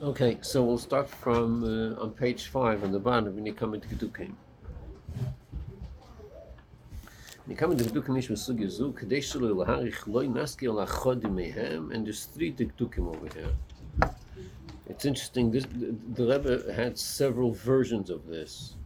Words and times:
Okay, 0.00 0.38
so 0.42 0.62
we'll 0.62 0.78
start 0.78 1.10
from 1.10 1.64
uh, 1.64 2.00
on 2.00 2.12
page 2.12 2.46
five 2.46 2.84
on 2.84 2.92
the 2.92 3.00
bottom 3.00 3.34
when 3.34 3.44
you 3.44 3.52
come 3.52 3.74
into 3.74 3.88
Gedukim. 3.88 4.32
When 7.44 7.48
you 7.48 7.56
come 7.56 7.72
into 7.72 7.82
Gedukim, 7.82 8.16
Ish 8.16 8.28
Mesugi 8.28 8.70
Zu, 8.70 8.92
Kadesh 8.92 9.32
Shulu 9.32 9.66
Laharich 9.66 10.06
Loi 10.06 10.26
Naski 10.26 10.68
Al 10.68 10.86
Achodi 10.86 11.22
Mehem, 11.22 11.92
and 11.92 12.06
there's 12.06 12.26
three 12.26 12.52
Gedukim 12.52 13.08
over 13.08 13.26
here. 13.34 14.12
It's 14.88 15.04
interesting, 15.04 15.50
this, 15.50 15.64
the, 15.64 15.96
the 16.14 16.26
Rebbe 16.28 16.72
had 16.72 16.96
several 16.96 17.50
versions 17.50 18.08
of 18.08 18.28
this. 18.28 18.76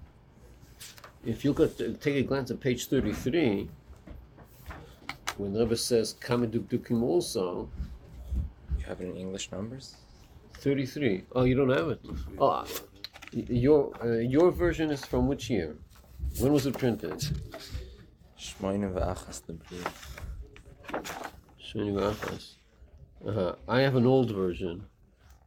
If 1.26 1.44
you 1.44 1.52
look 1.52 1.78
at, 1.78 2.00
take 2.00 2.16
a 2.16 2.22
glance 2.22 2.50
at 2.50 2.58
page 2.58 2.88
33, 2.88 3.68
when 5.36 5.52
the 5.52 5.60
Rebbe 5.60 5.76
says 5.76 6.14
Kama 6.20 6.46
Dukim 6.46 7.02
also, 7.02 7.68
You 8.78 8.86
have 8.86 9.02
it 9.02 9.10
in 9.10 9.16
English 9.18 9.52
numbers? 9.52 9.96
33. 10.66 11.22
Oh, 11.36 11.44
you 11.44 11.54
don't 11.54 11.68
have 11.68 11.90
it? 11.90 12.00
Oh, 12.40 12.66
your, 13.30 13.92
uh, 14.02 14.18
your 14.18 14.50
version 14.50 14.90
is 14.90 15.04
from 15.04 15.28
which 15.28 15.48
year? 15.48 15.76
When 16.40 16.52
was 16.52 16.66
it 16.66 16.76
printed? 16.76 17.20
Shmoyne 18.36 18.92
v'achas 18.92 19.42
lebri. 19.48 19.78
Shoni 21.64 21.92
V'achas. 21.94 22.54
Uh-huh. 23.24 23.54
I 23.68 23.78
have 23.82 23.94
an 23.94 24.06
old 24.06 24.32
version. 24.32 24.84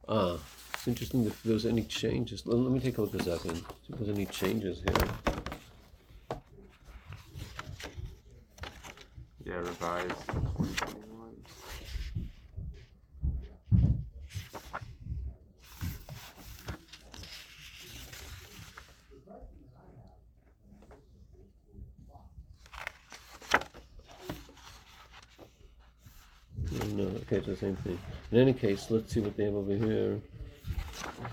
Ah, 0.07 0.37
it's 0.73 0.87
interesting 0.87 1.25
if 1.25 1.43
there's 1.43 1.65
any 1.65 1.83
changes. 1.83 2.45
Let, 2.45 2.57
let 2.57 2.71
me 2.71 2.79
take 2.79 2.97
a 2.97 3.01
look 3.01 3.13
a 3.13 3.21
second. 3.21 3.57
See 3.57 3.91
if 3.91 3.99
there's 3.99 4.15
any 4.17 4.25
changes 4.25 4.81
here. 4.81 6.39
Yeah, 9.43 9.55
revised. 9.55 11.08
2021. 27.29 27.31
No, 27.31 27.37
no, 27.37 27.37
okay, 27.37 27.37
it's 27.37 27.47
the 27.47 27.55
same 27.55 27.75
thing. 27.77 27.99
In 28.31 28.37
any 28.39 28.53
case, 28.53 28.89
let's 28.89 29.13
see 29.13 29.19
what 29.19 29.37
they 29.37 29.45
have 29.45 29.55
over 29.55 29.75
here. 29.75 30.19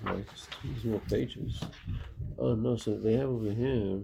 Like, 0.05 0.27
there's 0.63 0.85
more 0.85 1.01
pages. 1.09 1.63
Oh 2.39 2.55
no, 2.55 2.77
so 2.77 2.97
they 2.97 3.15
have 3.15 3.29
over 3.29 3.51
here. 3.51 4.01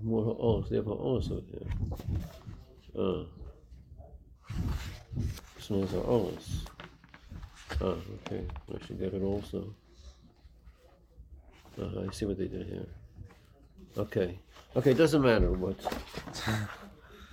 More 0.00 0.36
oh, 0.38 0.62
so 0.62 0.68
they 0.68 0.76
have 0.76 0.86
Ha'olas 0.86 1.30
over 1.30 1.42
here. 1.50 1.66
Oh. 2.96 3.26
This 5.56 5.70
one 5.70 5.86
Ha'olas. 5.88 6.64
Oh, 7.80 7.98
okay. 8.26 8.44
I 8.74 8.86
should 8.86 8.98
get 8.98 9.12
it 9.14 9.22
also. 9.22 9.74
Uh, 11.80 12.06
I 12.08 12.12
see 12.12 12.24
what 12.26 12.38
they 12.38 12.48
did 12.48 12.66
here. 12.66 12.86
Okay. 13.98 14.38
Okay, 14.76 14.92
it 14.92 14.96
doesn't 14.96 15.22
matter 15.22 15.50
what. 15.50 15.76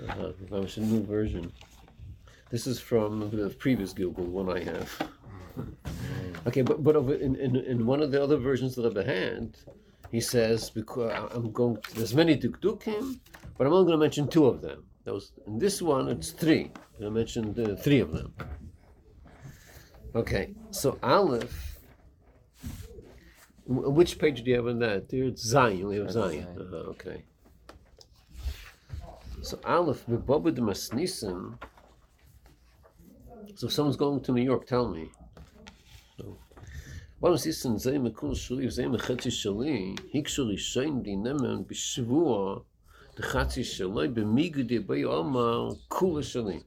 Uh, 0.10 0.32
I 0.52 0.60
was 0.60 0.78
a 0.78 0.82
new 0.82 1.04
version. 1.04 1.54
This 2.50 2.68
is 2.68 2.80
from 2.80 3.30
the 3.30 3.50
previous 3.50 3.94
Google 3.94 4.26
one 4.26 4.50
I 4.50 4.64
have. 4.64 4.90
Okay, 6.48 6.64
but 6.64 6.84
but 6.84 6.96
in, 6.96 7.36
in, 7.36 7.56
in 7.56 7.86
one 7.86 8.02
of 8.02 8.12
the 8.12 8.22
other 8.22 8.38
versions 8.38 8.76
that 8.76 8.86
I've 8.86 9.06
had, 9.06 9.56
he 10.12 10.20
says 10.20 10.70
because 10.70 11.14
I'm 11.34 11.52
going 11.52 11.78
there's 11.94 12.14
many 12.14 12.36
dukdukim, 12.38 13.20
but 13.58 13.68
I'm 13.68 13.74
only 13.74 13.86
going 13.86 14.00
to 14.00 14.04
mention 14.06 14.28
two 14.28 14.46
of 14.48 14.62
them. 14.62 14.84
Those 15.06 15.32
in 15.48 15.60
this 15.60 15.82
one 15.82 16.10
it's 16.10 16.32
three. 16.32 16.72
I 17.04 17.10
mentioned 17.10 17.60
uh, 17.60 17.76
three 17.76 18.00
of 18.00 18.12
them. 18.12 18.34
Okay, 20.16 20.54
so 20.72 20.98
Aleph. 21.04 21.75
Wh- 23.66 23.94
Which 23.98 24.18
page 24.20 24.44
do 24.44 24.50
you 24.50 24.58
have 24.58 24.68
on 24.68 24.80
that? 24.80 25.10
There 25.10 25.24
it's 25.24 25.44
Zion. 25.44 25.78
You 25.78 25.86
only 25.86 25.98
have 26.00 26.12
Zion. 26.12 26.44
Zion. 26.44 26.58
Uh-huh, 26.60 26.76
okay. 26.92 27.24
So 29.42 29.60
Aleph 29.64 30.06
bebobed 30.08 30.58
masnisim. 30.58 31.58
So 33.56 33.68
if 33.68 33.74
someone's 33.74 33.96
going 33.98 34.22
to 34.22 34.32
New 34.32 34.42
York, 34.42 34.66
tell 34.66 34.88
me. 34.88 35.10
What 37.26 37.32
this 37.42 37.66
in 37.66 37.80
Zay 37.80 37.94
Mekul 37.94 38.36
Shuli, 38.36 38.70
Zay 38.70 38.84
Mechatzi 38.84 39.32
Shali, 39.32 39.98
Hikshul 40.14 40.54
Ishain 40.54 41.04
Dinemen 41.04 41.66
B'Shavua, 41.66 42.64
the 43.16 43.24
Chatzi 43.24 43.64
B'Migudi 44.14 44.86
Bay 44.86 45.06
Omar, 45.06 45.72
Kula 45.90 46.22
Shali. 46.22 46.64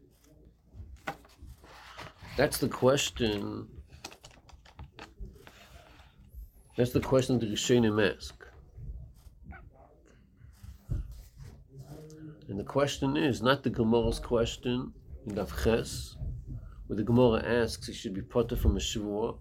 That's 2.37 2.59
the 2.59 2.69
question. 2.69 3.69
That's 6.79 6.93
the 6.93 7.01
question 7.01 7.41
the 7.41 7.47
Rishonim 7.47 7.99
ask. 8.09 8.47
And 12.47 12.57
the 12.57 12.63
question 12.63 13.17
is 13.17 13.43
not 13.43 13.65
the 13.65 13.71
Gemara's 13.71 14.21
question 14.21 14.93
in 15.27 15.35
Daf 15.35 15.51
Ches, 15.65 16.17
where 16.87 16.97
the 16.97 17.03
Gemara 17.03 17.45
asks 17.45 17.89
he 17.89 17.93
should 17.93 18.15
be 18.15 18.23
potter 18.23 18.55
from 18.55 18.77
a 18.77 18.79
Shavua. 18.79 19.39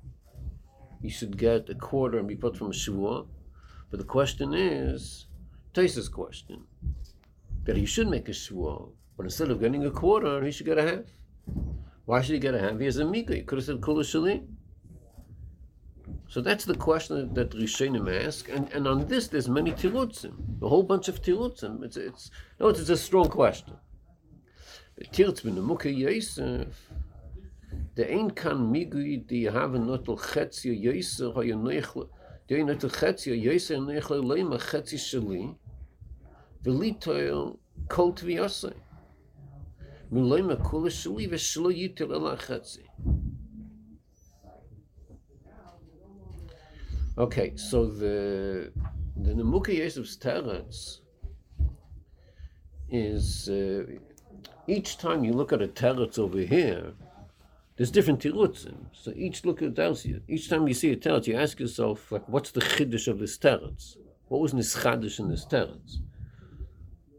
He 1.00 1.10
should 1.10 1.38
get 1.38 1.70
a 1.70 1.76
quarter 1.76 2.18
and 2.18 2.28
be 2.28 2.36
put 2.36 2.58
from 2.58 2.72
a 2.72 2.74
Shavua. 2.74 3.28
But 3.92 4.00
the 4.00 4.06
question 4.08 4.56
is, 4.56 5.28
Taisa's 5.76 6.10
question, 6.10 6.64
that 7.66 7.78
he 7.78 7.86
should 7.86 8.10
make 8.10 8.30
a 8.30 8.32
Shavua, 8.32 8.90
but 9.16 9.28
instead 9.28 9.52
of 9.52 9.60
getting 9.60 9.86
a 9.86 9.92
quarter, 9.92 10.44
he 10.44 10.50
should 10.50 10.66
get 10.66 10.80
a 10.80 10.90
half. 10.90 11.06
Why 12.06 12.20
should 12.24 12.34
he 12.34 12.40
get 12.40 12.56
a 12.56 12.60
half? 12.60 12.80
He 12.80 12.86
has 12.86 12.98
a 12.98 13.06
Mika. 13.06 13.36
He 13.36 13.44
could 13.44 13.60
have 13.60 13.66
said 13.66 13.80
Kula 13.80 14.02
Shalim. 14.02 14.57
So 16.30 16.42
that's 16.42 16.66
the 16.66 16.76
question 16.76 17.34
that 17.36 17.52
Rishonim 17.52 18.26
ask, 18.26 18.50
and, 18.50 18.70
and 18.74 18.86
on 18.86 19.08
this 19.08 19.28
there's 19.28 19.48
many 19.48 19.72
tirutzim, 19.72 20.62
a 20.62 20.68
whole 20.68 20.84
bunch 20.84 21.08
of 21.08 21.22
tirutzim. 21.22 21.84
It's 21.84 21.96
it's 21.96 22.32
no, 22.60 22.68
it's 22.68 22.90
a 22.90 22.98
strong 22.98 23.30
question. 23.30 23.76
Tirutz 25.14 25.44
bin 25.44 25.56
Mukha 25.56 25.96
Yosef, 25.96 26.90
the 27.96 28.12
ein 28.12 28.32
kan 28.32 28.58
migui 28.58 29.26
di 29.26 29.46
haben 29.46 29.86
notel 29.86 30.20
chetzia 30.20 30.74
Yosef 30.78 31.34
ha 31.34 31.42
yenechle, 31.42 32.10
di 32.48 32.56
ein 32.56 32.68
notel 32.68 32.92
chetzia 32.92 33.42
Yosef 33.42 33.78
yenechle 33.78 34.22
leima 34.22 34.60
chetzi 34.60 34.98
shali, 34.98 35.56
v'litoil 36.62 37.58
kol 37.88 38.12
tviyasei. 38.12 38.76
Mileima 40.12 40.58
kula 40.58 40.90
shali 40.90 41.30
v'shlo 41.30 41.72
yitel 41.72 42.12
ela 42.12 42.36
chetzi. 42.36 42.84
Okay, 47.18 47.54
so 47.56 47.88
the 47.88 48.72
the 49.16 49.34
Nemuka 49.34 49.76
Yosef's 49.76 50.16
teretz 50.18 51.00
is 52.92 53.50
uh, 53.50 53.86
each 54.68 55.00
time 55.00 55.24
you 55.24 55.34
look 55.34 55.52
at 55.52 55.64
a 55.64 55.68
teretz 55.68 56.20
over 56.20 56.38
here, 56.38 56.94
there's 57.76 57.90
different 57.90 58.20
tirutzim. 58.20 58.86
So 58.92 59.12
each 59.16 59.46
look 59.46 59.64
at 59.64 59.76
tells 59.76 60.06
you. 60.06 60.22
Each 60.28 60.48
time 60.48 60.68
you 60.68 60.76
see 60.76 60.92
a 60.92 60.96
teretz, 60.96 61.26
you 61.26 61.36
ask 61.36 61.60
yourself 61.60 62.12
like, 62.12 62.30
what's 62.30 62.52
the 62.52 62.62
chiddush 62.62 63.08
of 63.08 63.18
this 63.18 63.36
teretz? 63.36 63.98
What 64.28 64.40
was 64.40 64.54
nischadish 64.54 65.20
in 65.20 65.30
this 65.30 65.44
teretz? 65.44 65.96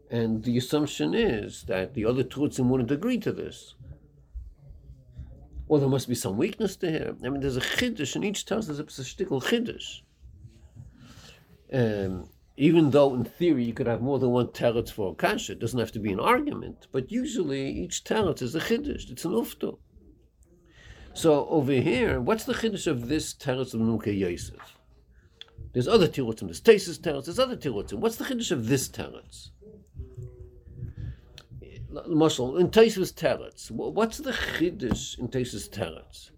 And 0.09 0.43
the 0.45 0.57
assumption 0.57 1.13
is 1.13 1.63
that 1.63 1.93
the 1.93 2.05
other 2.05 2.23
tirutzim 2.23 2.67
wouldn't 2.67 2.91
agree 2.91 3.17
to 3.19 3.33
this. 3.33 3.75
Well, 5.69 5.79
there 5.79 5.87
must 5.87 6.09
be 6.09 6.15
some 6.15 6.35
weakness 6.35 6.75
to 6.77 6.89
him. 6.89 7.19
I 7.23 7.29
mean, 7.29 7.41
there's 7.41 7.55
a 7.55 7.61
chiddush, 7.61 8.15
in 8.15 8.23
each 8.23 8.43
tells 8.45 8.65
there's 8.65 8.79
a 8.79 8.83
shtickle 8.83 9.43
chiddush. 9.43 10.01
Um, 11.71 12.27
even 12.57 12.89
though 12.89 13.13
in 13.13 13.23
theory 13.23 13.65
you 13.65 13.73
could 13.73 13.85
have 13.85 14.01
more 14.01 14.17
than 14.17 14.31
one 14.31 14.47
teretz 14.47 14.91
for 14.91 15.11
a 15.11 15.15
kasha, 15.15 15.51
it 15.51 15.59
doesn't 15.59 15.79
have 15.79 15.91
to 15.91 15.99
be 15.99 16.11
an 16.11 16.19
argument. 16.19 16.87
But 16.91 17.11
usually 17.11 17.69
each 17.69 18.03
teretz 18.03 18.41
is 18.41 18.55
a 18.55 18.59
chiddush. 18.59 19.11
It's 19.11 19.25
an 19.25 19.33
ufto. 19.33 19.77
So 21.13 21.47
over 21.49 21.73
here, 21.73 22.19
what's 22.19 22.45
the 22.45 22.53
chiddush 22.53 22.87
of 22.87 23.07
this 23.07 23.35
teretz 23.35 23.75
of 23.75 23.81
Nuka 23.81 24.11
Yosef? 24.11 24.75
There's 25.73 25.87
other 25.87 26.07
terutzim. 26.07 26.47
There's 26.47 26.61
Tesis 26.61 26.97
teretz. 26.97 27.25
There's 27.25 27.37
other 27.37 27.55
terutzim. 27.55 27.99
What's 27.99 28.15
the 28.15 28.25
chiddush 28.25 28.51
of 28.51 28.67
this 28.67 28.89
teretz? 28.89 29.51
Marshal, 31.89 32.57
in 32.57 32.69
Tesis 32.69 33.11
teretz, 33.11 33.71
what's 33.71 34.17
the 34.17 34.31
chiddush 34.31 35.17
in 35.17 35.27
Tesis 35.27 35.67
teretz? 35.69 36.31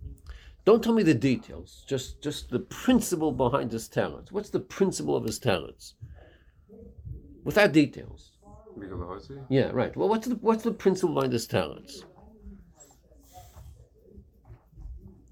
Don't 0.63 0.83
tell 0.83 0.93
me 0.93 1.03
the 1.03 1.13
details. 1.13 1.83
Just, 1.87 2.21
just 2.21 2.49
the 2.49 2.59
principle 2.59 3.31
behind 3.31 3.71
his 3.71 3.89
teretz. 3.89 4.31
What's 4.31 4.49
the 4.49 4.59
principle 4.59 5.15
of 5.15 5.25
his 5.25 5.39
teretz? 5.39 5.93
Without 7.43 7.71
details. 7.71 8.31
Yeah, 9.49 9.71
right. 9.73 9.95
Well, 9.97 10.07
what's 10.07 10.27
the 10.27 10.35
what's 10.35 10.63
the 10.63 10.71
principle 10.71 11.15
behind 11.15 11.33
this 11.33 11.47
teretz? 11.47 12.03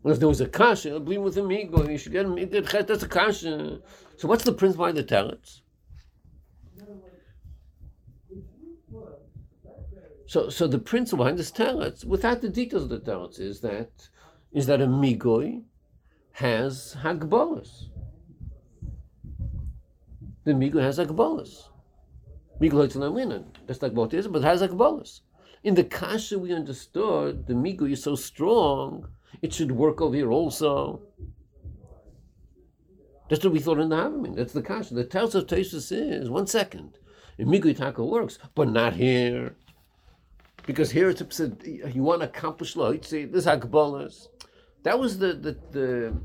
Well, 0.02 0.14
if 0.14 0.20
there 0.20 0.28
was 0.28 0.42
a 0.42 0.48
kasha, 0.48 0.96
I 0.96 1.00
believe 1.00 1.22
with 1.22 1.38
him, 1.38 1.52
ego, 1.52 1.88
you 1.88 1.98
should 1.98 2.12
get 2.12 2.26
him. 2.26 2.36
That's 2.50 3.04
a 3.04 3.08
kasha. 3.08 3.80
So, 4.18 4.28
what's 4.28 4.44
the 4.44 4.54
principle 4.54 4.86
behind 4.86 4.98
the 4.98 5.04
teretz? 5.04 5.62
So, 10.30 10.48
so 10.48 10.68
the 10.68 10.78
principle 10.78 11.26
behind 11.26 11.40
this 11.40 11.52
teretz, 11.52 12.06
without 12.06 12.42
the 12.42 12.50
details 12.50 12.84
of 12.84 12.90
the 12.90 13.00
teretz, 13.00 13.40
is 13.40 13.62
that 13.62 14.10
is 14.52 14.68
that 14.68 14.80
a 14.80 14.86
migoy 14.86 15.64
has 16.34 16.96
hagbolas. 17.02 17.86
The 20.44 20.52
migoy 20.52 20.84
has 20.84 21.00
hagbolas. 21.00 21.70
Migoy 22.62 22.86
it's 22.86 22.96
not 22.96 23.12
winning. 23.12 23.48
That's 23.66 23.82
like 23.82 23.94
what 23.94 24.14
it 24.14 24.20
is, 24.20 24.28
but 24.28 24.44
it 24.44 24.46
has 24.46 24.62
hagbolas. 24.62 25.22
In 25.64 25.74
the 25.74 25.84
kasha, 25.84 26.38
we 26.38 26.54
understood 26.54 27.48
the 27.48 27.56
migoy 27.56 27.94
is 27.94 28.04
so 28.04 28.14
strong, 28.14 29.08
it 29.42 29.52
should 29.52 29.72
work 29.72 30.00
over 30.00 30.16
here 30.16 30.30
also. 30.30 31.02
That's 33.32 33.44
what 33.44 33.54
we 33.54 33.62
thought 33.62 33.80
in 33.80 33.90
the 33.90 33.96
Havamim. 33.96 34.36
That's 34.36 34.54
the 34.54 34.62
kasha. 34.62 34.94
The 34.94 35.06
tells 35.06 35.34
of 35.34 35.48
Tesis 35.48 35.92
is 35.92 36.30
one 36.30 36.46
second. 36.46 37.00
Migoy 37.40 37.76
taka 37.76 38.04
works, 38.04 38.38
but 38.54 38.70
not 38.70 38.94
here. 38.94 39.56
Because 40.70 40.92
here 40.92 41.10
it's 41.10 41.40
you 41.96 42.04
want 42.04 42.22
to 42.22 42.28
accomplish 42.28 42.74
say 43.02 43.26
this 43.26 43.48
hagbolas. 43.48 44.28
That 44.84 45.00
was 45.00 45.18
the 45.18 45.34
the 45.34 45.58
the, 45.72 46.16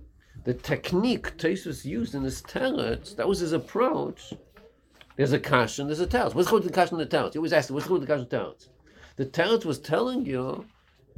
the 0.44 0.52
technique 0.52 1.38
Tesis 1.38 1.87
used 1.87 2.14
in 2.14 2.25
his 2.25 2.43
teretz. 2.43 3.17
That 3.17 3.26
was 3.26 3.38
his 3.38 3.55
approach. 3.55 4.35
There's 5.17 5.32
a 5.32 5.38
kasha 5.38 5.81
and 5.81 5.88
there's 5.88 6.00
a 6.00 6.06
teretz. 6.06 6.35
What's 6.35 6.50
going 6.50 6.61
called 6.61 6.64
the 6.64 6.75
kasha 6.75 6.94
and 6.94 7.00
the 7.00 7.06
teretz? 7.06 7.35
You 7.35 7.41
always 7.41 7.55
ask, 7.55 7.70
what's 7.70 7.87
called 7.87 8.02
the 8.02 8.06
kasha 8.06 8.20
and 8.20 8.29
the 8.29 8.37
teretz? 8.37 8.69
The 9.17 9.25
teretz 9.25 9.64
was 9.64 9.79
telling 9.79 10.26
you 10.26 10.67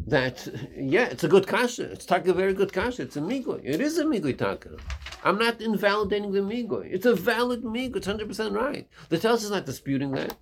that 0.06 0.46
yeah, 0.76 1.06
it's 1.06 1.24
a 1.24 1.28
good 1.28 1.48
kasha. 1.48 1.90
It's 1.90 2.06
taka 2.06 2.32
very 2.32 2.54
good 2.54 2.72
kasha. 2.72 3.02
It's 3.02 3.16
a 3.16 3.20
migoy. 3.20 3.60
It 3.64 3.80
is 3.80 3.98
a 3.98 4.04
migoy 4.04 4.38
taka. 4.38 4.76
I'm 5.24 5.36
not 5.36 5.60
invalidating 5.60 6.30
the 6.30 6.42
migoy. 6.42 6.88
It's 6.92 7.06
a 7.06 7.16
valid 7.16 7.64
migoy. 7.64 7.96
It's 7.96 8.06
hundred 8.06 8.28
percent 8.28 8.54
right. 8.54 8.88
The 9.08 9.18
teretz 9.18 9.42
is 9.42 9.50
not 9.50 9.66
disputing 9.66 10.12
that. 10.12 10.36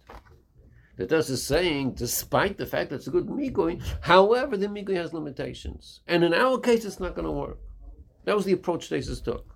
The 0.96 1.16
is 1.16 1.42
saying, 1.42 1.92
despite 1.94 2.56
the 2.56 2.66
fact 2.66 2.90
that 2.90 2.96
it's 2.96 3.08
a 3.08 3.10
good 3.10 3.26
migoy, 3.26 3.82
however, 4.00 4.56
the 4.56 4.68
migoy 4.68 4.94
has 4.94 5.12
limitations, 5.12 6.00
and 6.06 6.22
in 6.22 6.32
our 6.32 6.58
case, 6.58 6.84
it's 6.84 7.00
not 7.00 7.14
going 7.14 7.26
to 7.26 7.32
work. 7.32 7.58
That 8.24 8.36
was 8.36 8.44
the 8.44 8.52
approach 8.52 8.88
Tesis 8.88 9.22
took. 9.22 9.54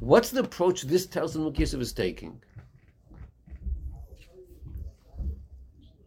What's 0.00 0.30
the 0.30 0.40
approach 0.40 0.82
this 0.82 1.06
tells 1.06 1.34
them 1.34 1.52
Yosef 1.54 1.80
is 1.80 1.92
taking? 1.92 2.42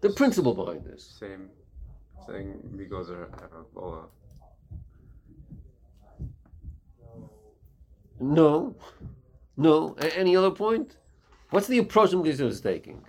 The 0.01 0.09
principle 0.11 0.53
behind 0.53 0.85
this. 0.85 1.17
Same 1.19 1.49
saying 2.27 2.59
Migos 2.75 3.09
are 3.09 3.29
have 3.41 3.51
a 3.53 3.63
bola. 3.73 4.05
No, 8.19 8.75
no. 9.55 9.95
A- 9.99 10.17
any 10.17 10.35
other 10.35 10.51
point? 10.51 10.97
What's 11.49 11.67
the 11.67 11.77
approach 11.77 12.11
that 12.11 12.25
is 12.25 12.61
taking? 12.61 13.03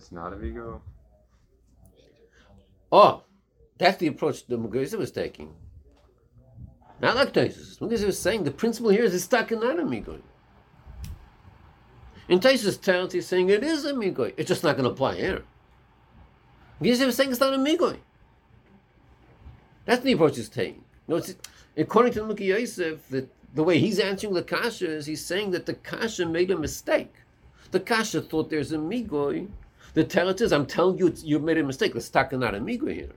That's 0.00 0.12
not 0.12 0.32
a 0.32 0.36
Migo. 0.36 0.80
Oh, 2.90 3.22
that's 3.76 3.98
the 3.98 4.06
approach 4.06 4.46
the 4.46 4.56
Mugaisa 4.56 4.96
was 4.96 5.12
taking. 5.12 5.54
Not 7.02 7.16
like 7.16 7.34
Taisus. 7.34 7.78
Mugaisa 7.80 8.06
was 8.06 8.18
saying 8.18 8.44
the 8.44 8.50
principle 8.50 8.90
here 8.90 9.04
is 9.04 9.14
it's 9.14 9.24
stuck 9.24 9.52
in 9.52 9.60
not 9.60 9.78
a 9.78 9.82
migoy. 9.82 10.22
In 12.30 12.40
Taisus 12.40 12.80
tells 12.80 13.12
he's 13.12 13.26
saying 13.26 13.50
it 13.50 13.62
is 13.62 13.84
a 13.84 13.92
migoy. 13.92 14.32
It's 14.38 14.48
just 14.48 14.64
not 14.64 14.76
going 14.76 14.84
to 14.84 14.90
apply 14.90 15.16
here. 15.16 15.42
Mugaisa 16.80 17.04
was 17.04 17.16
saying 17.16 17.30
it's 17.30 17.40
not 17.40 17.52
a 17.52 17.58
migoy. 17.58 17.98
That's 19.84 20.02
the 20.02 20.12
approach 20.12 20.36
he's 20.36 20.48
taking. 20.48 20.82
No, 21.08 21.16
it's, 21.16 21.36
according 21.76 22.14
to 22.14 22.24
Muki 22.24 22.46
Yosef, 22.46 23.06
the, 23.10 23.28
the 23.54 23.62
way 23.62 23.78
he's 23.78 23.98
answering 23.98 24.32
the 24.32 24.42
kasha 24.42 24.90
is 24.90 25.04
he's 25.04 25.22
saying 25.22 25.50
that 25.50 25.66
the 25.66 25.74
kasha 25.74 26.24
made 26.24 26.50
a 26.50 26.56
mistake. 26.56 27.12
The 27.70 27.80
kasha 27.80 28.22
thought 28.22 28.48
there's 28.48 28.72
a 28.72 28.78
migoy. 28.78 29.48
The 29.94 30.04
teretz 30.04 30.40
is, 30.40 30.52
I'm 30.52 30.66
telling 30.66 30.98
you, 30.98 31.12
you 31.22 31.38
made 31.38 31.58
a 31.58 31.64
mistake. 31.64 31.94
Let's 31.94 32.08
talk 32.08 32.32
not 32.32 32.54
a 32.54 32.60
migoy 32.60 32.94
here. 32.94 33.12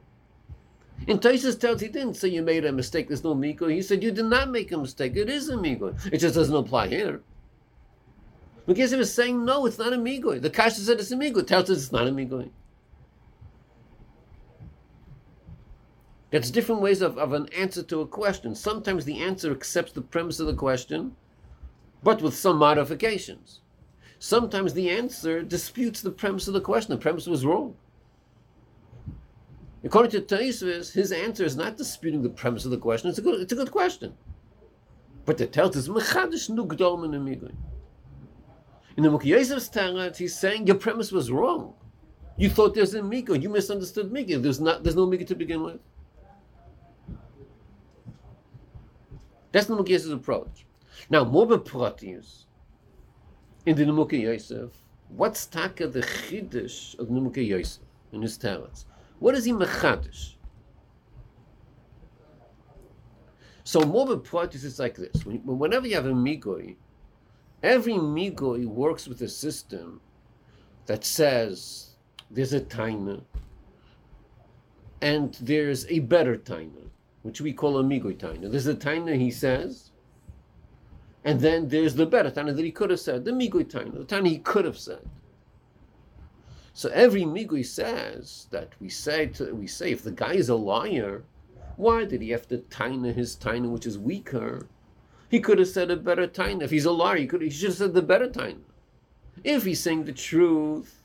In 1.07 1.19
Taisus 1.19 1.59
tells 1.59 1.81
he 1.81 1.89
didn't 1.89 2.15
say 2.15 2.29
you 2.29 2.41
made 2.41 2.65
a 2.65 2.71
mistake. 2.71 3.07
There's 3.07 3.23
no 3.23 3.35
migo. 3.35 3.69
He 3.69 3.81
said 3.81 4.03
you 4.03 4.11
did 4.11 4.25
not 4.25 4.49
make 4.49 4.71
a 4.71 4.77
mistake. 4.77 5.15
It 5.15 5.29
is 5.29 5.49
a 5.49 5.55
migo. 5.55 5.93
It 6.11 6.19
just 6.19 6.35
doesn't 6.35 6.55
apply 6.55 6.87
here. 6.87 7.21
Because 8.65 8.91
he 8.91 8.97
was 8.97 9.13
saying 9.13 9.43
no, 9.43 9.65
it's 9.65 9.77
not 9.77 9.91
a 9.91 9.97
migo. 9.97 10.41
The 10.41 10.49
kasha 10.49 10.79
said 10.79 10.99
it's 10.99 11.11
a 11.11 11.17
migo. 11.17 11.45
Tells 11.45 11.69
us 11.69 11.83
it's 11.83 11.91
not 11.91 12.07
a 12.07 12.11
migo. 12.11 12.49
That's 16.31 16.49
different 16.49 16.81
ways 16.81 17.01
of, 17.01 17.17
of 17.17 17.33
an 17.33 17.47
answer 17.55 17.83
to 17.83 18.01
a 18.01 18.07
question. 18.07 18.55
Sometimes 18.55 19.05
the 19.05 19.21
answer 19.21 19.51
accepts 19.51 19.91
the 19.91 20.01
premise 20.01 20.39
of 20.39 20.47
the 20.47 20.55
question, 20.55 21.15
but 22.01 22.21
with 22.21 22.35
some 22.35 22.57
modifications. 22.57 23.59
Sometimes 24.23 24.73
the 24.73 24.89
answer 24.89 25.43
disputes 25.43 25.99
the 25.99 26.09
premise 26.09 26.47
of 26.47 26.53
the 26.53 26.61
question. 26.61 26.95
The 26.95 27.01
premise 27.01 27.27
was 27.27 27.45
wrong. 27.45 27.75
According 29.83 30.11
to 30.11 30.21
Taisvis, 30.21 30.93
his 30.93 31.11
answer 31.11 31.43
is 31.43 31.57
not 31.57 31.75
disputing 31.75 32.23
the 32.23 32.29
premise 32.29 32.63
of 32.63 32.71
the 32.71 32.77
question. 32.77 33.09
It's 33.09 33.19
a 33.19 33.21
good, 33.21 33.41
it's 33.41 33.51
a 33.51 33.57
good 33.57 33.71
question. 33.71 34.13
But 35.25 35.37
the 35.37 35.45
tells 35.45 35.75
is 35.75 35.89
Mechadish 35.89 36.49
nugdom 36.49 37.03
in 37.03 37.11
the 37.11 37.51
In 38.95 39.03
the 39.03 39.09
Mukyesev's 39.09 39.69
Tarat, 39.69 40.15
he's 40.15 40.39
saying 40.39 40.67
your 40.67 40.77
premise 40.77 41.11
was 41.11 41.29
wrong. 41.29 41.73
You 42.37 42.49
thought 42.49 42.75
there's 42.75 42.93
a 42.93 43.01
Migo. 43.01 43.35
You 43.41 43.49
misunderstood 43.49 44.09
Migo. 44.09 44.41
There's 44.41 44.61
not 44.61 44.83
there's 44.83 44.95
no 44.95 45.05
Migo 45.05 45.27
to 45.27 45.35
begin 45.35 45.63
with. 45.63 45.81
That's 49.51 49.65
the 49.65 49.75
Mukyesev's 49.75 50.11
approach. 50.11 50.65
Now, 51.09 51.25
more 51.25 51.57
Proteus, 51.57 52.45
in 53.65 53.75
the 53.75 53.83
Nemuke 53.85 54.19
Yosef, 54.19 54.71
what's 55.09 55.45
taka 55.45 55.87
the 55.87 56.01
chiddush 56.01 56.97
of 56.99 57.07
Nemuke 57.07 57.45
Yosef 57.45 57.83
in 58.11 58.21
his 58.21 58.37
talents? 58.37 58.85
What 59.19 59.35
is 59.35 59.45
he 59.45 59.53
mechadish? 59.53 60.35
So 63.63 63.79
more 63.81 64.17
Proteus 64.17 64.63
is 64.65 64.79
like 64.79 64.95
this. 64.95 65.25
When, 65.25 65.39
whenever 65.45 65.87
you 65.87 65.95
have 65.95 66.05
a 66.05 66.11
migoi, 66.11 66.75
every 67.61 67.93
migoi 67.93 68.65
works 68.65 69.07
with 69.07 69.21
a 69.21 69.29
system 69.29 70.01
that 70.85 71.05
says 71.05 71.95
there's 72.29 72.51
a 72.53 72.59
taina 72.59 73.23
and 75.01 75.37
there's 75.41 75.85
a 75.87 75.99
better 75.99 76.35
taina, 76.37 76.89
which 77.21 77.39
we 77.39 77.53
call 77.53 77.77
a 77.77 77.83
migoi 77.83 78.17
taina. 78.17 78.51
There's 78.51 78.67
a 78.67 78.75
taina, 78.75 79.17
he 79.17 79.31
says, 79.31 79.91
and 81.25 81.39
then 81.39 81.69
there's 81.69 81.95
the 81.95 82.05
better 82.05 82.29
taina 82.29 82.55
that 82.55 82.65
he 82.65 82.71
could 82.71 82.89
have 82.89 82.99
said, 82.99 83.23
the 83.23 83.31
migoi 83.31 83.63
taina, 83.63 83.93
the 83.93 84.15
taina 84.15 84.27
he 84.27 84.39
could 84.39 84.65
have 84.65 84.77
said. 84.77 85.01
So 86.73 86.89
every 86.89 87.21
migui 87.21 87.65
says 87.65 88.47
that 88.51 88.73
we 88.79 88.89
say 88.89 89.27
to, 89.27 89.53
we 89.53 89.67
say 89.67 89.91
if 89.91 90.03
the 90.03 90.11
guy 90.11 90.33
is 90.33 90.49
a 90.49 90.55
liar, 90.55 91.23
why 91.75 92.05
did 92.05 92.21
he 92.21 92.31
have 92.31 92.47
to 92.49 92.57
taina 92.57 93.13
his 93.13 93.35
taina 93.35 93.69
which 93.69 93.85
is 93.85 93.97
weaker? 93.97 94.67
He 95.29 95.39
could 95.39 95.59
have 95.59 95.67
said 95.67 95.91
a 95.91 95.95
better 95.95 96.27
taina. 96.27 96.63
If 96.63 96.71
he's 96.71 96.85
a 96.85 96.91
liar, 96.91 97.17
he 97.17 97.27
could 97.27 97.41
he 97.41 97.49
should 97.49 97.69
have 97.69 97.77
said 97.77 97.93
the 97.93 98.01
better 98.01 98.27
taina. 98.27 98.61
If 99.43 99.63
he's 99.63 99.79
saying 99.79 100.05
the 100.05 100.13
truth, 100.13 101.03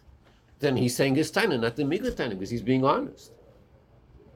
then 0.58 0.76
he's 0.76 0.96
saying 0.96 1.14
his 1.14 1.30
taina, 1.30 1.60
not 1.60 1.76
the 1.76 1.84
migui 1.84 2.12
taina, 2.12 2.30
because 2.30 2.50
he's 2.50 2.62
being 2.62 2.84
honest. 2.84 3.32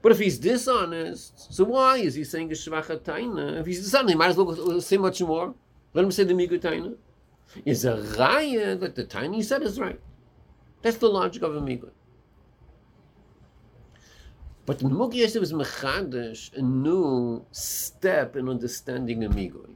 But 0.01 0.13
if 0.13 0.19
he's 0.19 0.39
dishonest, 0.39 1.53
so 1.53 1.65
why 1.65 1.99
is 1.99 2.15
he 2.15 2.25
saying 2.25 2.51
a 2.51 2.55
shvacha 2.55 3.01
taina? 3.01 3.61
If 3.61 3.67
he's 3.67 3.85
dishonest, 3.85 4.11
he 4.11 4.17
might 4.17 4.31
as 4.31 4.37
well 4.37 4.81
say 4.81 4.97
much 4.97 5.21
more. 5.23 5.55
Let 5.95 6.05
him 6.05 6.11
say 6.11 6.25
the 6.25 6.35
migui 6.35 6.61
taina. 6.61 6.97
Is 7.65 7.85
a 7.85 7.97
raya 7.97 8.79
that 8.81 8.95
the 8.95 9.05
taina 9.05 9.35
he 9.35 9.43
said 9.43 9.63
is 9.63 9.79
right. 9.79 10.01
That's 10.83 10.97
the 10.97 11.09
logic 11.09 11.43
of 11.43 11.55
a 11.55 11.61
migun. 11.61 11.91
But 14.65 14.79
the 14.79 14.85
Mugi 14.85 15.17
Yosef 15.17 15.43
is 15.43 15.53
mechadish 15.53 16.57
a 16.57 16.63
new 16.63 17.45
step 17.51 18.37
in 18.37 18.49
understanding 18.49 19.25
a 19.25 19.29
migoy, 19.29 19.75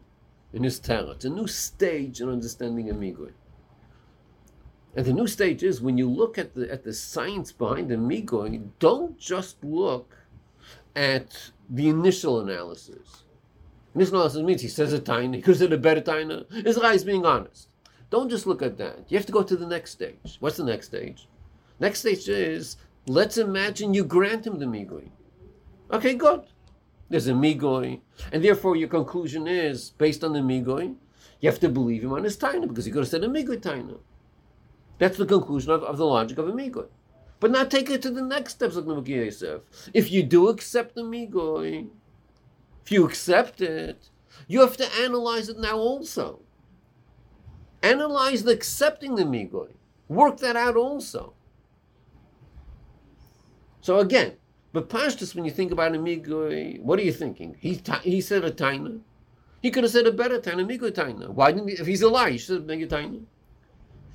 in 0.52 0.62
his 0.62 0.78
tarot. 0.78 1.16
a 1.25 1.28
new 1.28 1.46
stage 1.46 2.20
in 2.20 2.28
understanding 2.28 2.90
a 2.90 2.94
migoy. 2.94 3.32
And 4.94 5.04
the 5.04 5.12
new 5.12 5.26
stage 5.26 5.62
is 5.62 5.80
when 5.80 5.99
you 5.99 6.08
look 6.08 6.38
at 6.38 6.54
the 6.54 6.70
at 6.73 6.85
the 6.85 6.92
science 6.92 7.52
behind 7.52 7.90
the 7.90 7.96
migoy, 7.96 8.68
don't 8.78 9.18
just 9.18 9.62
look 9.62 10.16
at 10.94 11.50
the 11.68 11.88
initial 11.88 12.40
analysis. 12.40 13.25
Analysis 13.97 14.43
means 14.43 14.61
he 14.62 14.69
says 14.69 14.93
a 14.93 14.99
tiny, 15.00 15.38
he 15.38 15.43
could 15.43 15.59
have 15.61 15.73
a 15.73 15.79
better 15.79 16.00
tiny. 16.00 16.47
Guy 16.50 16.93
is 16.93 17.05
being 17.05 17.25
honest. 17.25 17.69
Don't 18.11 18.29
just 18.29 18.47
look 18.47 18.62
at 18.62 18.79
that. 18.79 19.05
You 19.09 19.17
have 19.17 19.26
to 19.26 19.33
go 19.33 19.43
to 19.43 19.57
the 19.57 19.67
next 19.67 19.93
stage. 19.93 20.37
What's 20.41 20.59
the 20.59 20.65
next 20.65 20.87
stage? 20.87 21.29
Next 21.81 22.00
stage 22.00 22.29
is 22.29 22.76
let's 23.07 23.38
imagine 23.38 23.95
you 23.95 24.05
grant 24.05 24.47
him 24.47 24.59
the 24.59 24.67
migoi. 24.67 25.09
Okay, 25.91 26.15
good. 26.15 26.43
There's 27.09 27.29
a 27.29 27.33
migoi, 27.33 28.00
and 28.33 28.43
therefore 28.43 28.76
your 28.76 28.88
conclusion 28.88 29.47
is 29.47 29.91
based 29.91 30.25
on 30.25 30.33
the 30.33 30.41
migoi. 30.41 30.97
You 31.41 31.50
have 31.50 31.61
to 31.61 31.69
believe 31.69 32.03
him 32.05 32.12
on 32.12 32.25
his 32.25 32.37
taina 32.37 32.69
because 32.69 32.85
he 32.85 32.91
could 32.91 33.00
have 33.00 33.09
said 33.09 33.25
a 33.25 33.29
migoi 33.29 33.61
taina. 33.61 33.99
That's 34.99 35.19
the 35.19 35.26
conclusion 35.26 35.71
of, 35.71 35.83
of 35.85 35.99
the 35.99 36.07
logic 36.07 36.38
of 36.38 36.49
a 36.49 36.53
migoi. 36.53 36.88
But 37.38 37.50
now 37.50 37.65
take 37.65 37.91
it 37.91 38.03
to 38.03 38.11
the 38.11 38.23
next 38.23 38.55
steps 38.55 38.76
of 38.76 38.87
the 38.87 39.61
If 39.93 40.11
you 40.11 40.23
do 40.23 40.49
accept 40.49 40.95
the 40.95 41.03
migoi, 41.03 41.88
if 42.87 42.93
you 42.93 43.05
accept 43.05 43.61
it, 43.61 44.11
You 44.47 44.61
have 44.61 44.76
to 44.76 44.87
analyze 45.02 45.49
it 45.49 45.59
now 45.59 45.76
also. 45.76 46.40
Analyze 47.83 48.45
the 48.45 48.52
accepting 48.52 49.16
the 49.16 49.25
migoy. 49.25 49.73
Work 50.09 50.37
that 50.38 50.55
out 50.55 50.76
also. 50.76 51.33
So 53.81 53.99
again, 53.99 54.35
but 54.73 54.88
Pashtus, 54.88 55.35
when 55.35 55.45
you 55.45 55.50
think 55.50 55.73
about 55.73 55.97
a 55.97 55.99
migoy, 55.99 56.81
what 56.81 57.00
are 57.00 57.02
you 57.02 57.12
thinking? 57.12 57.57
He 57.59 57.81
he 58.05 58.21
said 58.21 58.45
a 58.45 58.52
taina. 58.52 59.00
He 59.62 59.73
could 59.73 59.83
have 59.83 59.93
said 59.93 60.07
a 60.07 60.12
better 60.12 60.38
taina, 60.38 60.64
migoy 60.64 60.93
taina. 60.93 61.28
Why 61.31 61.50
didn't 61.50 61.69
he? 61.69 61.75
If 61.75 61.88
he's 61.88 62.02
a 62.02 62.09
lie, 62.09 62.31
he 62.31 62.38
should 62.38 62.61
have 62.61 62.71
a 62.71 62.87
taina. 62.87 63.25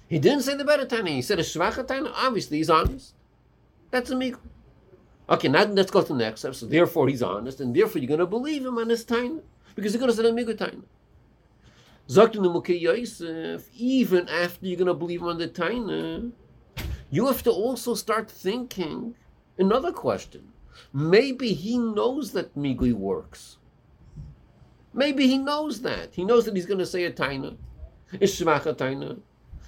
He 0.07 0.17
didn't 0.17 0.43
say 0.43 0.55
the 0.55 0.63
better 0.63 0.85
taina. 0.85 1.09
He 1.09 1.21
said 1.21 1.39
a 1.39 1.43
shvacha 1.43 1.85
taina. 1.85 2.13
Obviously, 2.15 2.57
he's 2.57 2.69
honest. 2.69 3.15
That's 3.89 4.11
a 4.11 4.15
migoy. 4.15 4.39
Okay, 5.29 5.47
now 5.47 5.63
let's 5.63 5.91
go 5.91 6.01
to 6.01 6.07
the 6.07 6.19
next 6.19 6.41
step. 6.41 6.55
So 6.55 6.65
therefore, 6.65 7.07
he's 7.07 7.23
honest, 7.23 7.61
and 7.61 7.75
therefore 7.75 8.01
you're 8.01 8.07
going 8.07 8.19
to 8.19 8.25
believe 8.25 8.65
him 8.65 8.77
on 8.77 8.89
his 8.89 9.05
taina 9.05 9.41
because 9.75 9.93
he's 9.93 10.01
going 10.01 10.11
to 10.11 10.17
say 10.17 10.27
a 10.27 10.31
migoy 10.31 10.57
taina. 10.57 10.83
Sagt 12.07 12.35
in 12.35 12.43
the 12.43 12.73
Yosef, 12.73 13.69
even 13.73 14.27
after 14.27 14.65
you're 14.65 14.77
going 14.77 14.87
to 14.87 14.93
believe 14.93 15.21
him 15.21 15.27
on 15.27 15.37
the 15.37 15.47
taina, 15.47 16.31
uh, 16.77 16.83
you 17.09 17.27
have 17.27 17.43
to 17.43 17.51
also 17.51 17.93
start 17.93 18.29
thinking 18.29 19.15
another 19.57 19.91
question. 19.91 20.51
Maybe 20.93 21.53
he 21.53 21.77
knows 21.77 22.31
that 22.33 22.55
Migui 22.55 22.93
works. 22.93 23.57
Maybe 24.93 25.27
he 25.27 25.37
knows 25.37 25.81
that. 25.81 26.15
He 26.15 26.25
knows 26.25 26.45
that 26.45 26.55
he's 26.55 26.65
going 26.65 26.79
to 26.79 26.85
say 26.85 27.05
a 27.05 27.11
taina, 27.11 27.55
a 28.13 28.17
shmacha 28.17 28.75
taina, 28.75 29.19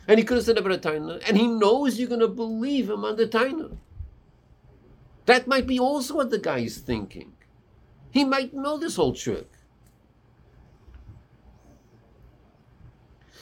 and 0.07 0.19
he 0.19 0.25
could 0.25 0.37
have 0.37 0.45
said 0.45 0.57
about 0.57 0.73
a 0.73 0.77
taina, 0.77 1.21
and 1.27 1.37
he 1.37 1.47
knows 1.47 1.97
you're 1.97 2.09
going 2.09 2.19
to 2.19 2.27
believe 2.27 2.89
him 2.89 3.05
on 3.05 3.15
the 3.15 3.27
taina. 3.27 3.77
That 5.25 5.47
might 5.47 5.67
be 5.67 5.79
also 5.79 6.15
what 6.15 6.29
the 6.29 6.39
guy 6.39 6.59
is 6.59 6.77
thinking. 6.77 7.33
He 8.11 8.25
might 8.25 8.53
know 8.53 8.77
this 8.77 8.95
whole 8.95 9.13
trick. 9.13 9.49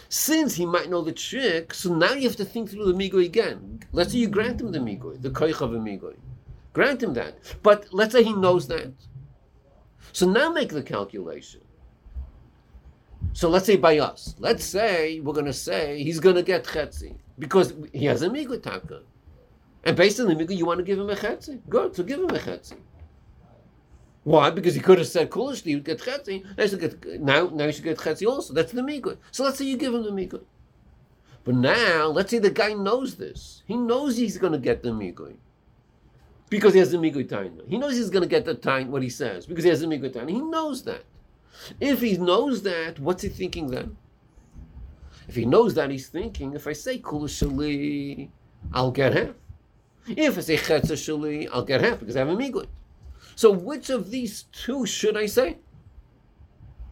Since 0.08 0.56
he 0.56 0.66
might 0.66 0.90
know 0.90 1.02
the 1.02 1.14
trick, 1.14 1.74
so 1.74 1.94
now 1.94 2.14
you 2.14 2.28
have 2.28 2.36
to 2.36 2.46
think 2.46 2.70
through 2.70 2.86
the 2.86 2.94
migoy 2.94 3.26
again. 3.26 3.80
Let's 3.94 4.12
say 4.12 4.20
you 4.20 4.28
grant 4.28 4.60
him 4.60 4.72
the 4.72 4.80
migoy, 4.80 5.22
the 5.22 5.30
koich 5.30 5.62
of 5.62 5.74
a 5.74 5.78
migoy. 5.78 6.16
Grant 6.74 7.02
him 7.02 7.14
that. 7.14 7.38
But 7.64 7.88
let's 7.92 8.14
say 8.14 8.24
he 8.24 8.34
knows 8.34 8.68
that. 8.68 8.94
So 10.12 10.30
now 10.30 10.52
make 10.52 10.70
the 10.70 10.84
calculation. 10.84 11.62
So 13.34 13.50
let's 13.50 13.66
say 13.66 13.78
by 13.78 14.00
us. 14.00 14.36
Let's 14.40 14.66
say 14.66 15.20
we're 15.22 15.34
going 15.34 15.46
to 15.46 15.54
say 15.54 16.04
he's 16.04 16.20
going 16.20 16.36
to 16.36 16.44
get 16.44 16.66
chetzi 16.66 17.16
because 17.40 17.74
he 17.94 18.06
has 18.06 18.22
a 18.22 18.30
migoy 18.30 18.62
taka. 18.62 19.04
And 19.84 19.98
based 19.98 20.20
on 20.20 20.28
the 20.28 20.36
migoy, 20.36 20.58
you 20.58 20.66
want 20.66 20.80
to 20.80 20.84
give 20.84 21.00
him 21.00 21.10
a 21.10 21.16
chetzi. 21.16 21.60
Good, 21.70 21.96
so 21.96 22.04
give 22.04 22.20
him 22.20 22.30
a 22.30 22.40
chetzi. 22.40 22.76
Why? 24.24 24.52
Because 24.52 24.76
he 24.76 24.82
could 24.82 25.00
have 25.00 25.08
said 25.08 25.32
kulishli, 25.32 25.68
you'd 25.68 25.84
get 25.84 26.00
chetzi. 26.00 26.44
Now, 26.56 26.78
get, 26.78 27.22
now, 27.22 27.50
now 27.52 27.66
he 27.66 27.72
should 27.72 27.84
get 27.84 27.98
chetzi 27.98 28.28
also. 28.28 28.54
That's 28.54 28.72
the 28.72 28.82
migoy. 28.82 29.18
So 29.32 29.44
let's 29.44 29.58
say 29.58 29.66
you 29.66 29.78
give 29.78 29.94
him 29.94 30.04
the 30.04 30.12
migoy. 30.12 30.42
But 31.44 31.56
now, 31.56 32.08
let's 32.08 32.30
say 32.30 32.38
the 32.38 32.52
guy 32.52 32.74
knows 32.74 33.16
this. 33.16 33.64
He 33.66 33.76
knows 33.76 34.16
he's 34.16 34.38
going 34.38 34.54
to 34.54 34.60
get 34.60 34.84
the 34.84 34.90
migoy. 34.90 35.34
Because 36.50 36.74
he 36.74 36.80
has 36.80 36.92
the 36.92 36.98
migoy 36.98 37.28
taina. 37.28 37.68
He 37.68 37.80
knows 37.80 37.96
he's 37.96 38.12
going 38.12 38.22
to 38.22 38.30
get 38.30 38.46
the 38.46 38.54
time 38.54 38.92
what 38.92 39.02
he 39.02 39.10
says. 39.10 39.48
Because 39.48 39.64
he 39.64 39.70
has 39.72 39.82
the 39.82 39.88
migoy 39.88 40.14
taina. 40.14 40.30
He 40.30 40.42
knows 40.42 40.84
that. 40.84 41.04
If 41.80 42.02
he 42.02 42.18
knows 42.18 42.62
that, 42.62 43.00
what's 43.00 43.24
he 43.24 43.30
thinking 43.30 43.68
then? 43.72 43.98
If 45.28 45.36
he 45.36 45.46
knows 45.46 45.74
that, 45.76 45.90
he's 45.90 46.10
thinking, 46.10 46.54
if 46.54 46.68
I 46.68 46.74
say 46.74 47.00
kulishli, 47.00 48.30
I'll 48.74 48.92
get 48.92 49.14
half. 49.14 49.36
If 50.08 50.38
I 50.38 50.42
say 50.42 50.58
chetza 50.58 50.94
shali, 50.94 51.48
I'll 51.52 51.64
get 51.64 51.82
half 51.82 52.00
because 52.00 52.16
I 52.16 52.20
have 52.20 52.30
a 52.30 52.36
migoy. 52.36 52.68
So 53.36 53.52
which 53.52 53.90
of 53.90 54.12
these 54.12 54.44
two 54.52 54.86
should 54.86 55.18
I 55.18 55.26
say? 55.26 55.58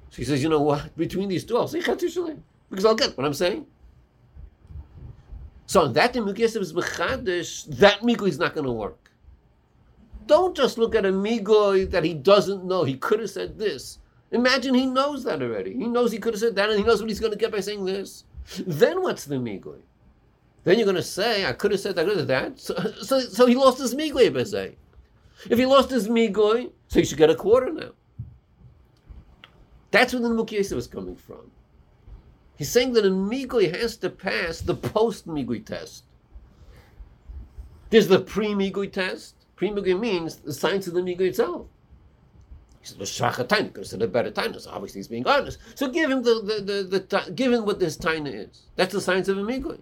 So 0.09 0.17
he 0.17 0.23
says, 0.23 0.41
you 0.41 0.49
know 0.49 0.61
what? 0.61 0.95
Between 0.97 1.29
these 1.29 1.43
two, 1.43 1.57
I'll 1.57 1.67
say 1.67 1.79
Chetz 1.81 2.01
because 2.69 2.85
I'll 2.85 2.95
get 2.95 3.17
what 3.17 3.25
I'm 3.25 3.33
saying. 3.33 3.65
So 5.67 5.81
on 5.81 5.93
that 5.93 6.13
Mugyesev 6.13 6.61
is 6.61 6.73
Mechadish, 6.73 7.77
that 7.77 8.01
Migoy 8.01 8.29
is 8.29 8.39
not 8.39 8.55
going 8.55 8.65
to 8.65 8.71
work. 8.71 9.11
Don't 10.25 10.55
just 10.55 10.77
look 10.79 10.95
at 10.95 11.05
a 11.05 11.11
Migoy 11.11 11.89
that 11.91 12.03
he 12.03 12.15
doesn't 12.15 12.65
know. 12.65 12.83
He 12.83 12.95
could 12.95 13.19
have 13.19 13.29
said 13.29 13.57
this. 13.57 13.99
Imagine 14.31 14.73
he 14.73 14.85
knows 14.85 15.23
that 15.23 15.41
already. 15.41 15.73
He 15.73 15.87
knows 15.87 16.11
he 16.11 16.17
could 16.17 16.33
have 16.33 16.41
said 16.41 16.55
that 16.55 16.69
and 16.69 16.79
he 16.79 16.85
knows 16.85 17.01
what 17.01 17.09
he's 17.09 17.19
going 17.19 17.33
to 17.33 17.37
get 17.37 17.51
by 17.51 17.59
saying 17.59 17.85
this. 17.85 18.23
Then 18.65 19.01
what's 19.01 19.25
the 19.25 19.35
Migoy? 19.35 19.81
Then 20.63 20.77
you're 20.77 20.85
going 20.85 20.95
to 20.95 21.03
say, 21.03 21.45
I 21.45 21.53
could 21.53 21.71
have 21.71 21.79
said 21.79 21.95
that, 21.95 22.05
I 22.05 22.09
could 22.09 22.17
have 22.17 22.27
said 22.27 22.55
that. 22.55 22.59
So, 22.59 22.75
so, 23.01 23.19
so 23.21 23.45
he 23.45 23.55
lost 23.55 23.79
his 23.79 23.95
Migoy, 23.95 24.33
per 24.33 24.45
se. 24.45 24.75
If 25.49 25.57
he 25.57 25.65
lost 25.65 25.89
his 25.89 26.07
migoy, 26.07 26.71
so 26.87 26.99
he 26.99 27.05
should 27.05 27.17
get 27.17 27.29
a 27.29 27.35
quarter 27.35 27.71
now. 27.71 27.91
That's 29.91 30.13
where 30.13 30.21
the 30.21 30.29
Mukyesa 30.29 30.73
was 30.73 30.87
coming 30.87 31.15
from. 31.15 31.51
He's 32.57 32.69
saying 32.69 32.93
that 32.93 33.05
a 33.05 33.09
migoy 33.09 33.73
has 33.73 33.95
to 33.97 34.09
pass 34.09 34.59
the 34.59 34.75
post 34.75 35.27
migoy 35.27 35.65
test. 35.65 36.03
There's 37.89 38.07
the 38.07 38.19
pre 38.19 38.49
migoy 38.49 38.91
test. 38.91 39.35
Pre 39.55 39.69
migoy 39.69 39.97
means 39.97 40.37
the 40.37 40.53
science 40.53 40.87
of 40.87 40.93
the 40.93 41.01
migoy 41.01 41.29
itself. 41.29 41.67
He 42.81 42.87
said, 42.87 42.99
"Shvacha 42.99 43.47
taina," 43.47 43.67
because 43.73 43.93
it's 43.93 44.03
a 44.03 44.07
better 44.07 44.31
taina. 44.31 44.59
So 44.59 44.71
obviously 44.71 44.99
he's 44.99 45.07
being 45.07 45.25
honest. 45.25 45.57
So 45.75 45.87
give 45.87 46.11
him 46.11 46.21
the 46.21 46.41
the 46.41 46.83
the, 46.83 46.99
the 46.99 47.31
give 47.31 47.53
him 47.53 47.65
what 47.65 47.79
this 47.79 47.97
taina 47.97 48.49
is. 48.49 48.63
That's 48.75 48.93
the 48.93 49.01
science 49.01 49.29
of 49.29 49.37
a 49.37 49.41
migoy. 49.41 49.79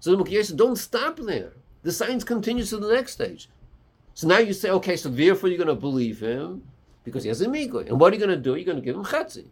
So 0.00 0.14
the 0.14 0.22
Mukyesa, 0.22 0.56
don't 0.56 0.76
stop 0.76 1.16
there. 1.16 1.52
The 1.82 1.92
science 1.92 2.24
continues 2.24 2.70
to 2.70 2.78
the 2.78 2.92
next 2.92 3.12
stage. 3.12 3.48
So 4.14 4.26
now 4.26 4.38
you 4.38 4.52
say, 4.52 4.70
okay, 4.70 4.96
so 4.96 5.08
therefore 5.08 5.48
you're 5.48 5.58
going 5.58 5.68
to 5.68 5.74
believe 5.74 6.20
him 6.20 6.62
because 7.04 7.22
he 7.22 7.28
has 7.28 7.40
a 7.40 7.46
migoy. 7.46 7.88
And 7.88 8.00
what 8.00 8.12
are 8.12 8.16
you 8.16 8.24
going 8.24 8.36
to 8.36 8.42
do? 8.42 8.54
You're 8.54 8.64
going 8.64 8.78
to 8.78 8.84
give 8.84 8.96
him 8.96 9.04
chetzi. 9.04 9.46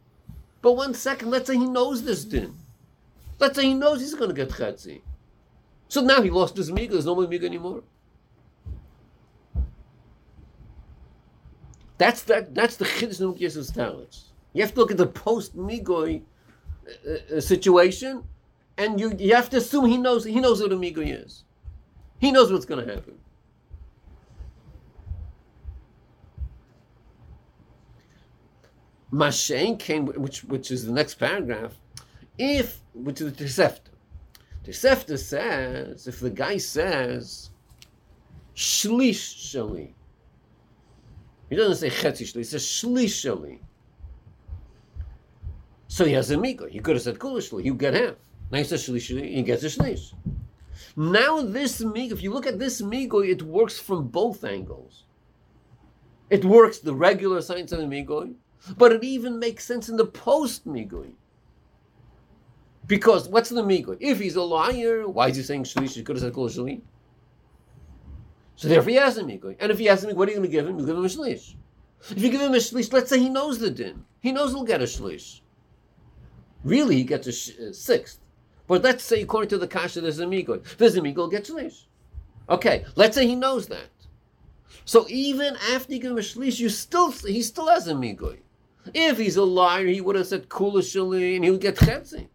But 0.62 0.72
one 0.72 0.94
second, 0.94 1.30
let's 1.30 1.46
say 1.46 1.56
he 1.56 1.66
knows 1.66 2.02
this 2.02 2.24
din. 2.24 2.56
Let's 3.38 3.56
say 3.56 3.64
he 3.64 3.74
knows 3.74 4.00
he's 4.00 4.14
going 4.14 4.30
to 4.30 4.34
get 4.34 4.50
chetzi. 4.50 5.02
So 5.88 6.00
now 6.00 6.22
he 6.22 6.30
lost 6.30 6.56
his 6.56 6.70
migoy. 6.70 6.90
There's 6.90 7.06
no 7.06 7.14
more 7.14 7.26
migoy 7.26 7.44
anymore. 7.44 7.82
That's 11.98 12.22
that. 12.24 12.54
That's 12.54 12.76
the 12.76 12.84
chiddush 12.84 13.20
of 13.20 13.38
Yeshu's 13.38 13.70
talents. 13.70 14.32
You 14.52 14.62
have 14.62 14.74
to 14.74 14.80
look 14.80 14.90
at 14.90 14.96
the 14.96 15.06
post 15.06 15.56
migoy 15.56 16.22
uh, 17.06 17.36
uh, 17.36 17.40
situation, 17.40 18.24
and 18.78 19.00
you 19.00 19.14
you 19.18 19.34
have 19.34 19.50
to 19.50 19.58
assume 19.58 19.86
he 19.86 19.96
knows 19.96 20.24
he 20.24 20.40
knows 20.40 20.60
what 20.60 20.72
a 20.72 20.76
migoy 20.76 21.24
is. 21.24 21.44
He 22.18 22.32
knows 22.32 22.52
what's 22.52 22.64
going 22.64 22.86
to 22.86 22.94
happen. 22.94 23.18
Mashen 29.12 29.78
came, 29.78 30.06
which 30.06 30.44
which 30.44 30.70
is 30.70 30.84
the 30.84 30.92
next 30.92 31.14
paragraph. 31.14 31.74
If 32.38 32.80
which 32.92 33.20
is 33.20 33.32
the 33.32 33.44
Tosefta. 33.44 33.90
Tosefta 34.64 35.18
says 35.18 36.06
if 36.06 36.20
the 36.20 36.30
guy 36.30 36.58
says 36.58 37.50
shlish 38.54 39.52
shali, 39.52 39.92
he 41.48 41.56
doesn't 41.56 41.76
say 41.76 41.90
chetzi 41.90 42.24
shali. 42.24 42.36
He 42.38 42.44
says 42.44 42.62
shlish 42.62 43.24
shali. 43.24 43.60
So 45.88 46.04
he 46.04 46.12
has 46.12 46.30
a 46.30 46.36
miko. 46.36 46.66
He 46.66 46.80
could 46.80 46.96
have 46.96 47.02
said 47.02 47.18
kulishli. 47.18 47.62
He 47.62 47.70
would 47.70 47.80
get 47.80 47.94
half. 47.94 48.16
He 48.52 48.62
gets 48.62 48.72
a 48.72 49.66
shlish. 49.66 50.12
Now 50.96 51.42
this 51.42 51.82
migo, 51.82 52.12
if 52.12 52.22
you 52.22 52.32
look 52.32 52.46
at 52.46 52.58
this 52.58 52.80
migo, 52.80 53.26
it 53.26 53.42
works 53.42 53.78
from 53.78 54.08
both 54.08 54.44
angles. 54.44 55.04
It 56.30 56.44
works 56.44 56.78
the 56.78 56.94
regular 56.94 57.40
science 57.40 57.72
of 57.72 57.78
the 57.78 57.84
migo, 57.86 58.34
but 58.76 58.92
it 58.92 59.04
even 59.04 59.38
makes 59.38 59.64
sense 59.64 59.88
in 59.88 59.96
the 59.96 60.06
post 60.06 60.66
migui. 60.66 61.12
Because 62.86 63.28
what's 63.28 63.50
the 63.50 63.62
migui? 63.62 63.96
If 64.00 64.20
he's 64.20 64.36
a 64.36 64.42
liar, 64.42 65.08
why 65.08 65.28
is 65.28 65.36
he 65.36 65.42
saying 65.42 65.64
shlish? 65.64 65.94
He 65.94 66.02
could 66.02 66.16
have 66.16 66.22
said 66.22 66.32
kol 66.32 66.48
shli. 66.48 66.80
So 68.54 68.68
therefore 68.68 68.90
he 68.90 68.96
has 68.96 69.18
a 69.18 69.22
migui. 69.22 69.56
And 69.60 69.70
if 69.70 69.78
he 69.78 69.86
has 69.86 70.04
a 70.04 70.08
migui, 70.08 70.14
what 70.14 70.28
are 70.28 70.32
you 70.32 70.38
going 70.38 70.50
to 70.50 70.56
give 70.56 70.66
him? 70.66 70.78
You 70.78 70.86
give 70.86 70.96
him 70.96 71.04
a 71.04 71.08
shlish. 71.08 71.54
If 72.10 72.20
you 72.20 72.30
give 72.30 72.40
him 72.40 72.54
a 72.54 72.58
shlish, 72.58 72.92
let's 72.92 73.10
say 73.10 73.18
he 73.18 73.28
knows 73.28 73.58
the 73.58 73.70
din. 73.70 74.04
He 74.20 74.32
knows 74.32 74.52
he'll 74.52 74.64
get 74.64 74.80
a 74.80 74.84
shlish. 74.84 75.40
Really, 76.64 76.96
he 76.96 77.04
gets 77.04 77.26
a 77.26 77.32
sh- 77.32 77.58
uh, 77.58 77.72
sixth. 77.72 78.20
But 78.66 78.82
let's 78.82 79.04
say, 79.04 79.22
according 79.22 79.50
to 79.50 79.58
the 79.58 79.68
kasha, 79.68 80.00
there's 80.00 80.18
a 80.18 80.26
migui. 80.26 80.62
There's 80.76 80.96
a 80.96 81.00
migui, 81.00 81.30
get 81.30 81.44
shlish. 81.44 81.84
Okay, 82.48 82.84
let's 82.96 83.16
say 83.16 83.26
he 83.26 83.36
knows 83.36 83.68
that. 83.68 83.90
So 84.84 85.06
even 85.08 85.56
after 85.72 85.94
you 85.94 86.00
give 86.00 86.12
him 86.12 86.18
a 86.18 86.22
shlish, 86.22 86.58
you 86.58 86.68
still 86.68 87.10
he 87.10 87.42
still 87.42 87.68
has 87.68 87.88
a 87.88 87.94
migui. 87.94 88.38
If 88.94 89.18
he's 89.18 89.36
a 89.36 89.44
liar, 89.44 89.86
he 89.86 90.00
would 90.00 90.16
have 90.16 90.26
said 90.26 90.48
kula 90.48 90.80
shali 90.80 91.36
and 91.36 91.44
he 91.44 91.50
would 91.50 91.60
get 91.60 91.76
chetzi. 91.76 92.28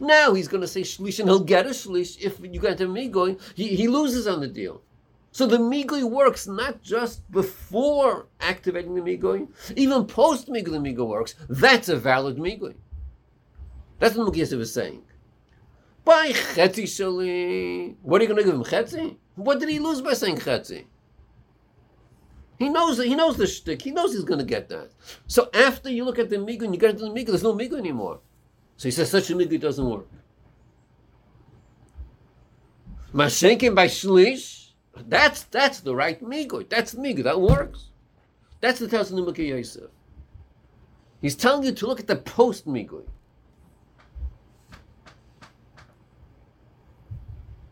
Now 0.00 0.34
he's 0.34 0.48
going 0.48 0.60
to 0.60 0.68
say 0.68 0.82
shlish 0.82 1.18
and 1.18 1.28
he'll 1.28 1.40
get 1.40 1.66
a 1.66 1.70
shlish. 1.70 2.20
If 2.20 2.40
you 2.40 2.60
get 2.60 2.80
a 2.80 2.86
migoy, 2.86 3.40
he, 3.54 3.68
he 3.68 3.88
loses 3.88 4.26
on 4.26 4.40
the 4.40 4.48
deal. 4.48 4.82
So 5.32 5.46
the 5.46 5.58
migoy 5.58 6.04
works 6.04 6.46
not 6.46 6.82
just 6.82 7.30
before 7.30 8.26
activating 8.40 8.94
the 8.94 9.00
migoy, 9.00 9.48
even 9.76 10.06
post 10.06 10.48
migoy 10.48 10.72
the 10.72 10.78
migoy 10.78 11.06
works. 11.06 11.34
That's 11.48 11.88
a 11.88 11.96
valid 11.96 12.36
migoy. 12.36 12.74
That's 13.98 14.16
what 14.16 14.32
Mugyesa 14.32 14.56
was 14.56 14.72
saying. 14.72 15.02
By 16.04 16.30
chetzi 16.30 16.84
shali, 16.84 17.96
what 18.02 18.20
are 18.20 18.24
you 18.24 18.28
going 18.28 18.42
to 18.42 18.44
give 18.44 18.54
him 18.54 18.64
chetzi? 18.64 19.16
What 19.34 19.60
did 19.60 19.68
he 19.68 19.78
lose 19.78 20.00
by 20.00 20.14
saying 20.14 20.36
chetzi? 20.36 20.86
He 22.58 22.68
knows 22.68 22.98
he 22.98 23.14
knows 23.14 23.36
the 23.36 23.46
shtick. 23.46 23.82
He 23.82 23.92
knows 23.92 24.12
he's 24.12 24.24
going 24.24 24.40
to 24.40 24.44
get 24.44 24.68
that. 24.68 24.90
So 25.26 25.48
after 25.54 25.90
you 25.90 26.04
look 26.04 26.18
at 26.18 26.28
the 26.28 26.36
migu 26.36 26.62
and 26.62 26.74
you 26.74 26.80
get 26.80 26.90
into 26.90 27.04
the 27.04 27.10
migu, 27.10 27.26
there's 27.26 27.42
no 27.42 27.54
migu 27.54 27.74
anymore. 27.74 28.20
So 28.76 28.88
he 28.88 28.90
says 28.90 29.10
such 29.10 29.30
a 29.30 29.34
migu 29.34 29.60
doesn't 29.60 29.88
work. 29.88 30.08
Mashenkin 33.14 33.74
by 33.74 33.86
shlish, 33.86 34.70
that's 35.06 35.44
that's 35.44 35.80
the 35.80 35.94
right 35.94 36.20
migu. 36.22 36.68
That's 36.68 36.92
the 36.92 37.00
migu. 37.00 37.22
That 37.22 37.40
works. 37.40 37.90
That's 38.60 38.80
the 38.80 38.88
Taz 38.88 39.10
Yosef. 39.38 39.90
He's 41.20 41.36
telling 41.36 41.64
you 41.64 41.72
to 41.72 41.86
look 41.86 42.00
at 42.00 42.06
the 42.08 42.16
post 42.16 42.66
migu. 42.66 43.04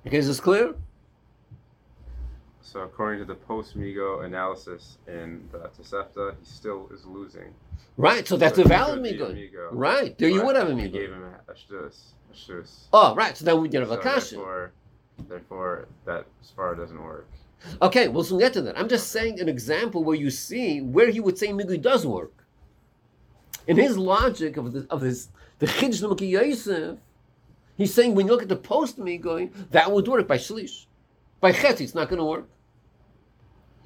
Okay, 0.07 0.19
is 0.19 0.29
this 0.29 0.41
clear? 0.41 0.75
So 2.61 2.81
according 2.81 3.21
to 3.21 3.25
the 3.25 3.35
post-Migo 3.35 4.25
analysis 4.25 4.99
in 5.09 5.49
the 5.51 5.71
Tosefta, 5.79 6.35
he 6.39 6.45
still 6.47 6.89
is 6.93 7.05
losing. 7.07 7.55
Right, 7.97 8.27
so 8.27 8.37
that's 8.37 8.57
So 8.57 8.63
a 8.63 8.69
valid 8.69 9.01
migo. 9.01 9.33
migo. 9.35 9.69
Right, 9.73 10.17
there 10.19 10.29
you 10.29 10.45
would 10.45 10.57
have 10.57 10.69
a 10.69 10.73
migo. 10.73 10.93
gave 10.93 11.11
him 11.11 11.25
a 11.49 11.53
shtus. 11.53 11.97
A 12.31 12.35
shtus. 12.35 12.85
Oh, 12.93 13.15
right, 13.15 13.37
so 13.37 13.45
then 13.45 13.61
we 13.61 13.69
get 13.69 13.83
a 13.83 13.87
So 13.87 13.97
vacation. 13.97 14.39
therefore, 14.39 14.73
therefore, 15.29 15.89
that 16.05 16.27
svara 16.45 16.77
doesn't 16.77 17.03
work. 17.03 17.27
Okay, 17.81 18.09
we'll 18.09 18.23
soon 18.25 18.39
get 18.39 18.53
to 18.53 18.63
that. 18.63 18.79
I'm 18.79 18.89
just 18.89 19.09
saying 19.11 19.41
an 19.41 19.49
example 19.49 20.05
where 20.05 20.17
you 20.17 20.31
see 20.31 20.83
where 20.83 21.09
he 21.11 21.21
would 21.21 21.39
say 21.39 21.49
migu 21.49 21.81
does 21.81 22.07
work. 22.07 22.33
In 23.67 23.77
his 23.77 23.97
logic 23.99 24.57
of 24.57 24.73
the 24.73 24.87
of 24.91 25.01
his 25.01 25.29
the 25.59 25.67
chiddush 25.67 26.03
Nuki 26.03 26.29
Yosef, 26.29 26.99
he's 27.77 27.95
saying 27.95 28.15
when 28.15 28.27
you 28.27 28.33
look 28.33 28.43
at 28.43 28.49
the 28.49 28.57
post 28.57 28.99
me 28.99 29.19
going, 29.19 29.53
that 29.71 29.91
would 29.91 30.09
work 30.09 30.27
by 30.27 30.39
shlish. 30.39 30.87
By 31.41 31.53
chetzi, 31.53 31.83
it's 31.83 31.95
not 31.95 32.09
going 32.09 32.19
to 32.19 32.25
work. 32.25 32.49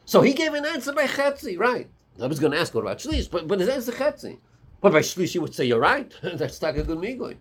So 0.04 0.22
he 0.22 0.32
gave 0.32 0.54
an 0.54 0.66
answer 0.66 0.92
by 0.92 1.06
chetzi, 1.06 1.58
right? 1.58 1.88
I 2.20 2.26
was 2.26 2.40
going 2.40 2.52
to 2.52 2.58
ask 2.58 2.74
what 2.74 2.82
about 2.82 2.98
shlish, 2.98 3.30
but 3.30 3.48
but 3.48 3.60
his 3.60 3.68
answer 3.68 3.92
chetzi. 3.92 4.38
But 4.80 4.92
by 4.92 5.00
shlish, 5.00 5.32
he 5.32 5.38
would 5.38 5.54
say 5.54 5.64
you're 5.64 5.80
right. 5.80 6.12
That's 6.22 6.60
not 6.62 6.76
a 6.76 6.82
good 6.82 6.98
migu. 6.98 7.36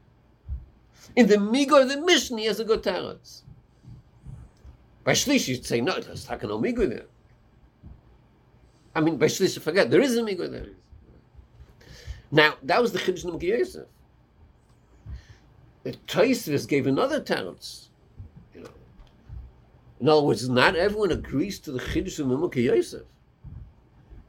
In 1.15 1.27
the 1.27 1.35
migu 1.35 1.81
of 1.81 1.89
the 1.89 1.99
Mishnah, 1.99 2.39
he 2.39 2.45
has 2.45 2.59
a 2.59 2.65
good 2.65 2.83
teretz. 2.83 3.41
By 5.03 5.13
Shlish, 5.13 5.47
you'd 5.47 5.65
say, 5.65 5.81
no, 5.81 5.99
there's 5.99 6.29
not 6.29 6.41
no 6.43 6.59
migu 6.59 6.87
there. 6.87 7.05
I 8.95 9.01
mean, 9.01 9.17
by 9.17 9.25
Shlish, 9.25 9.59
forget, 9.59 9.89
there 9.89 10.01
is 10.01 10.15
a 10.17 10.21
migu 10.21 10.49
there. 10.51 10.67
Now, 12.31 12.55
that 12.63 12.81
was 12.81 12.91
the 12.91 12.99
Chiddush 12.99 13.25
Numki 13.25 13.43
Yosef. 13.43 13.87
Taisvis 16.07 16.67
gave 16.67 16.87
another 16.87 17.21
teretz. 17.21 17.87
You 18.53 18.61
know. 18.61 18.69
In 19.99 20.09
other 20.09 20.21
words, 20.21 20.47
not 20.49 20.75
everyone 20.75 21.11
agrees 21.11 21.59
to 21.59 21.71
the 21.71 21.79
Chiddush 21.79 22.19
of 22.19 22.27
Numki 22.27 22.63
Yosef. 22.63 23.03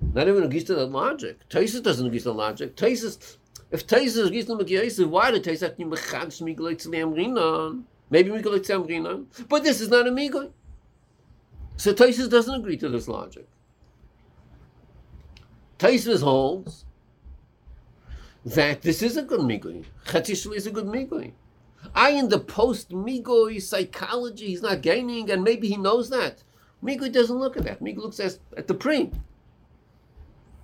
Not 0.01 0.29
everyone 0.29 0.45
agrees 0.45 0.65
to 0.65 0.75
that 0.75 0.87
logic. 0.87 1.49
Taisus 1.49 1.83
doesn't 1.83 2.07
agree 2.07 2.19
to 2.19 2.25
the 2.25 2.35
logic. 2.35 2.75
Taisus, 2.75 3.37
if 3.71 3.87
Taisus 3.87 4.27
agrees 4.27 4.47
to 4.47 4.53
Numki 4.53 4.71
Yosef, 4.71 5.09
why 5.09 5.31
did 5.31 5.45
Taisus 5.45 5.61
have 5.61 5.77
to 5.77 5.85
Mechadsh 5.85 6.43
Migu 6.43 6.59
Tzli 6.59 6.97
Amrinon? 6.97 7.83
Maybe 8.09 8.31
Migu 8.31 8.45
Tzli 8.45 8.87
Amrinon. 8.87 9.27
But 9.49 9.63
this 9.63 9.81
is 9.81 9.89
not 9.89 10.07
a 10.07 10.11
Migu. 10.11 10.51
So 11.77 11.93
Taisus 11.93 12.29
doesn't 12.29 12.55
agree 12.55 12.77
to 12.79 12.89
this 12.89 13.09
logic. 13.09 13.47
Taisus 15.79 16.23
holds 16.23 16.85
that 18.45 18.83
this 18.83 19.03
is 19.03 19.17
a 19.17 19.23
good 19.23 19.41
migui. 19.41 19.85
Chetishli 20.07 20.57
is 20.57 20.67
a 20.67 20.71
good 20.71 20.87
migui. 20.87 21.33
I, 21.95 22.11
in 22.11 22.29
the 22.29 22.39
post 22.39 22.91
migui 22.91 23.61
psychology, 23.61 24.49
he's 24.49 24.63
not 24.63 24.83
gaining, 24.83 25.31
and 25.31 25.43
maybe 25.43 25.69
he 25.69 25.77
knows 25.77 26.11
that. 26.11 26.43
Migui 26.83 27.13
doesn't 27.13 27.39
look 27.39 27.57
at 27.57 27.65
that. 27.65 27.81
Migui 27.81 27.99
looks 27.99 28.21
at, 28.21 28.39
at 28.57 28.67
the 28.67 28.75
pre. 28.75 29.11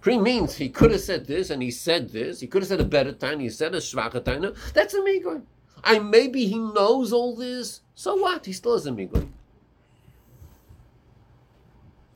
Pre 0.00 0.18
means 0.18 0.54
he 0.54 0.68
could 0.68 0.92
have 0.92 1.00
said 1.00 1.26
this 1.26 1.50
and 1.50 1.60
he 1.60 1.70
said 1.70 2.10
this. 2.10 2.40
He 2.40 2.46
could 2.46 2.62
have 2.62 2.68
said 2.68 2.80
a 2.80 2.84
better 2.84 3.12
time. 3.12 3.40
He 3.40 3.48
said 3.48 3.74
a 3.74 3.78
shvacha 3.78 4.24
time. 4.24 4.54
That's 4.72 4.94
a 4.94 5.00
migui. 5.00 5.42
I 5.82 5.98
maybe 5.98 6.46
he 6.46 6.58
knows 6.58 7.12
all 7.12 7.34
this. 7.34 7.80
So 7.94 8.14
what? 8.14 8.46
He 8.46 8.52
still 8.52 8.74
has 8.74 8.86
a 8.86 8.90
migui. 8.90 9.28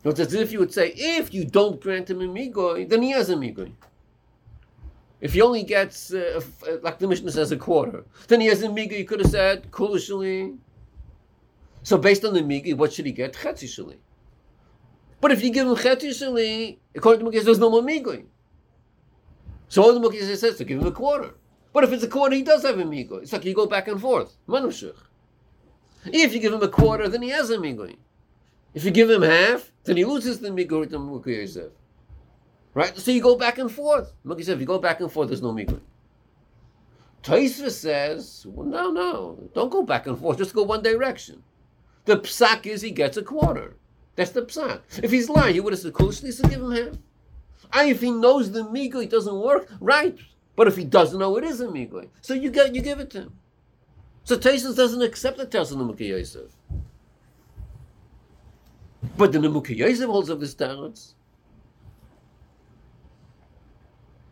It's 0.05 0.21
as 0.21 0.33
if 0.33 0.51
you 0.51 0.61
would 0.61 0.73
say, 0.73 0.95
if 0.97 1.35
you 1.35 1.45
don't 1.45 1.81
grant 1.81 2.09
him 2.09 2.23
a 2.23 2.25
migoi, 2.25 2.89
then 2.89 3.03
he 3.03 3.11
has 3.11 3.29
a 3.29 3.35
migoi. 3.35 3.73
If 5.21 5.35
he 5.35 5.43
only 5.43 5.63
gets, 5.63 6.15
uh, 6.15 6.41
uh, 6.67 6.77
like 6.83 6.99
the 6.99 7.07
Mishnah 7.07 7.33
says, 7.33 7.53
a 7.53 7.57
quarter, 7.57 8.05
then 8.29 8.41
he 8.41 8.47
has 8.47 8.63
a 8.63 8.69
migoi. 8.69 8.93
He 8.93 9.05
could 9.05 9.21
have 9.21 9.31
said, 9.31 9.71
kulishali. 9.71 10.57
So 11.83 11.99
based 11.99 12.25
on 12.25 12.35
the 12.35 12.41
migoi, 12.41 12.75
what 12.75 12.93
should 12.93 13.07
he 13.07 13.13
get? 13.13 13.35
Chetzishali. 13.35 13.97
But 15.21 15.33
if 15.33 15.43
you 15.43 15.51
give 15.51 15.67
him 15.67 15.75
chetzishali, 15.77 16.79
according 16.95 17.25
to 17.25 17.31
Mugis, 17.31 17.45
there's 17.45 17.59
no 17.59 17.71
more 17.71 17.83
migoi. 17.83 18.25
So 19.69 19.83
all 19.83 19.93
the 19.93 20.01
Mugis 20.01 20.37
says 20.37 20.57
to 20.57 20.65
give 20.65 20.81
him 20.81 20.87
a 20.87 20.93
quarter. 20.93 21.35
But 21.73 21.85
if 21.85 21.93
it's 21.93 22.03
a 22.03 22.09
quarter, 22.09 22.35
he 22.35 22.43
does 22.43 22.63
have 22.63 22.79
a 22.79 22.85
migoi. 22.85 23.23
It's 23.23 23.33
like 23.33 23.45
you 23.45 23.55
go 23.55 23.67
back 23.67 23.89
and 23.89 24.01
forth. 24.01 24.37
Manushach. 24.49 24.97
If 26.07 26.33
you 26.33 26.41
give 26.41 26.53
him 26.53 26.63
a 26.63 26.69
quarter, 26.69 27.09
then 27.09 27.23
he 27.23 27.29
has 27.29 27.51
a 27.51 27.59
migoi. 27.59 27.97
If 28.73 28.85
you 28.85 28.91
give 28.91 29.11
him 29.11 29.23
half, 29.23 29.71
then 29.85 29.97
he 29.97 30.05
loses 30.05 30.41
the 30.41 30.51
Yosef. 31.27 31.73
Right? 32.75 32.97
So 32.97 33.11
you 33.11 33.21
go 33.21 33.37
back 33.37 33.59
and 33.59 33.71
forth. 33.71 34.13
Mukhi 34.25 34.39
Yosef, 34.39 34.55
if 34.55 34.61
you 34.61 34.67
go 34.67 34.79
back 34.79 35.01
and 35.01 35.11
forth, 35.11 35.29
there's 35.29 35.43
no 35.43 35.53
migur. 35.53 35.81
Taisva 37.23 37.71
says, 37.71 38.47
well, 38.49 38.67
no, 38.67 38.91
no, 38.91 39.51
don't 39.55 39.71
go 39.71 39.83
back 39.83 40.07
and 40.07 40.19
forth, 40.19 40.39
just 40.39 40.55
go 40.55 40.63
one 40.63 40.83
direction. 40.83 41.43
The 42.07 42.17
psak 42.17 42.65
is 42.67 42.81
he 42.81 42.93
gets 42.93 43.17
a 43.19 43.23
quarter. 43.23 43.77
That's 44.17 44.31
the 44.31 44.43
psak. 44.43 44.81
If 45.03 45.11
he's 45.11 45.29
lying, 45.29 45.55
he 45.55 45.61
would 45.61 45.73
have 45.73 45.81
said, 45.81 45.93
Kulishli, 45.93 46.33
so 46.33 46.49
give 46.49 46.63
him 46.63 46.73
half. 46.73 46.95
And 47.73 47.91
if 47.91 48.01
he 48.01 48.11
knows 48.11 48.51
the 48.51 48.65
it 48.73 49.11
doesn't 49.11 49.39
work, 49.39 49.69
right. 49.81 50.17
But 50.57 50.67
if 50.67 50.77
he 50.77 50.85
doesn't 50.85 51.19
know 51.19 51.37
it 51.37 51.45
is 51.45 51.61
a 51.61 51.67
migur, 51.67 52.09
so 52.21 52.35
you 52.35 52.51
get 52.51 52.75
you 52.75 52.83
give 52.83 53.01
it 53.01 53.11
to 53.11 53.23
him. 53.23 53.39
So 54.25 54.37
Taisva 54.37 54.75
doesn't 54.75 55.03
accept 55.03 55.39
the 55.39 55.45
of 55.45 55.69
Mukhi 55.71 56.09
Yosef. 56.09 56.51
But 59.17 59.33
the 59.33 59.39
Nemuki 59.39 59.77
Yosef 59.77 60.09
holds 60.09 60.29
of 60.29 60.41
this 60.41 60.55
talents. 60.55 61.15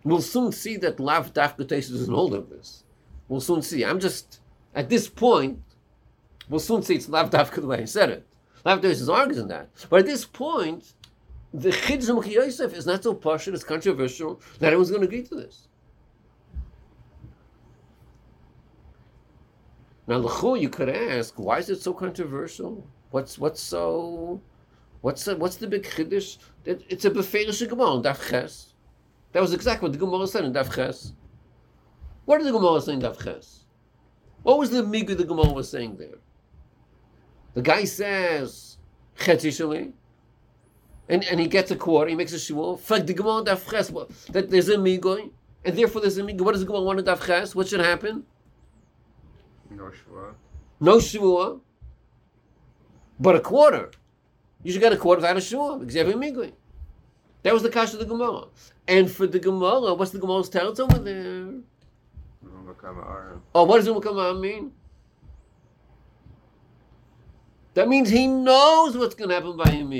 We'll 0.08 0.22
soon 0.22 0.52
see 0.52 0.78
that 0.78 0.98
Lav 0.98 1.34
Dafka 1.34 1.66
Tesis 1.66 1.90
doesn't 1.90 2.14
hold 2.14 2.32
of 2.32 2.48
this. 2.48 2.84
We'll 3.28 3.42
soon 3.42 3.60
see. 3.60 3.84
I'm 3.84 4.00
just, 4.00 4.40
at 4.74 4.88
this 4.88 5.06
point, 5.06 5.60
we'll 6.48 6.60
soon 6.60 6.82
see 6.82 6.94
it's 6.94 7.10
Lav 7.10 7.28
Dafka 7.28 7.56
the 7.56 7.66
way 7.66 7.82
I 7.82 7.84
said 7.84 8.08
it. 8.08 8.26
Lav 8.64 8.80
Tesis 8.80 9.12
argues 9.12 9.38
in 9.38 9.48
that. 9.48 9.68
But 9.90 10.00
at 10.00 10.06
this 10.06 10.24
point, 10.24 10.94
the 11.52 11.68
Chidz 11.68 12.08
Yosef 12.08 12.72
is 12.72 12.86
not 12.86 13.02
so 13.02 13.12
partial, 13.12 13.52
it's 13.54 13.64
controversial, 13.64 14.40
not 14.60 14.68
everyone's 14.68 14.90
going 14.90 15.02
to 15.02 15.08
agree 15.08 15.24
to 15.24 15.34
this. 15.34 15.68
Now, 20.06 20.16
L'chu, 20.16 20.56
you 20.56 20.70
could 20.70 20.88
ask, 20.88 21.34
why 21.38 21.58
is 21.58 21.68
it 21.68 21.82
so 21.82 21.92
controversial? 21.92 22.86
What's 23.10 23.38
what's 23.38 23.60
so 23.62 24.40
What's 25.00 25.24
the, 25.24 25.36
what's 25.36 25.56
the 25.56 25.66
big 25.66 25.84
chiddush? 25.84 26.38
It, 26.64 26.82
it's 26.88 27.04
a 27.04 27.10
beferish 27.10 27.66
Gemara 27.68 28.02
Daf. 28.02 28.67
That 29.32 29.42
was 29.42 29.52
exactly 29.52 29.88
what 29.88 29.92
the 29.92 30.04
Gemara 30.04 30.26
said 30.26 30.44
in 30.44 30.52
Daf 30.52 30.74
Ches. 30.74 31.12
What 32.24 32.38
did 32.38 32.46
the 32.46 32.52
Gemara 32.52 32.80
say 32.80 32.94
in 32.94 33.00
Daf 33.00 33.22
Ches? 33.22 33.64
What 34.42 34.58
was 34.58 34.70
the 34.70 34.82
migu 34.82 35.16
the 35.16 35.24
Gemara 35.24 35.52
was 35.52 35.68
saying 35.68 35.96
there? 35.96 36.18
The 37.54 37.62
guy 37.62 37.84
says 37.84 38.78
chetzi 39.18 39.92
and 41.08 41.24
and 41.24 41.40
he 41.40 41.46
gets 41.46 41.70
a 41.70 41.76
quarter. 41.76 42.10
He 42.10 42.16
makes 42.16 42.32
a 42.32 42.36
shivur. 42.36 42.78
Fuck 42.78 43.06
the 43.06 43.14
Gemara 43.14 43.44
Daf 43.44 43.70
Ches. 43.70 43.88
That 44.28 44.50
there's 44.50 44.68
a 44.68 44.76
migu, 44.76 45.30
and 45.64 45.76
therefore 45.76 46.02
there's 46.02 46.18
a 46.18 46.22
migu. 46.22 46.42
What 46.42 46.52
does 46.52 46.60
the 46.60 46.66
Gemara 46.66 46.82
want 46.82 46.98
in 46.98 47.04
Daf 47.04 47.26
Ches? 47.26 47.54
What 47.54 47.68
should 47.68 47.80
happen? 47.80 48.24
No 49.70 49.90
shua. 49.90 50.34
No 50.80 50.96
shivur, 50.96 51.60
but 53.18 53.36
a 53.36 53.40
quarter. 53.40 53.90
You 54.62 54.72
should 54.72 54.80
get 54.80 54.92
a 54.92 54.96
quarter 54.96 55.20
without 55.20 55.36
a 55.36 55.40
shua 55.40 55.78
because 55.78 55.94
you 55.94 56.04
have 56.04 56.14
a 56.14 56.18
migui. 56.18 56.52
That 57.42 57.54
was 57.54 57.62
the 57.62 57.70
kash 57.70 57.92
of 57.92 58.00
the 58.00 58.04
Gemara. 58.04 58.46
And 58.88 59.10
for 59.10 59.26
the 59.26 59.38
Gemara, 59.38 59.92
what's 59.92 60.12
the 60.12 60.18
Gemara's 60.18 60.48
teretz 60.48 60.80
over 60.80 60.98
there? 60.98 61.52
Oh, 63.54 63.64
what 63.64 63.76
does 63.76 63.86
Umakama 63.86 64.40
mean? 64.40 64.72
That 67.74 67.88
means 67.88 68.08
he 68.08 68.26
knows 68.26 68.96
what's 68.96 69.14
going 69.14 69.28
to 69.28 69.34
happen 69.34 69.56
by 69.56 69.70
him. 69.70 69.92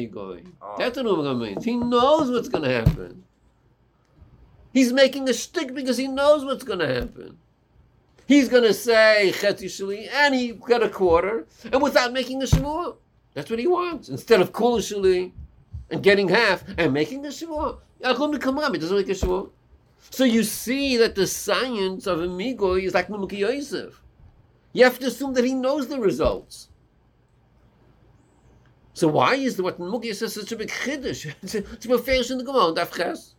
Oh. 0.63 0.75
That's 0.79 0.97
what 0.97 1.07
Umakama 1.07 1.49
means. 1.49 1.65
He 1.65 1.77
knows 1.77 2.31
what's 2.31 2.49
going 2.49 2.65
to 2.65 2.71
happen. 2.71 3.25
He's 4.73 4.93
making 4.93 5.29
a 5.29 5.35
stick 5.35 5.75
because 5.75 5.99
he 5.99 6.09
knows 6.09 6.45
what's 6.45 6.65
going 6.65 6.79
to 6.79 6.87
happen. 6.87 7.37
He's 8.27 8.49
going 8.49 8.65
to 8.65 8.75
say 8.75 9.33
chetzi 9.35 9.67
shali, 9.67 10.09
and 10.13 10.35
he 10.35 10.53
got 10.53 10.83
a 10.83 10.89
quarter, 10.89 11.47
and 11.71 11.83
without 11.83 12.13
making 12.13 12.43
a 12.43 12.47
shivur. 12.47 12.97
That's 13.35 13.51
what 13.51 13.59
he 13.59 13.67
wants. 13.67 14.09
Instead 14.09 14.41
of 14.41 14.53
kol 14.53 14.79
shali 14.79 15.33
and 15.91 16.03
getting 16.03 16.29
half 16.29 16.65
and 16.77 16.93
making 16.93 17.25
a 17.25 17.29
shivur. 17.29 17.79
Yaakov 18.03 18.73
he 18.73 18.79
doesn't 18.79 18.97
make 18.97 19.09
a 19.09 19.13
shivur. 19.13 19.51
So 20.11 20.25
you 20.25 20.43
see 20.43 20.97
that 20.97 21.15
the 21.15 21.27
science 21.27 22.07
of 22.07 22.21
Amigo 22.21 22.75
is 22.75 22.95
like 22.95 23.09
Mumuki 23.09 23.39
Yosef. 23.39 24.01
You 24.73 24.85
have 24.85 24.99
to 25.01 25.07
assume 25.07 25.35
that 25.35 25.45
he 25.45 25.55
knows 25.55 25.89
the 25.89 25.99
results. 25.99 26.69
So 28.99 29.07
why 29.07 29.37
is 29.37 29.57
the 29.57 29.63
what 29.63 29.79
Mugi 29.79 30.13
says 30.15 30.35
such 30.35 30.51
a 30.51 30.57
big 30.57 30.71
chiddush? 30.71 31.33
It's 31.43 31.87
a 31.87 31.99
fair 31.99 32.23
in 32.31 32.39
the 32.39 32.45
Gemara, 32.45 32.73
Daf 32.73 32.97
Ches. 32.97 33.35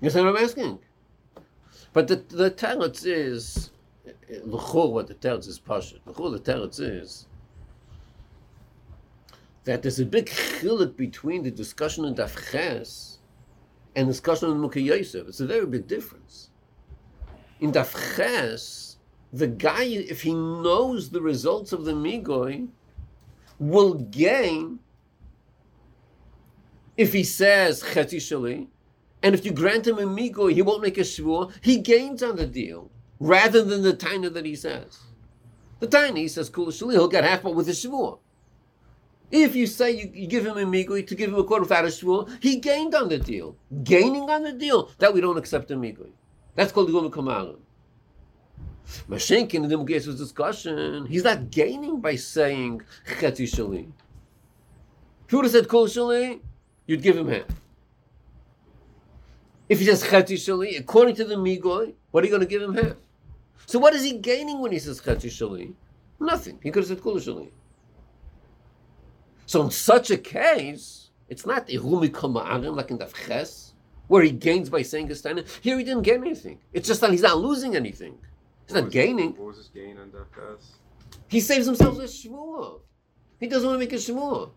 You 0.00 0.06
understand 0.06 0.26
what 0.26 0.38
I'm 0.38 0.44
asking? 0.44 0.78
But 1.92 2.08
the 2.08 2.16
the 2.16 2.50
teretz 2.50 3.04
is 3.04 3.70
l'chor. 4.44 4.92
What 4.92 5.08
the 5.08 5.14
teretz 5.14 5.46
is 5.46 5.60
pashut. 5.60 6.00
L'chor 6.06 6.30
the 6.30 6.38
teretz 6.38 6.80
is 6.80 7.26
that 9.64 9.82
there's 9.82 10.00
a 10.00 10.06
big 10.06 10.26
chiluk 10.26 10.96
between 10.96 11.42
the 11.42 11.50
discussion 11.50 12.04
in 12.04 12.14
Daf 12.14 12.50
Ches 12.50 13.18
and 13.94 14.08
the 14.08 14.12
discussion 14.12 14.50
in 14.50 14.58
Mukha 14.58 14.82
Yosef. 14.82 15.28
It's 15.28 15.40
a 15.40 15.46
very 15.46 15.66
big 15.66 15.86
difference. 15.86 16.50
In 17.60 17.72
Daf 17.72 18.16
Ches, 18.16 18.96
the 19.32 19.46
guy, 19.46 19.84
if 19.84 20.22
he 20.22 20.32
knows 20.32 21.10
the 21.10 21.20
results 21.20 21.72
of 21.72 21.84
the 21.84 21.92
Migoy, 21.92 22.68
will 23.58 23.94
gain 23.94 24.78
if 26.96 27.12
he 27.12 27.22
says 27.22 27.82
Chetzi 27.82 28.16
Shali, 28.16 28.66
and 29.22 29.34
if 29.34 29.44
you 29.44 29.52
grant 29.52 29.86
him 29.86 29.98
a 29.98 30.02
Migoy, 30.02 30.52
he 30.52 30.62
won't 30.62 30.82
make 30.82 30.98
a 30.98 31.02
Shvur, 31.02 31.52
he 31.60 31.78
gains 31.78 32.22
on 32.22 32.36
the 32.36 32.46
deal, 32.46 32.90
rather 33.18 33.62
than 33.62 33.82
the 33.82 33.92
Taina 33.92 34.32
that 34.32 34.44
he 34.44 34.56
says. 34.56 35.00
The 35.80 35.88
Taina, 35.88 36.18
he 36.18 36.28
says 36.28 36.50
Kula 36.50 36.68
Shali, 36.68 36.92
he'll 36.92 37.08
get 37.08 37.24
half, 37.24 37.42
but 37.42 37.54
with 37.54 37.68
a 37.68 37.72
Shvur. 37.72 38.18
If 39.30 39.54
you 39.54 39.66
say 39.66 39.92
you, 39.92 40.10
you 40.12 40.26
give 40.26 40.44
him 40.44 40.56
a 40.56 40.64
migui 40.64 41.06
to 41.06 41.14
give 41.14 41.30
him 41.30 41.38
a 41.38 41.44
quarter 41.44 41.62
without 41.62 41.84
a 41.84 41.88
shvur, 41.88 42.28
he 42.42 42.56
gained 42.56 42.94
on 42.94 43.08
the 43.08 43.18
deal. 43.18 43.56
Gaining 43.84 44.28
on 44.28 44.42
the 44.42 44.52
deal, 44.52 44.90
that 44.98 45.14
we 45.14 45.20
don't 45.20 45.38
accept 45.38 45.70
a 45.70 45.76
migui. 45.76 46.10
That's 46.56 46.72
called 46.72 46.88
the 46.88 46.92
Guma 46.92 47.10
Kamarim. 47.10 47.58
Mashenkin 49.08 49.62
in 49.62 49.68
the 49.68 49.76
Mugesus 49.76 50.18
discussion, 50.18 51.06
he's 51.06 51.22
not 51.22 51.50
gaining 51.50 52.00
by 52.00 52.16
saying 52.16 52.82
Chetzi 53.06 53.44
Shali. 53.44 53.92
If 55.26 55.30
he 55.30 55.36
would 55.36 55.44
have 55.44 55.52
said 55.52 55.68
Kol 55.68 55.86
Shali, 55.86 56.40
you'd 56.86 57.02
give 57.02 57.16
him 57.16 57.28
half. 57.28 57.44
If 59.70 59.78
he 59.78 59.84
says 59.84 60.02
Chetzi 60.02 60.34
Shali, 60.34 60.80
according 60.80 61.14
to 61.14 61.24
the 61.24 61.36
Migoi, 61.36 61.94
what 62.10 62.24
are 62.24 62.26
you 62.26 62.32
going 62.32 62.40
to 62.40 62.46
give 62.46 62.60
him 62.60 62.74
half? 62.74 62.96
So 63.66 63.78
what 63.78 63.94
is 63.94 64.02
he 64.02 64.18
gaining 64.18 64.60
when 64.60 64.72
he 64.72 64.80
says 64.80 65.00
Chetzi 65.00 65.30
Shali? 65.30 65.74
Nothing. 66.18 66.58
He 66.60 66.72
could 66.72 66.80
have 66.80 66.88
said 66.88 67.00
Kol 67.00 67.14
Shali. 67.14 67.50
So 69.46 69.62
in 69.62 69.70
such 69.70 70.10
a 70.10 70.18
case, 70.18 71.10
it's 71.28 71.46
not 71.46 71.68
Irumi 71.68 72.10
Kama'arim 72.10 72.74
like 72.74 72.90
in 72.90 72.98
Daf 72.98 73.14
Ches, 73.28 73.74
where 74.08 74.24
he 74.24 74.32
gains 74.32 74.68
by 74.68 74.82
saying 74.82 75.06
his 75.06 75.22
Taina. 75.22 75.46
Here 75.60 75.78
he 75.78 75.84
didn't 75.84 76.02
gain 76.02 76.22
anything. 76.22 76.58
It's 76.72 76.88
just 76.88 77.00
that 77.02 77.12
he's 77.12 77.22
not 77.22 77.38
losing 77.38 77.76
anything. 77.76 78.18
He's 78.66 78.74
What 78.74 78.82
not 78.82 78.90
gaining. 78.90 79.36
What 79.36 79.46
was 79.46 79.56
his 79.58 79.68
gain 79.68 79.98
on 79.98 80.10
Daf 80.10 80.26
Ches? 80.34 80.72
He 81.28 81.38
saves 81.38 81.66
himself 81.66 81.96
a 81.96 82.02
shmua. 82.02 82.80
He 83.38 83.46
doesn't 83.46 83.68
want 83.68 83.80
to 83.80 83.86
make 83.86 83.92
a 83.92 84.02
shmua. 84.02 84.50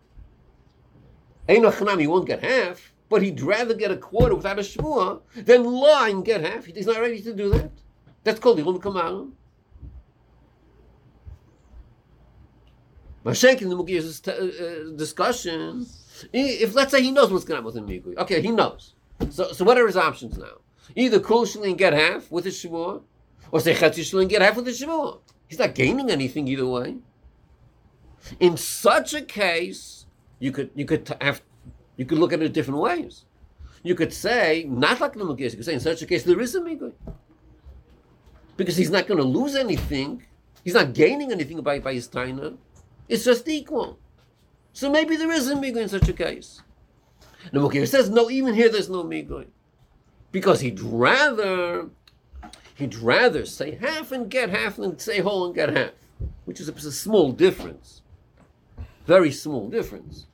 Ain't 1.48 1.64
Chanam, 1.64 2.00
he 2.00 2.08
won't 2.08 2.26
get 2.26 2.42
half, 2.42 2.93
but 3.08 3.22
he'd 3.22 3.40
rather 3.40 3.74
get 3.74 3.90
a 3.90 3.96
quarter 3.96 4.34
without 4.34 4.58
a 4.58 4.62
shmua 4.62 5.20
than 5.36 5.64
lie 5.64 6.08
and 6.08 6.24
get 6.24 6.40
half. 6.40 6.64
He's 6.64 6.86
not 6.86 7.00
ready 7.00 7.20
to 7.22 7.34
do 7.34 7.50
that. 7.50 7.70
That's 8.24 8.40
called 8.40 8.58
Irumi 8.58 8.80
Kama'arim. 8.80 9.32
Mashenk 13.24 13.62
in 13.62 13.70
the 13.70 13.76
Mugiyah's 13.76 14.26
uh, 14.28 14.96
discussion, 14.96 15.86
if 16.32 16.74
let's 16.74 16.90
say 16.90 17.02
he 17.02 17.10
knows 17.10 17.32
what's 17.32 17.44
going 17.44 17.56
happen 17.56 17.64
with 17.64 17.74
the 17.74 17.80
Migui. 17.80 18.16
Okay, 18.18 18.42
he 18.42 18.50
knows. 18.50 18.94
So, 19.30 19.52
so 19.52 19.64
what 19.64 19.78
are 19.78 19.86
his 19.86 19.96
options 19.96 20.36
now? 20.36 20.58
Either 20.94 21.20
Kul 21.20 21.46
and 21.62 21.78
get 21.78 21.94
half 21.94 22.30
with 22.30 22.46
a 22.46 22.50
Shavua, 22.50 23.02
or 23.50 23.60
say 23.60 23.74
Chetzi 23.74 24.20
and 24.20 24.28
get 24.28 24.42
half 24.42 24.56
with 24.56 24.68
a 24.68 24.72
Shavua. 24.72 25.20
He's 25.46 25.58
not 25.58 25.74
gaining 25.74 26.10
anything 26.10 26.48
either 26.48 26.66
way. 26.66 26.96
In 28.40 28.56
such 28.56 29.14
a 29.14 29.22
case, 29.22 30.06
you 30.38 30.52
could 30.52 30.70
you 30.74 30.84
could 30.84 31.14
have 31.20 31.42
you 31.96 32.04
could 32.04 32.18
look 32.18 32.32
at 32.32 32.42
it 32.42 32.52
different 32.52 32.80
ways. 32.80 33.24
You 33.82 33.94
could 33.94 34.12
say 34.12 34.64
not 34.68 35.00
like 35.00 35.12
the 35.12 35.20
Mugiyah. 35.20 35.50
You 35.50 35.56
could 35.56 35.64
say 35.64 35.74
in 35.74 35.80
such 35.80 36.02
a 36.02 36.06
case 36.06 36.22
there 36.22 36.40
is 36.40 36.54
a 36.54 36.60
Migui 36.60 36.92
because 38.56 38.76
he's 38.76 38.90
not 38.90 39.06
going 39.06 39.18
to 39.18 39.26
lose 39.26 39.54
anything. 39.54 40.24
He's 40.64 40.74
not 40.74 40.94
gaining 40.94 41.30
anything 41.32 41.60
by 41.60 41.78
by 41.80 41.94
his 41.94 42.08
taina. 42.08 42.56
It's 43.08 43.24
just 43.24 43.48
equal. 43.48 43.98
So 44.72 44.90
maybe 44.90 45.16
there 45.16 45.30
is 45.30 45.48
a 45.48 45.54
Migui 45.54 45.82
in 45.82 45.88
such 45.88 46.08
a 46.08 46.12
case. 46.12 46.62
The 47.52 47.60
Mugiyah 47.60 47.86
says 47.86 48.08
no. 48.08 48.30
Even 48.30 48.54
here, 48.54 48.70
there's 48.70 48.88
no 48.88 49.04
Migui 49.04 49.46
because 50.32 50.60
he'd 50.60 50.80
rather 50.80 51.90
he'd 52.74 52.96
rather 52.96 53.44
say 53.46 53.76
half 53.76 54.10
and 54.10 54.28
get 54.30 54.50
half 54.50 54.76
than 54.76 54.98
say 54.98 55.20
whole 55.20 55.46
and 55.46 55.54
get 55.54 55.76
half, 55.76 55.92
which 56.44 56.60
is 56.60 56.68
a, 56.68 56.72
a 56.72 56.80
small 56.90 57.32
difference, 57.32 58.02
very 59.06 59.30
small 59.30 59.68
difference. 59.68 60.26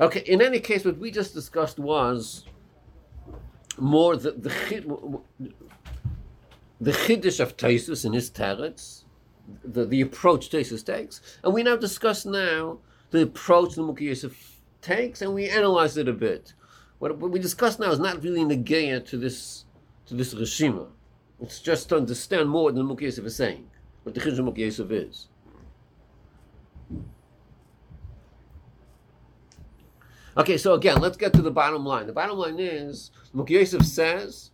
Okay, 0.00 0.20
in 0.26 0.40
any 0.40 0.60
case, 0.60 0.84
what 0.84 0.98
we 0.98 1.10
just 1.10 1.34
discussed 1.34 1.78
was 1.78 2.44
more 3.78 4.16
the 4.16 4.30
the 4.32 5.20
the 6.80 6.92
chiddush 6.92 7.40
of 7.40 7.56
Taisus 7.56 8.04
and 8.04 8.14
his 8.14 8.30
teretz, 8.30 9.04
the, 9.64 9.84
the 9.84 10.00
approach 10.00 10.50
Taisus 10.50 10.84
takes, 10.84 11.20
and 11.42 11.52
we 11.52 11.64
now 11.64 11.76
discuss 11.76 12.24
now 12.24 12.78
the 13.10 13.22
approach 13.22 13.74
the 13.74 13.82
Mukhi 13.82 14.02
Yosef 14.02 14.60
takes, 14.80 15.20
and 15.22 15.34
we 15.34 15.48
analyze 15.48 15.96
it 15.96 16.06
a 16.06 16.12
bit. 16.12 16.54
What, 17.00 17.18
what 17.18 17.32
we 17.32 17.40
discuss 17.40 17.78
now 17.78 17.90
is 17.90 17.98
not 17.98 18.22
really 18.22 18.42
negaya 18.42 19.04
to 19.06 19.16
this 19.16 19.64
to 20.06 20.14
this 20.14 20.32
Rishima. 20.34 20.86
It's 21.40 21.60
just 21.60 21.88
to 21.88 21.96
understand 21.96 22.48
more 22.48 22.64
what 22.64 22.76
the 22.76 22.82
Mukhi 22.82 23.02
Yosef 23.02 23.24
is 23.24 23.36
saying, 23.36 23.68
what 24.04 24.14
the 24.14 24.20
chiddush 24.20 24.38
of 24.38 24.44
Mukhi 24.44 24.58
Yosef 24.58 24.90
is. 24.92 25.27
Okay, 30.37 30.57
so 30.57 30.73
again, 30.73 30.99
let's 30.99 31.17
get 31.17 31.33
to 31.33 31.41
the 31.41 31.51
bottom 31.51 31.85
line. 31.85 32.07
The 32.07 32.13
bottom 32.13 32.37
line 32.37 32.59
is, 32.59 33.11
Mukhi 33.35 33.51
Yosef 33.51 33.83
says 33.83 34.51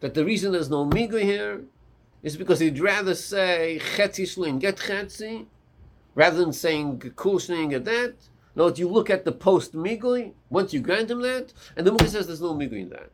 that 0.00 0.14
the 0.14 0.24
reason 0.24 0.52
there's 0.52 0.70
no 0.70 0.86
migu 0.86 1.20
here 1.20 1.64
is 2.22 2.36
because 2.36 2.60
he'd 2.60 2.78
rather 2.78 3.14
say 3.14 3.80
chetzi 3.96 4.24
shlin 4.24 4.60
get 4.60 4.76
chetzi 4.76 5.46
rather 6.14 6.38
than 6.38 6.52
saying 6.52 7.00
kul 7.16 7.38
shlin 7.38 7.70
get 7.70 7.84
that. 7.84 8.14
No, 8.54 8.68
you 8.68 8.88
look 8.88 9.10
at 9.10 9.24
the 9.24 9.32
post 9.32 9.74
migui 9.74 10.32
once 10.48 10.72
you 10.72 10.80
grant 10.80 11.10
him 11.10 11.20
that, 11.22 11.52
and 11.76 11.86
the 11.86 11.90
Mukhi 11.90 12.08
says 12.08 12.26
there's 12.26 12.40
no 12.40 12.54
migui 12.54 12.82
in 12.82 12.90
that. 12.90 13.10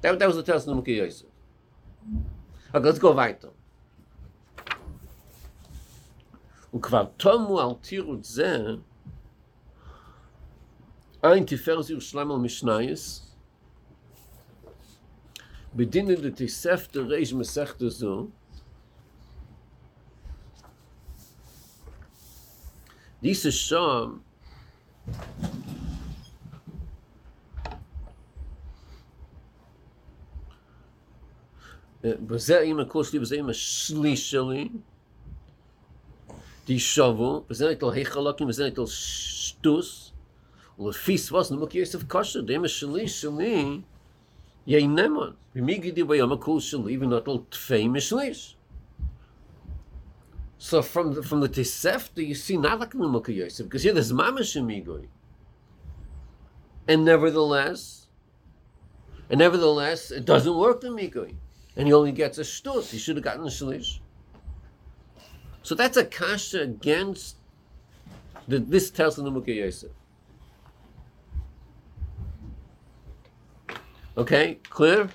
That, 0.00 0.18
that 0.18 0.26
was 0.26 0.36
the 0.36 0.42
test 0.42 0.66
of 0.66 0.76
the 0.76 0.82
Mukhi 0.82 0.96
Yosef. 0.96 1.26
Okay, 2.74 2.84
let's 2.84 2.98
go 2.98 3.12
weiter. 3.12 3.50
וכבר 6.74 7.04
תומו 7.16 7.60
על 7.60 7.74
תירוץ 7.80 8.26
זה 8.26 8.74
ein 11.21 11.45
Tiferes 11.45 11.89
Yerushalayim 11.89 12.31
al 12.31 12.39
Mishnayis, 12.39 13.23
bedienen 15.73 16.21
de 16.21 16.31
Tisefte 16.31 17.07
Reish 17.09 17.33
Mesechte 17.33 17.89
so, 17.89 18.31
diese 23.21 23.51
Scham. 23.51 24.21
בזה 32.01 32.59
עם 32.59 32.79
הקול 32.79 33.03
שלי, 33.03 33.19
בזה 33.19 33.35
עם 33.35 33.49
השליש 33.49 34.31
שלי, 34.31 34.69
די 36.65 36.79
שובו, 36.79 37.43
בזה 37.49 37.71
נטל 37.71 37.89
היחלקים, 37.89 38.47
בזה 38.47 38.67
נטל 38.67 38.85
שטוס, 38.85 40.08
ולפיס 40.78 41.32
was 41.32 41.52
נמוק 41.52 41.74
יוסף 41.74 42.02
כושר, 42.08 42.40
די 42.40 42.58
משלי 42.58 43.08
שלי, 43.08 43.80
יהיה 44.66 44.86
נמון, 44.86 45.32
ומי 45.56 45.78
גידי 45.78 46.04
ביום 46.04 46.32
הקול 46.32 46.60
שלי, 46.60 46.98
ונטל 46.98 47.36
תפי 47.48 47.88
משליש. 47.88 48.56
So 50.58 50.80
from 50.80 51.12
the, 51.12 51.22
from 51.22 51.40
the 51.40 51.48
Tisefta, 51.48 52.26
you 52.26 52.34
see 52.34 52.56
not 52.56 52.80
like 52.80 52.92
Nimukah 52.92 53.34
Yosef, 53.34 53.66
because 53.66 53.82
here 53.82 53.92
there's 53.92 54.12
Mamash 54.12 54.56
Amigoi. 54.56 55.08
And 56.88 57.04
nevertheless, 57.04 58.04
and 59.28 59.38
nevertheless, 59.38 60.10
it 60.10 60.24
doesn't 60.24 60.56
work 60.56 60.80
the 60.80 60.88
Migoi. 60.88 61.34
And 61.76 61.86
he 61.86 61.92
only 61.92 62.12
gets 62.12 62.38
a 62.38 62.42
shtus. 62.42 62.90
He 62.90 62.98
should 62.98 63.16
have 63.16 63.24
gotten 63.24 63.42
a 63.42 63.48
shalish. 63.48 63.98
So 65.62 65.74
that's 65.74 65.96
a 65.96 66.04
kasha 66.04 66.62
against 66.62 67.36
the, 68.46 68.58
this 68.58 68.90
tells 68.90 69.16
the 69.16 69.22
Nimukah 69.22 69.54
Yosef. 69.54 69.90
Okay, 74.18 74.54
clear? 74.70 75.08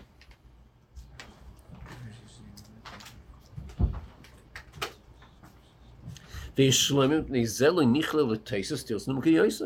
וישלמים 6.57 7.25
פני 7.25 7.47
זה 7.47 7.69
לא 7.69 7.83
נכלל 7.85 8.31
לתייסס 8.31 8.85
תירס 8.85 9.07
נמוקי 9.07 9.29
יוסף. 9.29 9.65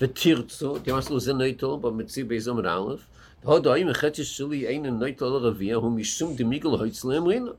ותרצו, 0.00 0.78
תימסלו 0.78 1.20
זה 1.20 1.32
נטל 1.34 1.66
במציא 1.80 2.24
באיזו 2.24 2.50
עמוד 2.50 2.66
א', 2.66 2.94
הודו 3.42 3.72
האם 3.72 3.88
החצי 3.88 4.24
שלי 4.24 4.66
אין 4.66 4.86
נטל 4.86 5.24
לרביע 5.24 5.74
הוא 5.74 5.92
משום 5.92 6.36
דמיגל 6.36 6.68
הויצל 6.68 7.12
אמרינו. 7.12 7.52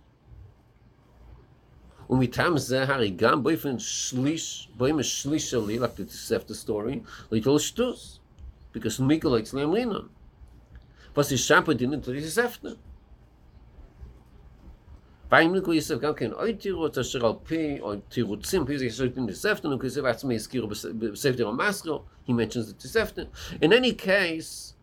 ומטעם 2.09 2.57
זה 2.57 2.83
הרי 2.83 3.09
גם 3.09 3.43
באופן 3.43 3.79
שליש, 3.79 4.69
באופן 4.77 5.03
שליש 5.03 5.51
שלי, 5.51 5.79
like 5.79 5.97
the 5.97 6.11
Tosefta 6.11 6.67
story, 6.67 6.97
ליטול 7.31 7.59
שטוס. 7.59 8.19
because 8.78 8.98
Mikol 8.98 9.38
Eitzleim 9.38 9.72
Linam. 9.72 10.08
Was 11.14 11.32
ist 11.32 11.46
Schapa, 11.46 11.74
die 11.74 11.86
nimmt 11.86 12.06
diese 12.06 12.30
Säfte. 12.30 12.76
Beim 15.28 15.52
Mikol 15.52 15.76
ist 15.76 15.90
es 15.90 16.00
gar 16.00 16.14
kein 16.14 16.32
Eutiro, 16.32 16.88
das 16.88 17.14
ist 17.14 17.22
auf 17.22 17.44
P, 17.44 17.82
auf 17.82 17.98
Tirozim, 18.08 18.64
P, 18.64 18.78
sich 18.78 18.96
schreibt 18.96 19.18
in 19.18 19.26
die 19.26 19.34
Säfte, 19.34 19.68
und 19.68 19.78
Kisef 19.78 20.02
hat 20.04 20.24
mir 20.24 20.36
Iskiro, 20.36 20.72
Säfte 20.72 21.46
und 21.46 21.56
Masro, 21.56 22.04
he 22.24 22.32
mentions 22.32 22.74
the 22.78 22.88
Säfte. 22.88 23.28
In 23.60 23.74
any 23.74 23.92
case, 23.92 24.74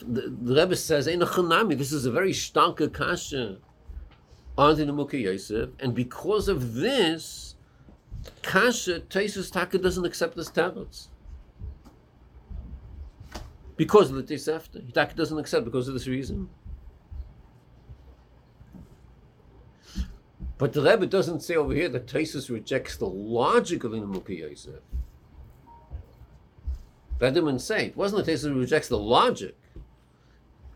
the, 0.00 0.32
the 0.42 0.54
Rebbe 0.54 0.74
says, 0.74 1.06
Ein 1.06 1.20
Achanami, 1.20 1.78
this 1.78 1.92
is 1.92 2.06
a 2.06 2.10
very 2.10 2.32
starke 2.32 2.92
Kasha 2.92 3.58
on 4.58 4.76
the 4.76 4.84
Nemuka 4.84 5.20
Yosef, 5.20 5.70
and 5.78 5.94
because 5.94 6.48
of 6.48 6.74
this, 6.74 7.54
Kasha, 8.42 8.98
Tesis 8.98 9.52
Taka 9.52 9.78
doesn't 9.78 10.04
accept 10.04 10.34
this 10.34 10.50
tablets. 10.50 11.08
Because 13.76 14.10
of 14.10 14.16
the 14.16 14.22
Tosefta. 14.22 14.92
Taka 14.92 15.14
doesn't 15.14 15.38
accept 15.38 15.64
because 15.64 15.88
of 15.88 15.94
this 15.94 16.06
reason. 16.06 16.48
But 20.58 20.72
the 20.72 20.82
Rebbe 20.82 21.06
doesn't 21.06 21.42
say 21.42 21.54
over 21.54 21.74
here 21.74 21.88
that 21.90 22.06
Taisus 22.06 22.48
rejects 22.48 22.96
the 22.96 23.06
logic 23.06 23.84
of 23.84 23.90
the 23.90 23.98
Nemuki 23.98 24.38
Yosef. 24.38 24.80
That 27.18 27.34
didn't 27.34 27.58
say. 27.58 27.86
It 27.86 27.96
wasn't 27.96 28.24
that 28.24 28.32
Taisus 28.32 28.58
rejects 28.58 28.88
the 28.88 28.98
logic. 28.98 29.56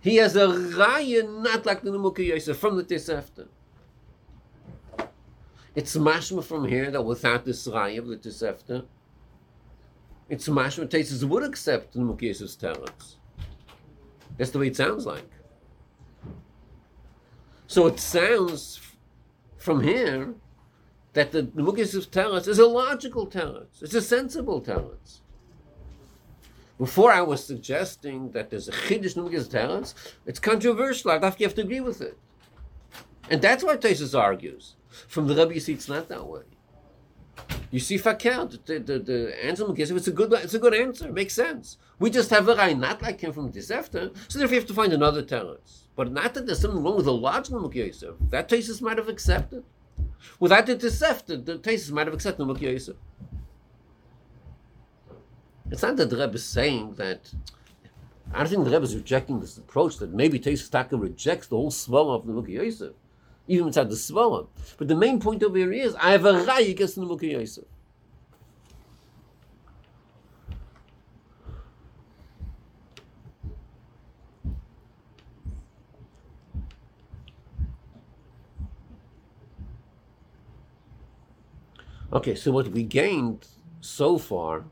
He 0.00 0.16
has 0.16 0.36
a 0.36 0.46
raya 0.46 1.42
not 1.42 1.64
like 1.64 1.82
the 1.82 1.90
Nemuki 1.90 2.26
Yosef 2.26 2.58
from 2.58 2.76
the 2.76 2.84
Tosefta. 2.84 3.48
It's 5.74 5.96
mashma 5.96 6.44
from 6.44 6.66
here 6.66 6.90
that 6.90 7.02
without 7.02 7.44
this 7.44 7.66
raya 7.66 7.98
of 7.98 8.08
the 8.08 8.16
Tosefta, 8.16 8.84
it's 10.30 10.48
mashma 10.48 10.88
Taisus 10.88 11.24
would 11.24 11.42
accept 11.42 11.92
the 11.92 11.98
Nemuki 11.98 12.30
Yosef's 12.30 12.56
talents. 12.56 13.16
That's 14.38 14.52
the 14.52 14.60
way 14.60 14.68
it 14.68 14.76
sounds 14.76 15.04
like. 15.04 15.28
So 17.66 17.86
it 17.86 18.00
sounds 18.00 18.80
from 19.58 19.82
here 19.82 20.34
that 21.12 21.32
the 21.32 21.40
of 21.40 21.46
Teretz 21.46 22.48
is 22.48 22.58
a 22.58 22.66
logical 22.66 23.26
Teretz. 23.26 23.82
It's 23.82 23.94
a 23.94 24.00
sensible 24.00 24.62
Teretz. 24.62 25.20
Before 26.78 27.12
I 27.12 27.20
was 27.20 27.44
suggesting 27.44 28.30
that 28.30 28.48
there's 28.48 28.68
a 28.68 28.72
Chiddush 28.72 29.16
Mugis 29.16 29.48
Teretz, 29.48 29.94
it's 30.24 30.38
controversial. 30.38 31.10
I 31.10 31.18
have 31.18 31.36
to, 31.36 31.44
have 31.44 31.54
to 31.56 31.62
agree 31.62 31.80
with 31.80 32.00
it. 32.00 32.16
And 33.28 33.42
that's 33.42 33.62
why 33.62 33.76
Tesis 33.76 34.18
argues. 34.18 34.76
From 34.88 35.26
the 35.26 35.34
Rebbe, 35.34 35.54
you 35.54 35.60
see 35.60 35.74
it's 35.74 35.88
not 35.88 36.08
that 36.08 36.26
way. 36.26 36.42
You 37.70 37.78
see 37.78 37.98
Fakir, 37.98 38.46
the, 38.66 38.78
the, 38.80 38.98
the 38.98 39.44
answer 39.44 39.64
Mugis, 39.64 39.96
it's 39.96 40.08
a 40.08 40.12
good 40.12 40.32
it's 40.32 40.54
a 40.54 40.58
good 40.58 40.74
answer. 40.74 41.12
Makes 41.12 41.34
sense. 41.34 41.78
We 42.00 42.10
just 42.10 42.30
have 42.30 42.48
a 42.48 42.56
Rai 42.56 42.74
not 42.74 43.00
like 43.00 43.20
him 43.20 43.32
from 43.32 43.52
this 43.52 43.70
after, 43.70 44.10
so 44.28 44.38
therefore 44.38 44.54
you 44.54 44.60
have 44.60 44.68
to 44.68 44.74
find 44.74 44.92
another 44.92 45.22
Teretz. 45.22 45.82
But 45.94 46.10
not 46.10 46.34
that 46.34 46.46
there's 46.46 46.60
something 46.60 46.82
wrong 46.82 46.96
with 46.96 47.04
the 47.04 47.12
logical 47.12 47.60
Mukhi 47.60 47.76
Yosef. 47.76 48.14
That 48.30 48.48
Tesis 48.48 48.82
might 48.82 48.98
have 48.98 49.08
accepted. 49.08 49.62
Without 50.40 50.66
the 50.66 50.76
Tosefta, 50.76 51.44
the 51.44 51.58
Tesis 51.58 51.92
might 51.92 52.06
have 52.06 52.14
accepted 52.14 52.44
Mukhi 52.44 52.62
Yosef. 52.62 52.96
It's 55.70 55.82
not 55.82 55.96
that 55.96 56.10
the 56.10 56.16
Rebbe 56.16 56.34
is 56.34 56.44
saying 56.44 56.94
that. 56.94 57.32
I 58.32 58.38
don't 58.38 58.48
think 58.48 58.64
the 58.64 58.70
Rebbe 58.70 58.84
is 58.84 58.96
rejecting 58.96 59.40
this 59.40 59.58
approach 59.58 59.98
that 59.98 60.12
maybe 60.12 60.40
Tesis 60.40 60.70
Taka 60.70 60.96
rejects 60.96 61.46
the 61.46 61.56
whole 61.56 61.70
Svala 61.70 62.16
of 62.16 62.26
the 62.26 62.32
Mukhi 62.32 62.50
Yosef, 62.50 62.94
even 63.50 63.66
inside 63.66 63.90
the 63.90 63.96
Svala. 63.96 64.46
But 64.78 64.86
the 64.86 64.94
main 64.94 65.18
point 65.18 65.42
over 65.42 65.58
here 65.58 65.72
is 65.72 65.96
I 65.96 66.12
have 66.12 66.24
a 66.24 66.32
against 66.70 66.94
the 66.94 67.02
Mukhi 67.02 67.32
Yosef. 67.32 67.64
Okay, 82.12 82.34
so 82.34 82.52
what 82.52 82.68
we 82.68 82.82
gained 82.82 83.46
so 83.80 84.18
far 84.18 84.64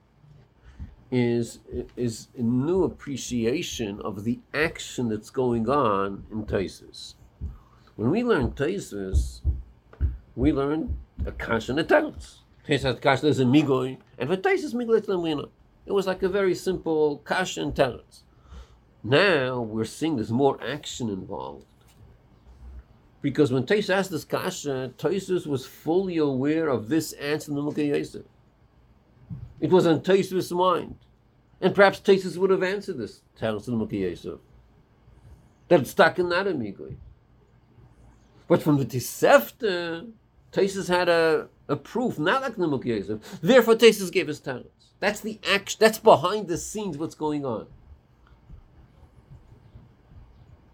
is 1.11 1.61
is 1.97 2.29
a 2.37 2.43
new 2.43 2.85
appreciation 2.85 4.01
of 4.03 4.25
the 4.25 4.39
action 4.53 5.09
that's 5.09 5.31
going 5.31 5.69
on 5.69 6.25
in 6.31 6.45
Taisus. 6.45 7.15
When 7.99 8.13
we 8.13 8.23
learn 8.23 8.53
Taisus, 8.53 9.41
we 10.37 10.53
learn 10.53 10.99
a 11.27 11.33
kasha 11.33 11.73
and 11.73 11.81
a 11.81 11.85
teretz. 11.85 12.37
Taisus 12.65 13.01
kasha 13.01 13.27
is 13.27 13.41
a 13.41 13.45
migoy, 13.45 13.99
and 14.17 14.29
for 14.29 14.37
Taisus 14.37 14.73
migoy 14.73 15.05
lemina. 15.05 15.49
It 15.85 15.91
was 15.91 16.07
like 16.07 16.23
a 16.23 16.29
very 16.29 16.55
simple 16.55 17.19
kasha 17.25 17.61
and 17.61 17.75
teretz. 17.75 18.21
Now 19.03 19.61
we're 19.61 19.85
seeing 19.85 20.15
there's 20.15 20.31
more 20.31 20.63
action 20.63 21.09
involved. 21.09 21.67
Because 23.21 23.51
when 23.51 23.67
Tais 23.67 23.91
asked 23.91 24.13
this 24.13 24.25
kasha, 24.25 24.93
Taisus 24.97 25.45
was 25.45 25.67
fully 25.67 26.19
aware 26.19 26.69
of 26.69 26.89
this 26.89 27.15
answer 27.15 27.51
in 27.51 27.57
the 27.57 27.63
Mukha. 27.63 28.23
It 29.59 29.71
was 29.73 29.89
on 29.89 30.03
Taisus' 30.03 30.57
mind. 30.57 30.95
And 31.61 31.75
perhaps 31.75 31.99
Taisus 31.99 32.37
would 32.37 32.51
have 32.51 32.63
answered 32.63 32.99
this 32.99 33.23
Teres 33.37 33.67
in 33.67 33.77
the 33.77 33.85
Mukha 33.85 33.99
Yosef. 33.99 34.39
That 35.67 35.81
it's 35.81 35.91
stuck 35.91 36.21
in 36.21 36.29
that 36.29 36.47
amigoi. 36.47 36.95
But 38.49 38.63
from 38.63 38.79
the 38.79 38.87
Tisefta, 38.87 40.11
Taisus 40.53 40.89
had 40.89 41.09
a, 41.09 41.49
a 41.69 41.77
proof, 41.77 42.19
not 42.19 42.43
like 42.43 42.57
Mukha 42.57 42.87
Yosef. 42.87 43.41
Therefore, 43.43 43.75
Taisus 43.75 44.11
gave 44.11 44.27
his 44.27 44.41
talents. 44.41 44.95
That's 44.99 45.21
the 45.21 45.39
action, 45.49 45.77
that's 45.79 45.99
behind 45.99 46.49
the 46.49 46.59
scenes 46.59 46.99
what's 46.99 47.15
going 47.15 47.45
on. 47.45 47.67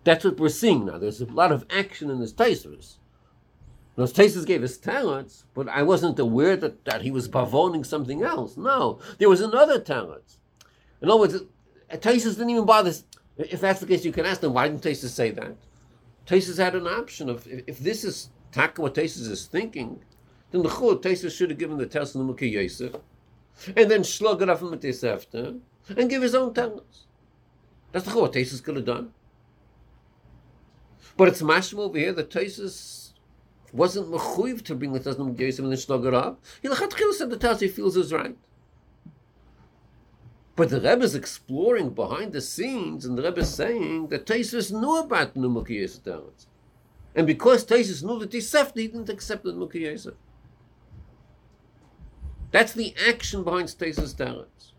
That's 0.05 0.25
what 0.25 0.39
we're 0.39 0.49
seeing 0.51 0.87
now. 0.87 0.99
There's 0.99 1.21
a 1.21 1.27
lot 1.27 1.51
of 1.51 1.67
action 1.69 2.11
in 2.11 2.21
his 2.21 2.33
Taisus. 2.33 2.97
Those 3.97 4.13
Taisus 4.13 4.47
gave 4.47 4.63
his 4.63 4.79
talents, 4.79 5.45
but 5.55 5.69
I 5.69 5.83
wasn't 5.83 6.19
aware 6.19 6.57
that, 6.57 6.85
that 6.85 7.03
he 7.03 7.11
was 7.11 7.29
bavoning 7.29 7.85
something 7.87 8.23
else. 8.23 8.57
No, 8.57 8.99
there 9.19 9.29
was 9.29 9.41
another 9.41 9.81
talent. 9.81 10.37
In 11.01 11.11
other 11.11 11.21
words, 11.21 11.43
Taisus 11.91 12.37
didn't 12.37 12.51
even 12.51 12.67
bother. 12.67 12.93
If 13.37 13.61
that's 13.61 13.81
the 13.81 13.87
case, 13.87 14.05
you 14.05 14.13
can 14.13 14.27
ask 14.27 14.41
them, 14.41 14.53
why 14.53 14.69
didn't 14.69 14.83
Taisus 14.83 15.11
say 15.11 15.31
that? 15.33 15.57
Taisus 16.27 16.59
had 16.59 16.75
an 16.75 16.87
option 16.87 17.29
of, 17.29 17.47
if, 17.47 17.63
if 17.67 17.79
this 17.79 18.05
is 18.05 18.31
taka 18.53 18.83
what 18.83 18.95
Taisus 18.95 19.31
is 19.31 19.47
thinking, 19.47 20.03
then 20.51 20.63
the 20.63 20.69
Chud, 20.69 21.03
Taisus 21.03 21.37
should 21.37 21.51
have 21.51 21.59
given 21.59 21.79
the 21.79 21.87
the 21.87 22.35
Mukhi 22.35 22.51
Yosef, 22.51 22.95
and 23.77 23.91
then 23.91 24.05
slug 24.05 24.43
it 24.43 24.49
off 24.49 24.63
him 24.63 24.71
with 24.71 25.05
after, 25.05 25.55
and 25.97 26.11
give 26.11 26.23
his 26.23 26.35
own 26.35 26.55
talents. 26.55 27.07
That's 27.93 28.07
the 28.07 28.19
what 28.19 28.33
Taisus 28.33 28.63
could 28.63 28.77
have 28.77 28.85
done. 28.85 29.13
But 31.17 31.29
it's 31.29 31.43
mashma 31.43 31.79
over 31.79 31.99
here 31.99 32.13
that 32.13 32.31
Taisus 32.31 33.13
wasn't 33.73 34.09
mechuyev 34.09 34.63
to 34.63 34.75
bring 34.75 34.93
the 34.93 35.01
Tasnim 35.01 35.39
Yosef 35.39 35.61
and 35.61 35.71
then 35.71 35.79
slug 35.79 36.07
it 36.07 36.15
up. 36.15 36.43
He 36.63 36.69
said 37.13 37.31
the 37.31 37.57
he 37.61 37.69
feels 37.69 37.97
is 37.97 38.13
right. 38.13 38.37
But 40.57 40.71
the 40.71 40.81
Rebbe 40.81 41.03
is 41.03 41.15
exploring 41.17 41.91
behind 41.91 42.33
the 42.33 42.41
scenes, 42.41 43.05
and 43.05 43.19
the 43.19 43.23
Rebbe 43.23 43.41
is 43.41 43.53
saying 43.53 44.09
that 44.09 44.27
Taisus 44.27 44.71
knew 44.71 45.01
about 45.01 45.37
Yosef 45.37 46.05
talents. 46.05 46.47
And 47.15 47.27
because 47.27 47.65
Taisus 47.65 48.05
knew 48.05 48.19
that 48.21 48.31
sefted, 48.41 48.81
he 48.81 48.89
didn't 48.89 49.09
accept 49.09 49.45
the 49.45 49.69
Yosef. 49.73 50.15
That's 52.53 52.73
the 52.73 52.95
action 53.09 53.43
behind 53.43 53.69
Taisus 53.69 54.17
talents. 54.17 54.73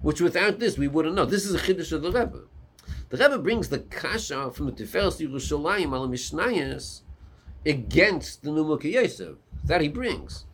Which 0.00 0.22
without 0.22 0.58
this, 0.58 0.78
we 0.78 0.88
wouldn't 0.88 1.14
know. 1.14 1.26
This 1.26 1.44
is 1.44 1.54
a 1.54 1.58
chiddush 1.58 1.92
of 1.92 2.00
the 2.00 2.12
Rebbe. 2.12 2.44
The 3.10 3.18
Rebbe 3.18 3.38
brings 3.38 3.68
the 3.68 3.80
kasha 3.80 4.50
from 4.52 4.66
the 4.66 4.72
Tiferes 4.72 5.20
Yerushalayim 5.20 5.92
al 5.92 6.08
Mishnayos 6.08 7.02
against 7.66 8.42
the 8.42 8.52
Yosef. 8.52 9.36
That 9.64 9.82
he 9.82 9.88
brings. 9.88 10.46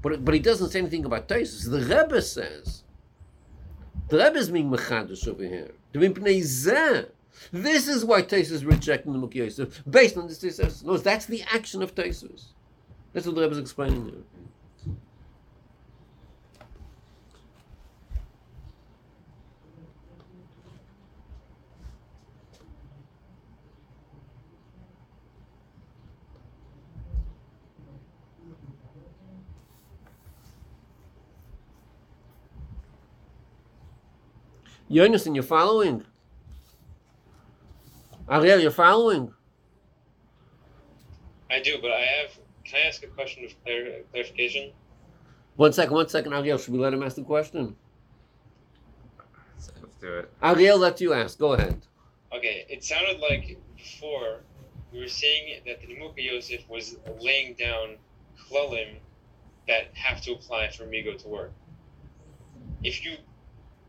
But, 0.00 0.24
but 0.24 0.32
he 0.32 0.40
doesn't 0.40 0.70
say 0.70 0.78
anything 0.78 1.04
about 1.04 1.28
Taisus. 1.28 1.70
The 1.70 1.80
Rebbe 1.80 2.22
says, 2.22 2.83
the 4.08 4.18
Rebbe 4.18 4.36
is 4.36 4.50
being 4.50 4.70
mechadish 4.70 5.26
over 5.28 5.44
here. 5.44 5.70
This 7.52 7.88
is 7.88 8.04
why 8.04 8.22
Taisus 8.22 8.52
is 8.52 8.64
rejecting 8.64 9.12
the 9.12 9.18
Mukhi 9.18 9.36
Yosef, 9.36 9.82
based 9.88 10.16
on 10.16 10.28
this 10.28 10.38
Taisus. 10.42 10.84
No, 10.84 10.96
that's 10.96 11.26
the 11.26 11.42
action 11.52 11.82
of 11.82 11.94
Taisus. 11.94 12.52
That's 13.12 13.26
what 13.26 13.34
the 13.34 13.42
Rebbe 13.42 13.52
is 13.52 13.58
explaining 13.58 14.04
here. 14.06 14.22
Yonason, 34.90 35.34
you're 35.34 35.42
following? 35.42 36.04
Ariel, 38.30 38.60
you're 38.60 38.70
following? 38.70 39.32
I 41.50 41.60
do, 41.60 41.78
but 41.80 41.90
I 41.90 42.00
have. 42.00 42.30
Can 42.64 42.80
I 42.84 42.88
ask 42.88 43.02
a 43.04 43.06
question 43.08 43.44
of 43.44 43.54
clar- 43.64 44.02
clarification? 44.12 44.72
One 45.56 45.72
second, 45.72 45.94
one 45.94 46.08
second, 46.08 46.32
Ariel. 46.32 46.58
Should 46.58 46.72
we 46.72 46.78
let 46.78 46.92
him 46.92 47.02
ask 47.02 47.16
the 47.16 47.22
question? 47.22 47.76
Let's 49.58 49.96
do 50.00 50.14
it. 50.18 50.32
Ariel, 50.42 50.78
let 50.78 51.00
you 51.00 51.12
ask. 51.12 51.38
Go 51.38 51.52
ahead. 51.52 51.80
Okay, 52.34 52.66
it 52.68 52.82
sounded 52.82 53.20
like 53.20 53.56
before 53.76 54.40
we 54.92 55.00
were 55.00 55.08
saying 55.08 55.60
that 55.66 55.80
the 55.80 55.86
Nimuka 55.86 56.18
Yosef 56.24 56.68
was 56.68 56.96
laying 57.20 57.54
down 57.54 57.96
klalim 58.50 58.96
that 59.68 59.88
have 59.94 60.20
to 60.22 60.32
apply 60.32 60.70
for 60.70 60.84
Migo 60.84 61.16
to 61.22 61.28
work. 61.28 61.52
If 62.82 63.04
you, 63.04 63.16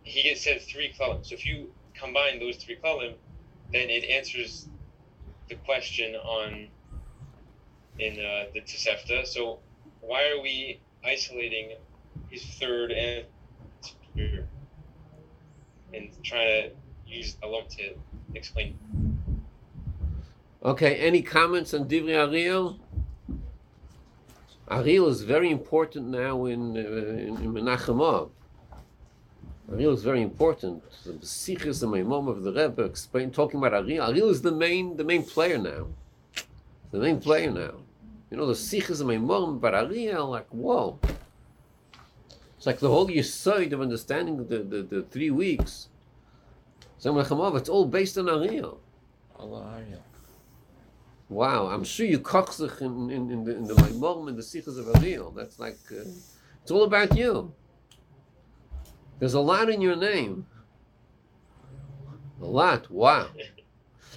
he 0.06 0.30
had 0.30 0.38
said 0.38 0.62
three 0.62 0.94
columns. 0.98 1.30
so 1.30 1.36
if 1.36 1.46
you 1.46 1.72
combine 1.94 2.40
those 2.40 2.58
three 2.58 2.76
columns, 2.76 3.16
then 3.74 3.90
it 3.90 4.06
answers 4.06 4.70
the 5.50 5.56
question 5.56 6.16
on 6.16 6.68
in 8.00 8.14
uh, 8.14 8.46
the 8.54 8.62
Tosefta. 8.62 9.26
So 9.26 9.60
why 10.02 10.30
are 10.30 10.42
we 10.42 10.80
isolating 11.04 11.72
his 12.30 12.44
third 12.44 12.92
answer 12.92 14.48
and 15.94 16.10
trying 16.24 16.70
to 16.70 16.72
use 17.08 17.38
a 17.42 17.48
lump 17.48 17.70
to 17.70 17.96
explain? 18.36 18.78
Okay, 20.64 20.96
any 20.96 21.22
comments 21.22 21.74
on 21.74 21.88
Divrei 21.88 22.28
Ariel? 22.28 22.80
Ariel 24.70 25.08
is 25.08 25.22
very 25.22 25.52
important 25.52 26.08
now 26.08 26.46
in, 26.46 26.76
uh, 26.76 26.80
in, 26.80 27.58
in. 27.58 27.68
Ariel 29.72 29.94
is 29.94 30.04
very 30.04 30.22
important. 30.22 30.84
The 31.04 31.14
Besichas 31.14 31.82
and 31.82 31.92
Maimom 31.92 32.28
of 32.28 32.44
the 32.44 32.52
Rebbe 32.52 32.84
explain 32.84 33.32
talking 33.32 33.60
about 33.60 33.74
Ariel. 33.74 34.08
Ariel 34.10 34.30
is 34.30 34.42
the 34.42 34.52
main 34.52 34.98
the 34.98 35.04
main 35.04 35.24
player 35.24 35.58
now. 35.58 35.88
The 36.92 37.00
main 37.00 37.20
player 37.20 37.52
now. 37.52 37.74
You 38.30 38.38
know 38.38 38.46
the 38.46 38.54
Sichas 38.54 39.02
and 39.02 39.10
Maimom 39.10 39.60
but 39.60 39.74
Ariel, 39.74 40.30
like 40.30 40.48
whoa. 40.50 41.00
It's 42.58 42.66
like 42.66 42.80
the 42.80 42.90
whole 42.90 43.08
Yisoid 43.08 43.72
of 43.74 43.82
understanding 43.82 44.38
the, 44.38 44.60
the, 44.60 44.82
the 44.84 45.04
three 45.04 45.32
weeks. 45.32 45.90
So 46.98 47.14
Menachem 47.14 47.40
Av, 47.40 47.56
it's 47.56 47.70
all 47.70 47.86
based 47.86 48.18
on 48.18 48.30
Ariel. 48.30 48.80
Allah 49.40 49.78
Ariel. 49.78 50.04
Wow, 51.28 51.68
I'm 51.68 51.84
sure 51.84 52.06
you 52.06 52.20
kochzich 52.20 52.82
in, 52.82 53.10
in, 53.10 53.32
in 53.32 53.44
the 53.44 53.56
in 53.56 53.64
the 53.64 53.74
Maimon 53.76 54.28
and 54.28 54.38
the 54.38 54.44
Sichas 54.44 54.78
of 54.78 54.96
Ariel. 54.96 55.32
That's 55.32 55.60
like 55.60 55.80
uh, 55.92 56.04
it's 56.62 56.72
all 56.72 56.84
about 56.84 57.18
you. 57.18 57.52
There's 59.20 59.34
a 59.34 59.40
lot 59.40 59.70
in 59.70 59.82
your 59.82 59.96
name. 59.96 60.46
A 62.42 62.46
lot. 62.46 62.92
Wow. 62.92 63.30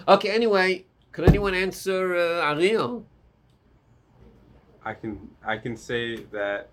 Okay. 0.06 0.30
Anyway, 0.30 0.84
could 1.12 1.28
anyone 1.28 1.54
answer 1.54 2.14
uh, 2.16 2.52
Ariel? 2.52 3.06
I 4.84 4.94
can 4.94 5.28
I 5.44 5.56
can 5.58 5.76
say 5.76 6.16
that 6.32 6.70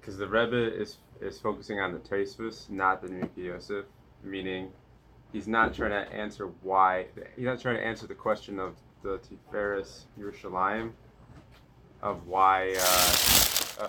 because 0.00 0.18
the 0.18 0.26
Rebbe 0.26 0.80
is 0.80 0.98
is 1.20 1.38
focusing 1.38 1.78
on 1.80 1.92
the 1.92 1.98
Tosfos, 1.98 2.68
not 2.68 3.00
the 3.00 3.08
Nuki 3.08 3.44
Yosef, 3.44 3.84
meaning 4.22 4.70
he's 5.32 5.46
not 5.48 5.72
trying 5.72 5.90
to 5.90 6.12
answer 6.12 6.48
why 6.62 7.06
he's 7.36 7.44
not 7.44 7.60
trying 7.60 7.76
to 7.76 7.84
answer 7.84 8.06
the 8.06 8.14
question 8.14 8.58
of 8.58 8.74
the 9.02 9.18
Tiferes 9.18 10.04
Yerushalayim 10.18 10.90
of 12.02 12.26
why 12.26 12.74
uh, 12.78 13.84
uh, 13.84 13.88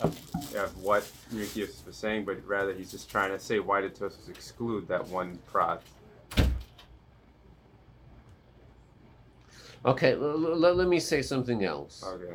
of, 0.00 0.54
of 0.54 0.76
what 0.82 1.02
Nuki 1.32 1.66
was 1.86 1.96
saying, 1.96 2.24
but 2.24 2.44
rather 2.46 2.72
he's 2.72 2.90
just 2.90 3.10
trying 3.10 3.30
to 3.30 3.38
say 3.38 3.58
why 3.58 3.80
did 3.80 3.94
Tosfos 3.94 4.28
exclude 4.28 4.88
that 4.88 5.06
one 5.08 5.38
prod? 5.46 5.80
Okay. 9.84 10.12
L- 10.12 10.64
l- 10.64 10.74
let 10.74 10.88
me 10.88 10.98
say 10.98 11.22
something 11.22 11.64
else. 11.64 12.04
Okay. 12.04 12.34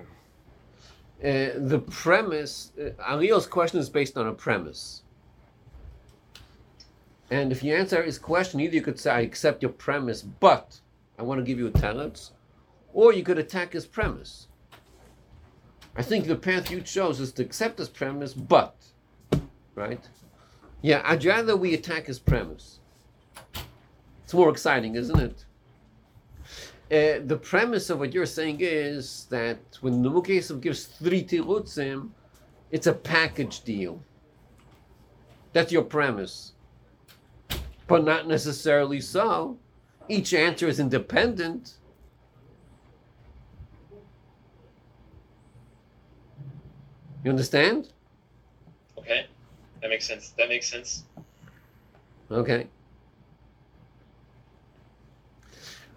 Uh, 1.24 1.60
the 1.68 1.80
premise, 1.80 2.72
uh, 2.82 2.90
Ariel's 3.08 3.46
question 3.46 3.80
is 3.80 3.90
based 3.90 4.18
on 4.18 4.28
a 4.28 4.34
premise. 4.34 5.04
And 7.30 7.52
if 7.52 7.64
you 7.64 7.76
answer 7.76 8.02
his 8.04 8.18
question, 8.18 8.60
either 8.60 8.74
you 8.76 8.82
could 8.82 9.00
say, 9.00 9.12
I 9.12 9.22
accept 9.22 9.62
your 9.62 9.72
premise, 9.72 10.22
but 10.22 10.80
I 11.20 11.24
want 11.24 11.40
to 11.40 11.46
give 11.46 11.60
you 11.60 11.68
a 11.68 11.72
teretz, 11.72 12.32
or 12.94 13.14
you 13.14 13.24
could 13.24 13.38
attack 13.38 13.74
his 13.74 13.86
premise. 13.86 14.48
I 15.96 16.02
think 16.02 16.26
the 16.26 16.36
path 16.36 16.72
you 16.72 16.82
chose 16.82 17.20
is 17.20 17.32
to 17.34 17.44
accept 17.44 17.78
this 17.78 17.90
premise, 17.90 18.34
but, 18.34 18.76
right? 19.76 20.08
Yeah, 20.82 21.02
I'd 21.06 21.26
rather 21.26 21.56
we 21.56 21.74
attack 21.74 22.08
his 22.08 22.20
premise. 22.20 22.80
It's 24.24 24.34
more 24.34 24.50
exciting, 24.50 24.96
isn't 24.96 25.20
it? 25.20 25.46
Uh, 26.92 27.24
the 27.26 27.38
premise 27.38 27.90
of 27.90 28.00
what 28.00 28.14
you're 28.14 28.26
saying 28.26 28.58
is 28.60 29.28
that 29.30 29.60
when 29.82 30.02
the 30.02 30.10
Mukesov 30.10 30.62
gives 30.62 30.86
three 30.86 31.24
tirutzim, 31.24 32.10
it's 32.72 32.88
a 32.88 32.94
package 32.94 33.62
deal. 33.62 34.02
That's 35.54 35.72
your 35.72 35.84
premise. 35.84 36.54
But 37.88 38.06
not 38.06 38.28
necessarily 38.28 39.02
so. 39.02 39.58
Each 40.08 40.34
answer 40.34 40.68
is 40.68 40.80
independent. 40.80 41.74
You 47.24 47.30
understand? 47.32 47.90
Okay. 48.98 49.28
That 49.82 49.90
makes 49.90 50.08
sense. 50.08 50.30
That 50.38 50.50
makes 50.50 50.70
sense. 50.70 51.04
Okay. 52.30 52.68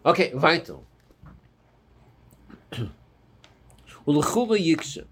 Okay, 0.05 0.33
vital. 0.35 0.85
Ulchura 4.07 4.59
Yiksha. 4.59 5.05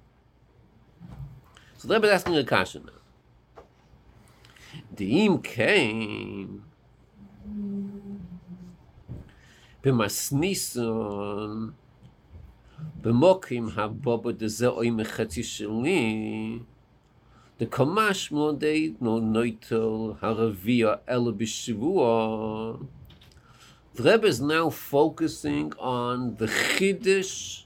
So 1.79 1.89
they're 1.89 2.13
asking 2.13 2.37
a 2.37 2.45
question 2.45 2.87
now. 2.87 2.93
Deem 4.95 5.41
came. 5.41 6.65
B'masnison 9.83 11.73
במוקים 13.01 13.69
הבובו 13.75 14.33
דזה 14.33 14.67
אוי 14.67 14.91
מחצי 14.91 15.43
שלי, 15.43 16.59
דקומש 17.61 18.33
מודי 18.33 18.95
נויטל 19.01 20.13
הרביע 20.21 20.95
אלו 21.09 21.35
בשבוע. 21.37 22.75
The 23.95 24.03
Rebbe 24.03 24.27
is 24.27 24.41
now 24.41 24.71
focusing 24.71 25.75
on 25.79 26.37
the 26.37 26.47
chiddush 26.47 27.65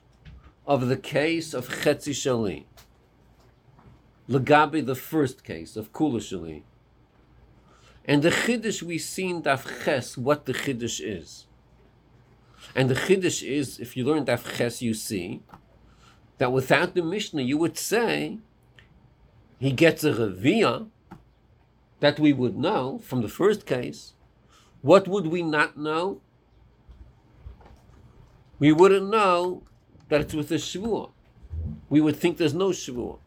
of 0.67 0.89
the 0.89 0.97
case 0.97 1.55
of 1.55 1.69
Chetzi 1.69 2.13
Shali. 2.13 2.65
Lagabi, 4.29 4.85
the 4.85 4.97
first 4.97 5.45
case 5.45 5.77
of 5.77 5.93
Kula 5.93 6.21
Shali. 6.21 6.63
And 8.05 8.23
the 8.23 8.31
chiddush 8.31 8.83
we 8.83 8.99
see 8.99 9.29
in 9.29 9.43
Daf 9.43 9.85
Ches, 9.85 10.19
what 10.19 10.47
the 10.47 10.53
chiddush 10.53 11.01
is. 11.01 11.46
And 12.75 12.91
the 12.91 12.95
chiddush 12.95 13.43
is, 13.43 13.79
if 13.79 13.97
you 13.97 14.05
learn 14.05 14.25
Daf 14.27 14.57
Ches, 14.57 14.83
you 14.83 14.95
see 14.95 15.43
that 16.39 16.53
without 16.53 16.95
the 16.95 17.03
Mishnah, 17.03 17.43
you 17.43 17.57
would 17.59 17.79
say 17.79 18.39
he 19.59 19.73
gets 19.73 20.05
a 20.05 20.13
revia 20.13 20.89
that 22.01 22.19
we 22.19 22.33
would 22.33 22.57
know 22.57 22.99
from 22.99 23.23
the 23.23 23.29
first 23.29 23.65
case. 23.65 24.13
What 24.83 25.09
would 25.09 25.29
we 25.29 25.43
not 25.43 25.77
know? 25.77 26.21
We 28.59 28.73
wouldn't 28.73 29.09
know 29.11 29.63
that 30.09 30.21
it's 30.21 30.35
with 30.35 30.51
a 30.51 30.57
shvuah. 30.57 31.11
We 31.89 32.01
would 32.01 32.17
think 32.17 32.37
there's 32.37 32.55
no 32.55 32.71
shvuah. 32.71 33.19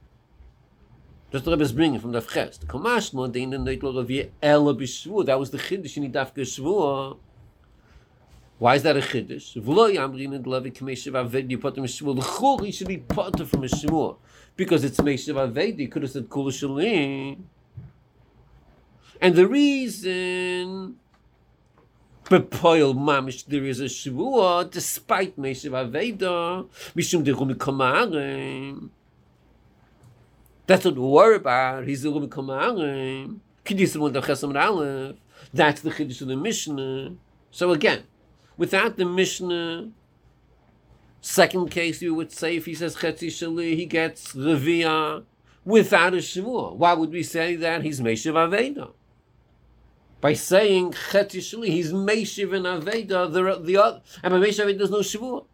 Just 1.31 1.45
the 1.45 1.51
Rebbe 1.51 1.63
is 1.63 1.71
bringing 1.71 1.99
from 1.99 2.11
the 2.11 2.21
Ches. 2.21 2.57
The 2.57 2.65
Kamashma, 2.65 3.31
the 3.31 3.43
Indian 3.43 3.63
Neitl 3.63 3.93
Ravia, 3.93 4.29
Ela 4.41 4.73
B'Shvuah. 4.73 5.27
That 5.27 5.39
was 5.39 5.51
the 5.51 5.59
Chiddush 5.59 5.97
in 5.97 6.11
Dafka 6.11 6.37
Shvuah. 6.37 7.17
Why 8.59 8.75
is 8.75 8.83
that 8.83 8.95
a 8.97 8.99
Chiddush? 8.99 9.55
V'lo 9.61 9.91
Yamrin 9.91 10.35
and 10.35 10.45
Levi 10.45 10.69
Kameshav 10.69 11.29
Avedi 11.29 11.57
Potem 11.57 11.85
Shvuah. 11.85 12.17
L'chol, 12.17 12.65
he 12.65 12.71
should 12.71 12.87
be 12.87 12.97
potter 12.97 13.45
from 13.45 13.63
a 13.63 13.67
Shvuah. 13.67 14.17
Because 14.55 14.83
it's 14.83 14.99
Meshav 14.99 15.51
Avedi. 15.51 15.79
He 15.79 15.87
could 15.87 16.01
have 16.03 16.11
said 16.11 16.29
Kula 16.29 16.51
Shalim. 16.51 17.37
And 19.21 19.35
the 19.35 19.47
reason 19.47 20.97
Bepoil 22.25 22.93
mamish 22.93 23.45
there 23.45 23.65
is 23.65 23.79
a 23.79 23.85
shvua 23.85 24.69
despite 24.69 25.35
Meshav 25.37 25.89
Aveda 25.89 26.67
mishum 26.95 27.23
derumi 27.23 27.55
kamarim. 27.55 28.89
That's 30.67 30.85
what 30.85 30.95
we 30.95 31.01
worry 31.01 31.37
about. 31.37 31.87
He's 31.87 32.03
the 32.03 32.11
Rumi 32.11 32.27
Kamarim. 32.27 33.39
That's 35.51 35.81
the 35.81 35.89
Chiddush 35.89 36.21
of 36.21 36.27
the 36.27 36.35
Mishnah. 36.35 37.15
So 37.49 37.71
again, 37.71 38.03
without 38.59 38.97
the 38.97 39.05
Mishnah, 39.05 39.89
second 41.21 41.71
case 41.71 42.01
you 42.01 42.13
would 42.13 42.31
say 42.31 42.57
if 42.57 42.65
he 42.65 42.75
says 42.75 42.97
Chetzi 42.97 43.29
Shali, 43.29 43.75
he 43.75 43.85
gets 43.85 44.33
Revia 44.33 45.23
without 45.63 46.13
a 46.13 46.17
Shavua. 46.17 46.75
Why 46.75 46.93
would 46.93 47.11
we 47.11 47.23
say 47.23 47.55
that? 47.55 47.83
He's 47.83 48.01
Meshav 48.01 48.33
Aveda. 48.33 48.91
by 50.19 50.33
saying 50.33 50.93
Chet 51.11 51.29
Yishli, 51.29 51.67
he's 51.67 51.93
Meshiv 51.93 52.53
and 52.53 52.65
Aveda, 52.65 53.31
the, 53.31 53.59
the 53.63 53.77
other, 53.77 54.01
and 54.21 54.31
by 54.31 54.39
Meshiv 54.39 54.65
Aveda 54.65 54.77
there's 54.77 54.91
no 54.91 54.99
Shavua. 54.99 55.45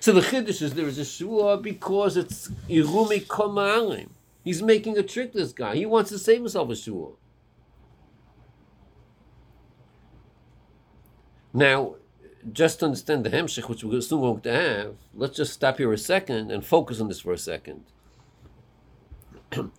So 0.00 0.12
the 0.12 0.20
Chiddush 0.20 0.62
is 0.62 0.74
there 0.74 0.88
is 0.88 0.98
a 0.98 1.02
Shavua 1.02 1.62
because 1.62 2.16
it's 2.16 2.48
Irumi 2.68 3.24
Koma'alim. 3.26 4.08
He's 4.42 4.62
making 4.62 4.98
a 4.98 5.02
trick, 5.04 5.32
this 5.32 5.52
guy. 5.52 5.76
He 5.76 5.86
wants 5.86 6.10
to 6.10 6.18
save 6.18 6.40
himself 6.40 6.70
a 6.70 6.72
Shavua. 6.72 7.14
Now, 11.52 11.96
just 12.52 12.80
to 12.80 12.86
understand 12.86 13.24
the 13.24 13.30
Hemshech, 13.30 13.68
which 13.68 13.84
we're 13.84 14.00
soon 14.00 14.20
going 14.20 14.40
to 14.42 14.52
have, 14.52 14.94
let's 15.14 15.36
just 15.36 15.52
stop 15.52 15.78
here 15.78 15.92
a 15.92 15.98
second 15.98 16.50
and 16.50 16.64
focus 16.64 17.00
on 17.00 17.08
this 17.08 17.20
for 17.20 17.32
a 17.32 17.38
second. 17.38 17.84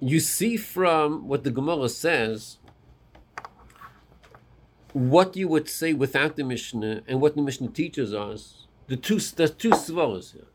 you 0.00 0.20
see 0.20 0.56
from 0.56 1.28
what 1.28 1.44
the 1.44 1.50
Gemara 1.50 1.88
says 1.88 2.58
what 4.92 5.36
you 5.36 5.48
would 5.48 5.68
say 5.68 5.92
without 5.92 6.36
the 6.36 6.44
Mishnah 6.44 7.02
and 7.08 7.20
what 7.20 7.34
the 7.34 7.42
Mishnah 7.42 7.68
teaches 7.68 8.14
us. 8.14 8.66
The 8.86 8.96
two 8.96 9.18
there's 9.18 9.50
two 9.50 9.70
svaras 9.70 10.32
here. 10.32 10.46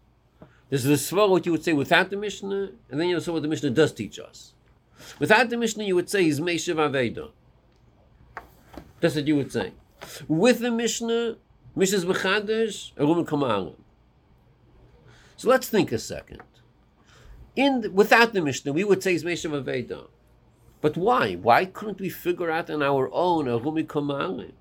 There's 0.70 0.84
the 0.84 0.94
svar 0.94 1.30
what 1.30 1.46
you 1.46 1.52
would 1.52 1.64
say 1.64 1.74
without 1.74 2.10
the 2.10 2.16
Mishnah, 2.16 2.70
and 2.90 3.00
then 3.00 3.10
you 3.10 3.16
also 3.16 3.34
what 3.34 3.42
the 3.42 3.48
Mishnah 3.48 3.72
does 3.72 3.92
teach 3.92 4.20
us. 4.20 4.54
Without 5.18 5.50
the 5.50 5.58
Mishnah, 5.58 5.84
you 5.84 5.96
would 5.96 6.10
say 6.10 6.24
he's 6.24 6.40
Meshav 6.40 6.76
Aveda. 6.76 7.32
That's 9.00 9.16
what 9.16 9.28
you 9.28 9.36
would 9.36 9.52
say. 9.52 9.74
With 10.28 10.60
the 10.60 10.72
Mishnah, 10.72 11.38
Mishnah's 11.76 12.06
B'chadash, 12.06 12.92
Arum 12.98 13.26
Kamarim. 13.26 13.76
So 15.38 15.50
let's 15.50 15.70
think 15.70 15.92
a 15.92 16.00
second. 16.00 16.42
In 17.56 17.82
the, 17.82 17.92
without 17.92 18.34
the 18.34 18.42
Mishnah, 18.42 18.74
we 18.74 18.84
would 18.84 19.02
say 19.02 19.14
he's 19.14 19.24
Meshav 19.24 19.64
Aveda. 19.64 20.08
But 20.82 20.98
why? 20.98 21.36
Why 21.36 21.66
couldn't 21.66 22.00
we 22.00 22.10
figure 22.10 22.52
out 22.52 22.70
on 22.70 22.82
our 22.82 23.10
own 23.14 23.48
a 23.48 23.58
Rumi 23.58 23.84
Kamarim? 23.84 24.54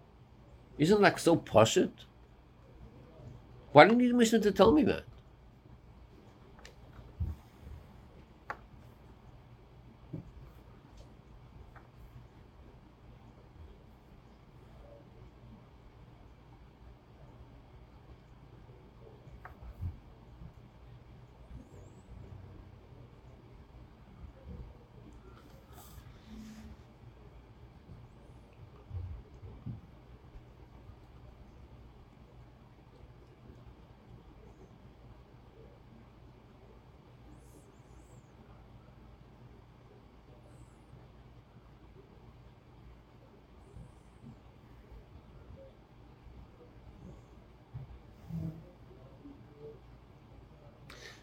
Isn't 0.79 1.03
that 1.03 1.19
so 1.21 1.37
poshut? 1.37 1.91
Why 3.73 3.85
do 3.85 3.93
you 3.93 3.99
need 3.99 4.11
a 4.13 4.15
Mishnah 4.15 4.41
to 4.41 4.53
tell 4.53 4.73
me 4.73 4.85
that? 4.85 5.05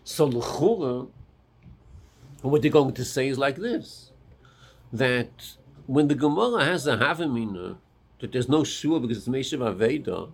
So 0.06 0.28
l'chura, 0.28 1.08
what 2.44 2.62
they're 2.62 2.70
going 2.70 2.94
to 2.94 3.04
say 3.04 3.28
is 3.28 3.40
like 3.40 3.56
this: 3.56 4.12
that 4.94 5.56
when 5.88 6.08
the 6.08 6.16
Gemara 6.16 6.64
has 6.64 6.86
a 6.86 6.96
havamina 6.98 7.78
that 8.20 8.32
there's 8.32 8.48
no 8.48 8.64
shua 8.64 9.00
because 9.00 9.18
it's 9.18 9.28
Meshav 9.28 9.76
Aveda, 9.76 10.32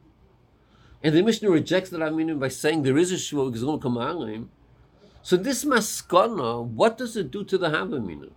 and 1.01 1.15
the 1.15 1.21
Mishnah 1.23 1.49
rejects 1.49 1.89
that 1.89 2.01
havamina 2.01 2.37
by 2.37 2.49
saying 2.49 2.83
there 2.83 2.97
is 2.97 3.13
a 3.13 3.17
shua 3.17 3.45
because 3.45 3.63
it's 3.63 3.83
Kamarim, 3.83 4.49
so 5.21 5.37
this 5.37 5.63
maskana, 5.63 6.65
what 6.65 6.97
does 6.97 7.15
it 7.15 7.31
do 7.31 7.45
to 7.45 7.57
the 7.57 7.69
havamina? 7.69 8.31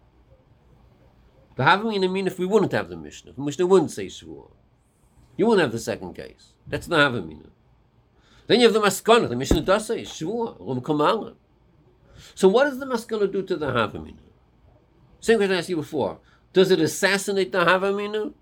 The 1.56 1.64
havamina 1.64 2.10
mean 2.10 2.28
if 2.28 2.38
we 2.38 2.46
wouldn't 2.46 2.70
have 2.70 2.88
the 2.88 2.96
Mishnah, 2.96 3.32
the 3.32 3.42
Mishnah 3.42 3.66
wouldn't 3.66 3.90
say 3.90 4.08
shua, 4.08 4.46
you 5.36 5.46
wouldn't 5.46 5.62
have 5.62 5.72
the 5.72 5.80
second 5.80 6.14
case. 6.14 6.52
That's 6.68 6.86
the 6.86 6.96
havamina. 6.96 7.48
Then 8.46 8.60
you 8.60 8.66
have 8.66 8.74
the 8.74 8.80
maskana. 8.80 9.28
The 9.28 9.36
Mishnah 9.36 9.62
does 9.62 9.86
say 9.86 10.02
shvua 10.02 10.56
rum 10.60 10.80
kamalim. 10.80 11.34
So 12.34 12.48
what 12.48 12.64
does 12.64 12.78
the 12.78 12.86
maskana 12.86 13.30
do 13.30 13.42
to 13.42 13.56
the 13.56 13.66
havamina? 13.66 14.16
Same 15.20 15.38
question 15.38 15.54
I 15.54 15.58
asked 15.58 15.68
you 15.68 15.76
before. 15.76 16.18
Does 16.52 16.70
it 16.70 16.80
assassinate 16.80 17.52
the 17.52 17.64
havamina? 17.64 18.34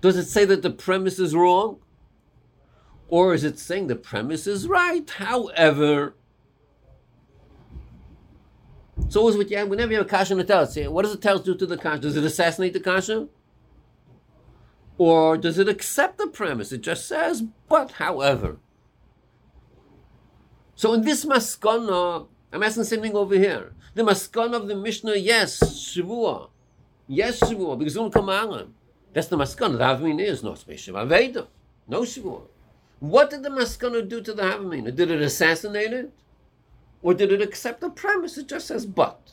Does 0.00 0.16
it 0.16 0.26
say 0.26 0.44
that 0.44 0.62
the 0.62 0.70
premise 0.70 1.18
is 1.18 1.34
wrong? 1.34 1.78
Or 3.08 3.34
is 3.34 3.44
it 3.44 3.58
saying 3.58 3.86
the 3.86 3.96
premise 3.96 4.46
is 4.46 4.66
right? 4.66 5.08
However, 5.08 6.14
so 9.08 9.20
always 9.20 9.36
with 9.36 9.50
you, 9.50 9.64
whenever 9.66 9.92
you 9.92 9.98
have 9.98 10.06
a 10.06 10.08
kasha 10.08 10.32
in 10.32 10.38
the 10.38 10.44
teretz, 10.44 10.88
what 10.88 11.02
does 11.02 11.16
the 11.16 11.18
teretz 11.18 11.44
do 11.44 11.54
to 11.54 11.66
the 11.66 11.76
kasha? 11.76 12.00
Does 12.02 12.16
it 12.16 12.24
assassinate 12.24 12.72
the 12.72 12.80
kasha? 12.80 13.28
Or 14.96 15.36
does 15.36 15.58
it 15.58 15.68
accept 15.68 16.18
the 16.18 16.28
premise? 16.28 16.72
It 16.72 16.82
just 16.82 17.08
says, 17.08 17.42
but 17.68 17.92
however. 17.92 18.58
So 20.76 20.92
in 20.92 21.02
this 21.02 21.24
maskana, 21.24 22.26
I'm 22.52 22.62
asking 22.62 22.84
same 22.84 23.02
thing 23.02 23.16
over 23.16 23.34
here. 23.34 23.72
The 23.94 24.02
maskana 24.02 24.54
of 24.54 24.68
the 24.68 24.76
Mishnah, 24.76 25.16
yes, 25.16 25.60
Shavua. 25.60 26.50
Yes, 27.06 27.40
Shavua, 27.40 27.78
because 27.78 27.94
don't 27.94 28.12
come 28.12 28.28
on. 28.28 28.74
That's 29.12 29.28
the 29.28 29.36
maskana. 29.36 29.78
The 29.78 29.84
Havamina 29.84 30.22
is 30.22 30.42
no 30.42 30.54
special 30.54 30.96
Aveda. 30.96 31.46
No 31.86 32.02
Shavua. 32.02 32.42
What 33.00 33.30
did 33.30 33.42
the 33.42 33.50
maskana 33.50 34.08
do 34.08 34.20
to 34.20 34.32
the 34.32 34.42
Havamina? 34.42 34.94
Did 34.94 35.10
it 35.10 35.20
assassinate 35.20 35.92
it? 35.92 36.12
Or 37.02 37.14
did 37.14 37.32
it 37.32 37.42
accept 37.42 37.80
the 37.80 37.90
premise? 37.90 38.38
It 38.38 38.48
just 38.48 38.66
says 38.66 38.86
but. 38.86 39.32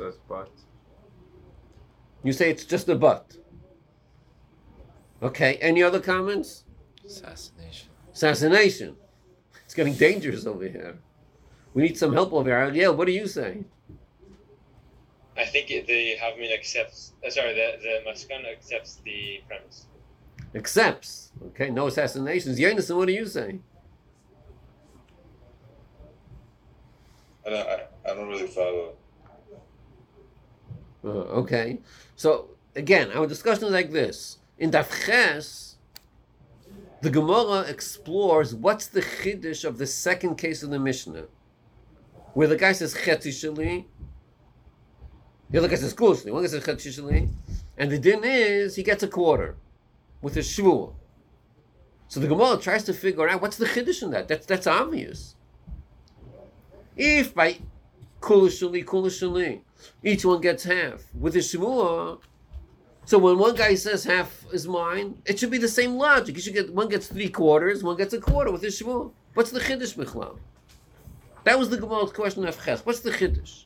Says 0.00 0.18
but. 0.28 0.50
You 2.22 2.32
say 2.32 2.50
it's 2.50 2.64
just 2.64 2.88
a 2.88 2.94
but. 2.94 3.36
Okay, 5.22 5.56
any 5.56 5.82
other 5.82 6.00
comments? 6.00 6.64
Assassination. 7.04 7.88
Assassination. 8.12 8.96
It's 9.64 9.74
getting 9.74 9.94
dangerous 9.94 10.46
over 10.46 10.66
here. 10.66 10.98
We 11.74 11.82
need 11.82 11.98
some 11.98 12.12
help 12.12 12.32
over 12.32 12.48
here. 12.48 12.58
Ariel, 12.58 12.96
what 12.96 13.06
do 13.06 13.12
you 13.12 13.26
say? 13.26 13.64
I 15.36 15.44
think 15.44 15.70
it, 15.70 15.86
the 15.86 16.16
Havmin 16.20 16.52
accepts. 16.52 17.12
Uh, 17.24 17.30
sorry, 17.30 17.54
the 17.54 17.78
the 17.80 18.10
Maskana 18.10 18.50
accepts 18.52 19.00
the 19.04 19.42
premise. 19.46 19.86
Accepts. 20.54 21.32
Okay, 21.48 21.70
no 21.70 21.86
assassinations. 21.86 22.58
Yonason, 22.58 22.96
what 22.96 23.06
do 23.06 23.12
you 23.12 23.26
say? 23.26 23.60
I 27.46 27.50
don't, 27.50 27.68
I, 27.68 27.86
I 28.10 28.14
don't 28.14 28.28
really 28.28 28.48
follow. 28.48 28.94
Uh, 31.04 31.08
okay, 31.08 31.80
so 32.14 32.50
again, 32.76 33.10
our 33.12 33.26
discussion 33.26 33.64
is 33.64 33.72
like 33.72 33.90
this. 33.90 34.38
In 34.58 34.70
Dafches, 34.70 35.74
the 37.00 37.10
Gemara 37.10 37.60
explores 37.62 38.54
what's 38.54 38.86
the 38.86 39.00
chiddush 39.00 39.64
of 39.64 39.78
the 39.78 39.86
second 39.86 40.36
case 40.36 40.62
of 40.62 40.70
the 40.70 40.78
Mishnah, 40.78 41.24
where 42.34 42.46
the 42.46 42.56
guy 42.56 42.72
says 42.72 42.94
chetzi 42.94 43.30
shali, 43.30 43.86
the 45.48 45.58
other 45.58 45.68
guy 45.68 45.76
says 45.76 45.94
kushli, 45.94 46.30
one 46.32 46.42
guy 46.42 46.48
says 46.48 46.62
chetzi 46.62 46.88
shali, 46.88 47.30
and 47.78 47.90
the 47.90 47.98
din 47.98 48.22
is 48.22 48.76
he 48.76 48.82
gets 48.82 49.02
a 49.02 49.08
quarter 49.08 49.56
with 50.20 50.36
a 50.36 50.40
shvur. 50.40 50.92
So 52.08 52.20
the 52.20 52.28
Gemara 52.28 52.58
tries 52.58 52.84
to 52.84 52.92
figure 52.92 53.26
out 53.28 53.40
what's 53.40 53.56
the 53.56 53.66
chiddush 53.66 54.02
in 54.02 54.10
that. 54.10 54.28
That's 54.28 54.44
that's 54.44 54.66
obvious. 54.66 55.36
If 56.96 57.34
by 57.34 57.58
kulashali 58.20 58.84
kulashali, 58.84 59.60
each 60.02 60.24
one 60.24 60.40
gets 60.40 60.64
half 60.64 61.04
with 61.14 61.32
the 61.34 61.40
shvur. 61.40 62.20
So 63.06 63.18
when 63.18 63.38
one 63.38 63.54
guy 63.56 63.74
says 63.74 64.04
half 64.04 64.44
is 64.52 64.68
mine, 64.68 65.20
it 65.24 65.38
should 65.38 65.50
be 65.50 65.58
the 65.58 65.68
same 65.68 65.96
logic. 65.96 66.36
You 66.36 66.42
should 66.42 66.54
get 66.54 66.72
one 66.72 66.88
gets 66.88 67.08
three 67.08 67.28
quarters, 67.28 67.82
one 67.82 67.96
gets 67.96 68.12
a 68.12 68.20
quarter 68.20 68.52
with 68.52 68.62
his 68.62 68.80
shvur. 68.80 69.12
What's 69.34 69.50
the 69.50 69.60
chiddush 69.60 69.94
michlal? 69.96 70.38
That 71.44 71.58
was 71.58 71.70
the 71.70 71.78
Gemara's 71.78 72.12
question 72.12 72.46
of 72.46 72.62
ches. 72.62 72.84
What's 72.84 73.00
the 73.00 73.10
chiddush? 73.10 73.64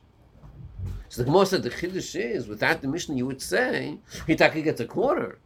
So 1.08 1.22
the 1.22 1.26
Gemara 1.26 1.46
said 1.46 1.62
the 1.62 1.70
chiddush 1.70 2.18
is 2.18 2.46
without 2.46 2.80
the 2.80 2.88
Mishnah 2.88 3.16
you 3.16 3.26
would 3.26 3.42
say 3.42 3.98
Hitaki 4.28 4.62
gets 4.64 4.80
a 4.80 4.86
quarter, 4.86 5.38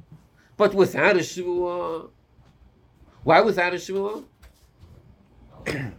but 0.57 0.75
without 0.75 1.17
a 1.17 1.21
shvur, 1.21 2.11
why 3.25 3.41
without 3.41 3.73
a 3.73 3.77
shvur? 3.77 4.25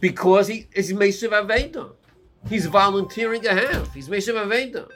because 0.00 0.48
he 0.48 0.68
is 0.72 0.92
Meshav 0.92 1.30
Aveda. 1.30 1.95
He's 2.48 2.66
volunteering 2.66 3.44
a 3.46 3.54
half. 3.54 3.92
He's 3.92 4.08
Meshav 4.08 4.34
Aveda. 4.34 4.88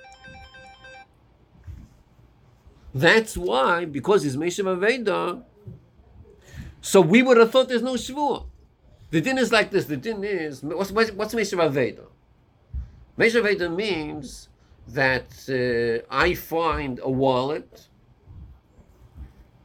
That's 2.95 3.37
why, 3.37 3.85
because 3.85 4.23
he's 4.23 4.37
Meshav 4.37 4.77
Aveda, 4.77 5.43
so 6.81 7.01
we 7.01 7.23
would 7.23 7.37
have 7.37 7.51
thought 7.51 7.69
there's 7.69 7.83
no 7.83 7.95
Shvuah. 7.95 8.47
The 9.11 9.21
din 9.21 9.39
is 9.39 9.53
like 9.53 9.71
this. 9.71 9.87
The 9.87 9.97
din 9.97 10.25
is 10.25 10.63
what's 10.63 10.93
what's, 10.93 11.13
what's 11.13 11.35
Meshav 11.35 11.71
Aveda? 11.71 12.07
Meshav 13.19 13.43
Aveda 13.43 13.75
means 13.75 14.49
that 14.89 15.31
uh, 15.49 16.07
I 16.15 16.35
find 16.35 17.01
a 17.03 17.11
wallet 17.11 17.89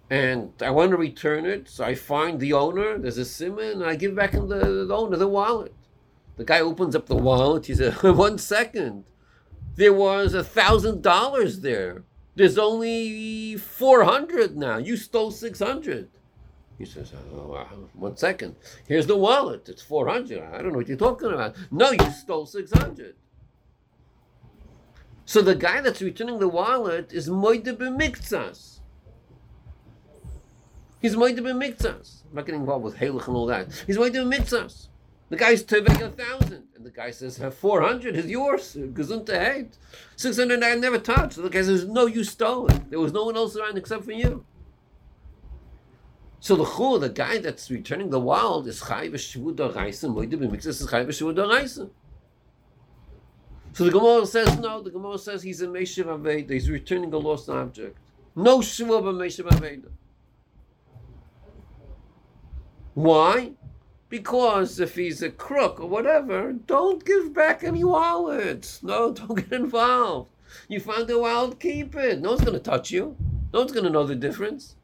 and 0.10 0.52
I 0.62 0.70
want 0.70 0.92
to 0.92 0.98
return 0.98 1.46
it. 1.46 1.70
So 1.70 1.84
I 1.84 1.96
find 1.96 2.40
the 2.40 2.54
owner. 2.54 2.98
There's 2.98 3.18
a 3.18 3.26
simon, 3.26 3.82
and 3.82 3.86
I 3.86 3.96
give 3.96 4.16
back 4.16 4.32
the, 4.32 4.86
the 4.88 4.96
owner 4.96 5.18
the 5.18 5.28
wallet. 5.28 5.74
The 6.38 6.46
guy 6.46 6.60
opens 6.60 6.96
up 6.96 7.08
the 7.08 7.16
wallet. 7.16 7.68
He 7.68 7.76
says, 7.76 7.94
"One 8.04 8.38
second, 8.38 9.06
there 9.76 9.94
was 9.94 10.34
a 10.34 10.44
thousand 10.44 11.02
dollars 11.02 11.62
there. 11.62 12.04
There's 12.36 12.58
only 12.58 13.56
four 13.58 14.04
hundred 14.04 14.58
now. 14.58 14.78
You 14.78 14.98
stole 14.98 15.32
six 15.32 15.60
hundred. 15.60 16.10
He 16.78 16.86
says, 16.86 17.14
oh, 17.34 17.48
wow. 17.48 17.68
one 17.94 18.18
second. 18.18 18.56
Here's 18.88 19.08
the 19.08 19.16
wallet. 19.16 19.70
It's 19.70 19.82
400. 19.82 20.44
I 20.44 20.62
don't 20.62 20.74
know 20.74 20.80
what 20.80 20.90
you're 20.90 20.98
talking 20.98 21.32
about. 21.32 21.56
No, 21.72 21.92
you 21.92 22.12
stole 22.12 22.46
600. 22.46 23.16
So 25.26 25.42
the 25.42 25.56
guy 25.56 25.82
that's 25.82 26.02
returning 26.02 26.40
the 26.40 26.50
wallet 26.50 27.14
is 27.14 27.30
Moide 27.30 27.64
b'miktsas. 27.64 28.80
He's 31.02 31.16
Moide 31.16 31.40
b'miktsas. 31.40 32.24
I'm 32.30 32.36
not 32.36 32.46
getting 32.46 32.62
involved 32.62 32.84
with 32.84 32.98
Halach 32.98 33.28
and 33.28 33.38
all 33.38 33.46
that. 33.46 33.72
He's 33.88 33.98
Moide 33.98 34.14
b'miktsas. 34.14 34.90
The 35.30 35.38
guy's 35.38 35.64
tevek 35.64 36.02
a 36.02 36.10
thousand, 36.10 36.68
and 36.76 36.86
the 36.86 36.92
guy 36.92 37.10
says, 37.10 37.42
"Four 37.60 37.82
hundred 37.82 38.16
is 38.16 38.28
yours." 38.28 38.76
Gesundheit. 38.76 39.28
heit. 39.28 39.78
Six 40.16 40.38
hundred 40.38 40.64
I 40.64 40.76
never 40.76 41.00
touched. 41.00 41.34
So 41.34 41.42
the 41.42 41.50
guy 41.50 41.64
says, 41.64 41.86
"No, 41.86 42.06
you 42.06 42.24
stole 42.24 42.68
it. 42.68 42.92
There 42.92 43.00
was 43.00 43.12
no 43.12 43.26
one 43.26 43.36
else 43.36 43.58
around 43.58 43.78
except 43.78 44.06
for 44.06 44.12
you." 44.12 44.46
So 46.40 46.56
the 46.56 46.64
chul, 46.64 47.00
the 47.00 47.10
guy 47.10 47.40
that's 47.40 47.72
returning 47.72 48.12
the 48.12 48.20
wild, 48.20 48.68
is 48.68 48.80
chay 48.80 49.10
v'shvu 49.10 49.56
d'oraisa, 49.56 50.14
moide 50.14 50.34
b'mikzas 50.34 50.80
is 50.80 50.88
chay 50.88 51.04
v'shvu 51.04 51.34
d'oraisa. 51.34 51.90
So 53.74 53.84
the 53.84 53.92
Gemara 53.92 54.28
says 54.28 54.60
no. 54.60 54.80
The 54.80 54.92
Gemara 54.92 55.18
says 55.18 55.42
he's 55.42 55.62
a 55.62 55.68
Meshav 55.68 56.06
Aveda. 56.06 56.52
He's 56.52 56.70
returning 56.70 57.12
a 57.14 57.18
lost 57.18 57.50
object. 57.50 57.98
No 58.36 58.60
shvu 58.60 58.96
of 58.96 59.08
a 59.08 59.14
Meshav 59.14 59.50
Aveda. 59.50 59.90
Why? 62.94 63.54
Because 64.10 64.80
if 64.80 64.96
he's 64.96 65.22
a 65.22 65.30
crook 65.30 65.80
or 65.80 65.88
whatever, 65.88 66.54
don't 66.54 67.04
give 67.04 67.34
back 67.34 67.64
any 67.64 67.84
wallets. 67.84 68.84
No, 68.84 69.12
don't 69.14 69.36
get 69.36 69.52
involved. 69.52 70.30
You 70.68 70.80
found 70.80 71.10
a 71.10 71.20
wild, 71.20 71.60
keep 71.60 71.96
it. 71.96 72.22
No 72.22 72.30
one's 72.30 72.42
going 72.42 72.54
to 72.54 72.60
touch 72.60 72.92
you. 72.92 73.18
No 73.54 73.60
one's 73.60 73.72
going 73.72 73.86
to 73.86 73.90
know 73.90 74.06
the 74.06 74.16
difference. 74.16 74.76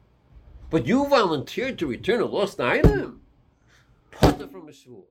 But 0.69 0.87
you 0.87 1.05
volunteered 1.07 1.77
to 1.79 1.87
return 1.87 2.21
a 2.21 2.25
lost 2.25 2.59
item. 2.59 3.21
Potter 4.11 4.47
from 4.47 4.67
a 4.69 4.73
shul. 4.73 5.05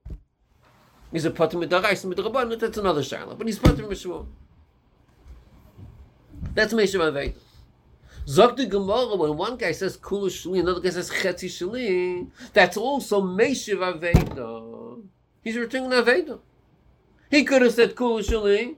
He's 1.11 1.25
a 1.25 1.31
potter 1.31 1.57
midaraisa 1.57 2.13
midrabanan. 2.13 2.59
That's 2.59 2.77
another 2.77 3.01
shaila. 3.01 3.37
But 3.37 3.47
he's 3.47 3.59
potter 3.59 3.83
from 3.83 3.91
a 3.91 3.95
shul. 3.95 4.27
That's 6.53 6.73
Meshav 6.73 7.11
Aveda. 7.11 7.35
Zok 8.27 8.55
the 8.55 8.65
Gemara, 8.67 9.15
when 9.15 9.35
one 9.35 9.57
guy 9.57 9.71
says 9.71 9.97
Kula 9.97 10.27
Shali, 10.27 10.59
another 10.59 10.79
guy 10.79 10.89
says 10.89 11.09
Chetzi 11.09 11.49
Shali, 11.49 12.27
that's 12.53 12.77
also 12.77 13.21
Meshiv 13.21 13.77
Aveda. 13.77 15.01
He's 15.43 15.57
returning 15.57 15.89
Aveda. 15.89 16.39
He 17.31 17.43
could 17.43 17.63
have 17.63 17.73
said 17.73 17.95
Kula 17.95 18.19
Shali, 18.19 18.75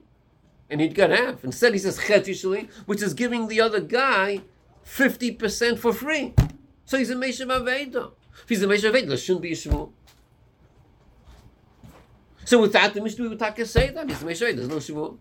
and 0.70 0.80
he'd 0.80 0.94
got 0.94 1.10
half. 1.10 1.44
Instead, 1.44 1.74
he 1.74 1.78
says 1.78 1.98
Chetzi 1.98 2.30
Shali, 2.30 2.70
which 2.86 3.02
is 3.02 3.12
giving 3.12 3.48
the 3.48 3.60
other 3.60 3.80
guy 3.80 4.40
50% 4.86 5.78
for 5.78 5.92
free. 5.92 6.34
So 6.86 6.96
he's 6.96 7.10
a 7.10 7.14
Meshiv 7.14 7.48
Aveda. 7.48 8.12
If 8.42 8.48
he's 8.48 8.62
a 8.62 8.66
Meshiv 8.66 8.92
Aveda, 8.92 9.08
there 9.08 9.16
shouldn't 9.18 9.42
be 9.42 9.52
a 9.52 9.56
Shmuel. 9.56 9.92
So 12.46 12.60
without 12.60 12.94
the 12.94 13.00
Mishnah, 13.00 13.22
we 13.22 13.28
would 13.28 13.38
take 13.38 13.64
say 13.66 13.90
that 13.90 14.08
he's 14.08 14.22
a 14.22 14.24
Meshiv 14.24 14.52
Aveda. 14.52 14.56
There's 14.56 14.68
no 14.68 14.76
Shmuel 14.76 15.18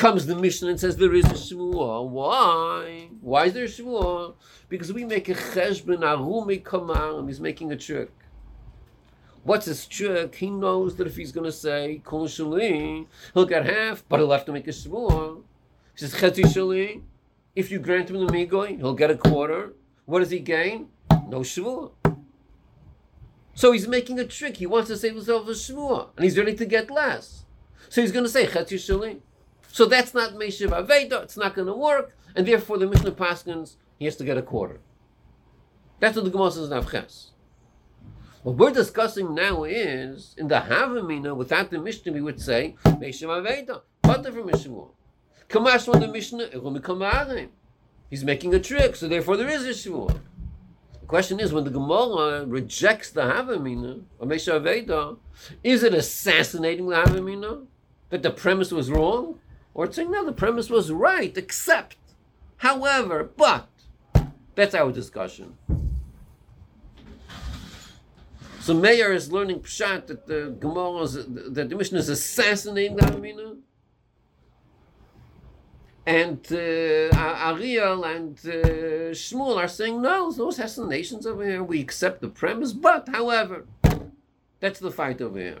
comes 0.00 0.24
the 0.24 0.34
Mishnah 0.34 0.70
and 0.70 0.80
says 0.80 0.96
there 0.96 1.14
is 1.14 1.26
a 1.26 1.34
Shmuah. 1.34 2.08
Why? 2.08 3.10
Why 3.20 3.44
is 3.44 3.52
there 3.52 3.64
a 3.64 3.68
Shmuah? 3.68 4.32
Because 4.70 4.94
we 4.94 5.04
make 5.04 5.28
a 5.28 5.34
cheshbon, 5.34 5.98
arumi 5.98 6.64
kamar, 6.64 7.18
and 7.18 7.28
he's 7.28 7.38
making 7.38 7.70
a 7.70 7.76
trick. 7.76 8.10
What's 9.42 9.66
his 9.66 9.84
trick? 9.84 10.36
He 10.36 10.48
knows 10.48 10.96
that 10.96 11.06
if 11.06 11.16
he's 11.16 11.32
going 11.32 11.44
to 11.44 11.52
say 11.52 12.00
kol 12.02 12.26
shali, 12.28 13.08
he'll 13.34 13.44
get 13.44 13.66
half, 13.66 14.02
but 14.08 14.20
he'll 14.20 14.30
have 14.30 14.46
to 14.46 14.52
make 14.52 14.66
a 14.68 14.70
Shmuah. 14.70 15.42
He 15.92 16.06
says 16.06 16.14
chetzi 16.14 16.44
shali. 16.44 17.02
If 17.54 17.70
you 17.70 17.78
grant 17.78 18.08
him 18.08 18.26
the 18.26 18.32
migoy, 18.32 18.78
he'll 18.78 18.94
get 18.94 19.10
a 19.10 19.18
quarter. 19.18 19.74
What 20.06 20.20
does 20.20 20.30
he 20.30 20.38
gain? 20.38 20.88
No 21.28 21.40
Shmuah. 21.40 21.92
So 23.52 23.72
he's 23.72 23.86
making 23.86 24.18
a 24.18 24.24
trick. 24.24 24.56
He 24.56 24.66
wants 24.66 24.88
to 24.88 24.96
save 24.96 25.16
himself 25.16 25.46
a 25.46 25.50
Shmuah, 25.50 26.08
and 26.16 26.24
he's 26.24 26.38
ready 26.38 26.54
to 26.54 26.64
get 26.64 26.90
less. 26.90 27.44
So 27.90 28.00
he's 28.00 28.12
going 28.12 28.24
to 28.24 28.30
say 28.30 28.46
chetzi 28.46 28.78
shali. 28.78 29.20
So 29.72 29.86
that's 29.86 30.14
not 30.14 30.32
Meshiv 30.32 30.70
Aveda, 30.70 31.22
it's 31.22 31.36
not 31.36 31.54
going 31.54 31.68
to 31.68 31.74
work, 31.74 32.16
and 32.34 32.46
therefore 32.46 32.78
the 32.78 32.86
Mishnah 32.86 33.12
Paskins, 33.12 33.76
he 33.98 34.04
has 34.04 34.16
to 34.16 34.24
get 34.24 34.36
a 34.36 34.42
quarter. 34.42 34.80
That's 36.00 36.16
what 36.16 36.24
the 36.24 36.30
Gemara 36.30 36.50
says 36.50 36.70
in. 36.70 37.30
What 38.42 38.56
we're 38.56 38.72
discussing 38.72 39.34
now 39.34 39.64
is, 39.64 40.34
in 40.38 40.48
the 40.48 40.60
Havamina, 40.60 41.36
without 41.36 41.70
the 41.70 41.78
Mishnah, 41.78 42.12
we 42.12 42.22
would 42.22 42.40
say, 42.40 42.74
Meshiv 42.84 43.28
Aveda, 43.28 43.82
Potter 44.02 44.32
from 44.32 44.48
Mishmuah. 44.48 44.88
Kamash 45.48 45.84
from 45.84 46.00
the 46.00 46.08
Mishnah, 46.08 47.48
He's 48.08 48.24
making 48.24 48.54
a 48.54 48.58
trick, 48.58 48.96
so 48.96 49.08
therefore 49.08 49.36
there 49.36 49.48
is 49.48 49.64
a. 49.64 50.14
The 51.00 51.06
question 51.06 51.38
is, 51.38 51.52
when 51.52 51.64
the 51.64 51.70
Gemara 51.70 52.46
rejects 52.46 53.10
the 53.10 53.22
Havamina, 53.22 54.02
or 54.18 54.26
Meshiv 54.26 54.62
Aveda, 54.62 55.18
is 55.62 55.82
it 55.82 55.92
assassinating 55.92 56.88
the 56.88 56.96
Havamina? 56.96 57.66
That 58.08 58.22
the 58.22 58.30
premise 58.30 58.72
was 58.72 58.90
wrong? 58.90 59.38
Or 59.74 59.90
saying, 59.90 60.10
no, 60.10 60.24
the 60.24 60.32
premise 60.32 60.68
was 60.68 60.90
right, 60.90 61.36
except, 61.36 61.96
however, 62.58 63.30
but. 63.36 63.68
That's 64.54 64.74
our 64.74 64.92
discussion. 64.92 65.56
So 68.60 68.74
Meir 68.74 69.12
is 69.12 69.32
learning 69.32 69.60
Pshat 69.60 70.06
that 70.08 70.26
the 70.26 70.54
Gemara 70.60 71.02
is, 71.02 71.14
that 71.14 71.70
the 71.70 71.76
Mishnah 71.76 71.98
is 71.98 72.08
assassinating 72.10 72.96
the 72.96 73.02
Hamina. 73.02 73.56
And 76.04 76.46
uh, 76.52 77.46
Ariel 77.48 78.04
and 78.04 78.38
uh, 78.44 79.12
Shmuel 79.12 79.56
are 79.56 79.68
saying, 79.68 80.02
no, 80.02 80.30
no 80.30 80.48
assassinations 80.48 81.26
over 81.26 81.44
here. 81.44 81.62
We 81.62 81.80
accept 81.80 82.20
the 82.20 82.28
premise, 82.28 82.72
but, 82.72 83.08
however, 83.08 83.66
that's 84.58 84.80
the 84.80 84.90
fight 84.90 85.20
over 85.22 85.38
here. 85.38 85.60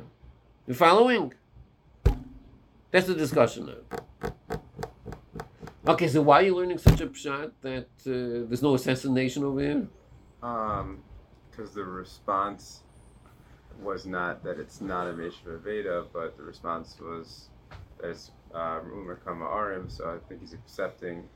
You 0.66 0.74
following? 0.74 1.32
That's 2.90 3.06
the 3.06 3.14
discussion 3.14 3.66
now. 3.66 4.30
Okay, 5.86 6.08
so 6.08 6.22
why 6.22 6.40
are 6.40 6.42
you 6.44 6.56
learning 6.56 6.78
such 6.78 7.00
a 7.00 7.06
pshat 7.06 7.52
that 7.62 7.88
uh, 8.06 8.46
there's 8.48 8.62
no 8.62 8.74
assassination 8.74 9.44
over 9.44 9.60
here? 9.60 9.88
Um, 10.42 11.02
because 11.50 11.72
the 11.74 11.84
response 11.84 12.82
was 13.80 14.06
not 14.06 14.42
that 14.44 14.58
it's 14.58 14.80
not 14.80 15.06
a 15.08 15.12
Meshva 15.12 15.60
Veda, 15.62 16.04
but 16.12 16.36
the 16.36 16.42
response 16.42 16.96
was 17.00 17.48
that 17.98 18.10
it's 18.10 18.30
uh, 18.54 18.80
Umar 18.92 19.16
Kama 19.16 19.44
Arim, 19.44 19.90
so 19.90 20.10
I 20.10 20.18
think 20.28 20.40
he's 20.40 20.52
accepting 20.52 21.28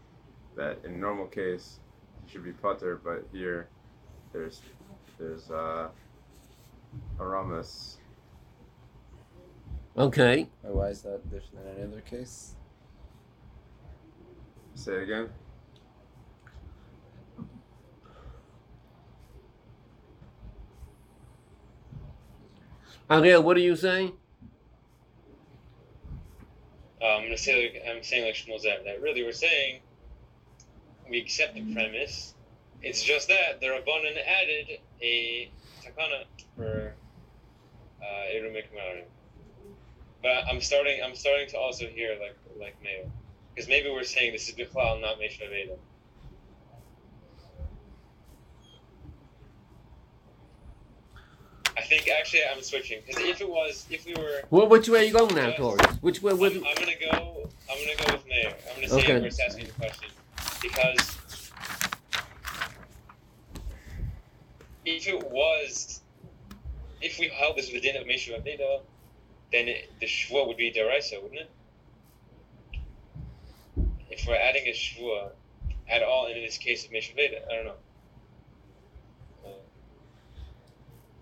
that 0.56 0.78
in 0.84 1.00
normal 1.00 1.26
case 1.26 1.78
he 2.24 2.32
should 2.32 2.44
be 2.44 2.52
putter, 2.52 3.00
but 3.02 3.26
here 3.32 3.68
there's 4.32 4.60
there's 5.18 5.50
uh, 5.50 5.88
Aramas. 7.18 7.96
Okay. 9.96 10.48
Why 10.62 10.88
is 10.88 11.02
that 11.02 11.22
different 11.30 11.64
than 11.64 11.74
any 11.74 11.92
other 11.92 12.00
case? 12.00 12.56
Say 14.74 14.92
it 14.94 15.02
again. 15.04 15.28
Ariel, 23.08 23.42
what 23.42 23.56
are 23.56 23.60
you 23.60 23.76
saying? 23.76 24.12
Uh, 27.00 27.04
I'm 27.04 27.22
gonna 27.22 27.36
say 27.36 27.62
like 27.62 27.82
I'm 27.88 28.02
saying 28.02 28.24
like 28.24 28.34
Shmuel 28.34 28.64
Zev, 28.64 28.84
that 28.84 29.00
really 29.00 29.22
we're 29.22 29.32
saying 29.32 29.80
we 31.08 31.18
accept 31.20 31.54
the 31.54 31.72
premise. 31.72 32.34
It's 32.82 33.02
just 33.02 33.28
that 33.28 33.60
the 33.60 33.66
Rabbanan 33.66 34.16
added 34.26 34.80
a 35.00 35.50
takana 35.84 36.24
for 36.56 36.94
uh, 38.02 38.34
Eru 38.34 38.50
Mikmarim. 38.50 39.04
But 40.24 40.46
I'm 40.48 40.62
starting 40.62 41.00
I'm 41.04 41.14
starting 41.14 41.46
to 41.50 41.58
also 41.58 41.86
hear 41.86 42.16
like 42.18 42.36
like 42.58 42.82
Mayo. 42.82 43.10
Because 43.54 43.68
maybe 43.68 43.90
we're 43.90 44.04
saying 44.04 44.32
this 44.32 44.48
is 44.48 44.54
Bichlal, 44.54 44.98
not 44.98 45.20
Mesha 45.20 45.50
Veda. 45.50 45.76
I 51.76 51.82
think 51.82 52.08
actually 52.08 52.40
I'm 52.50 52.62
switching 52.62 53.02
because 53.06 53.22
if 53.22 53.42
it 53.42 53.48
was 53.48 53.86
if 53.90 54.06
we 54.06 54.14
were 54.14 54.40
Well, 54.48 54.66
which 54.66 54.88
way 54.88 55.00
are 55.00 55.02
you 55.02 55.12
going 55.12 55.34
now 55.34 55.50
towards? 55.50 55.84
Which 56.00 56.22
way? 56.22 56.32
Would... 56.32 56.52
I'm, 56.56 56.64
I'm 56.68 56.74
gonna 56.74 56.92
go. 57.12 57.50
I'm 57.70 57.76
gonna 57.84 58.06
go 58.06 58.14
with 58.14 58.26
Mayor. 58.26 58.54
I'm 58.70 58.76
gonna 58.76 58.88
say 58.88 59.00
Okay. 59.00 59.20
we're 59.20 59.46
asking 59.46 59.66
the 59.66 59.72
question 59.72 60.08
because 60.62 61.18
if 64.86 65.06
it 65.06 65.30
was 65.30 66.00
if 67.02 67.18
we 67.18 67.28
held 67.28 67.58
this 67.58 67.70
within 67.70 67.96
a 67.96 68.04
Meshav 68.04 68.42
Aveda, 68.42 68.80
then 69.54 69.68
it, 69.68 69.88
the 70.00 70.06
Shvua 70.06 70.48
would 70.48 70.56
be 70.56 70.72
Deraisa, 70.72 71.22
wouldn't 71.22 71.42
it? 71.42 71.50
If 74.10 74.26
we're 74.26 74.34
adding 74.34 74.66
a 74.66 74.72
Shvua 74.72 75.30
at 75.88 76.02
all 76.02 76.26
in 76.26 76.34
this 76.42 76.58
case 76.58 76.84
of 76.84 76.90
Aveda, 76.90 77.46
I 77.48 77.54
don't 77.54 77.64
know. 77.66 77.74
Uh, 79.46 79.48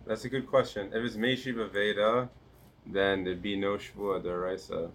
That's 0.06 0.24
a 0.24 0.30
good 0.30 0.46
question. 0.46 0.86
If 0.94 1.04
it's 1.04 1.16
Meshiva 1.16 1.70
Veda, 1.70 2.30
then 2.86 3.22
there'd 3.24 3.42
be 3.42 3.54
no 3.54 3.76
Shvua 3.76 4.22
Deraisa. 4.24 4.90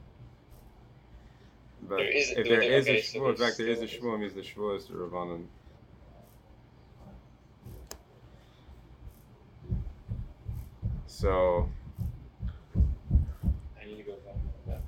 But 1.88 1.98
There 1.98 2.10
is- 2.10 2.30
if 2.32 2.36
there 2.48 2.60
there- 2.60 2.62
is 2.64 2.86
okay, 2.88 2.98
a 3.00 3.04
so 3.04 3.20
Shvua, 3.20 3.30
in 3.30 3.36
fact, 3.38 3.58
there 3.60 3.68
is 3.68 3.82
a 3.84 3.86
Shvua, 3.88 4.16
it 4.16 4.18
means 4.18 4.34
the 4.34 4.42
Shvua 4.42 4.78
is 4.78 4.88
the 4.88 4.94
Rabbanan. 4.96 5.46
So, 11.08 11.70
I 13.82 13.86
need 13.86 13.98
to 13.98 14.04
go 14.04 14.14
back 14.26 14.36
to 14.36 14.70
that. 14.70 14.82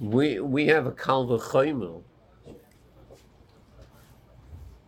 We 0.00 0.40
we 0.40 0.66
have 0.68 0.86
a 0.86 0.92
kalva 0.92 1.38
choimel. 1.38 2.02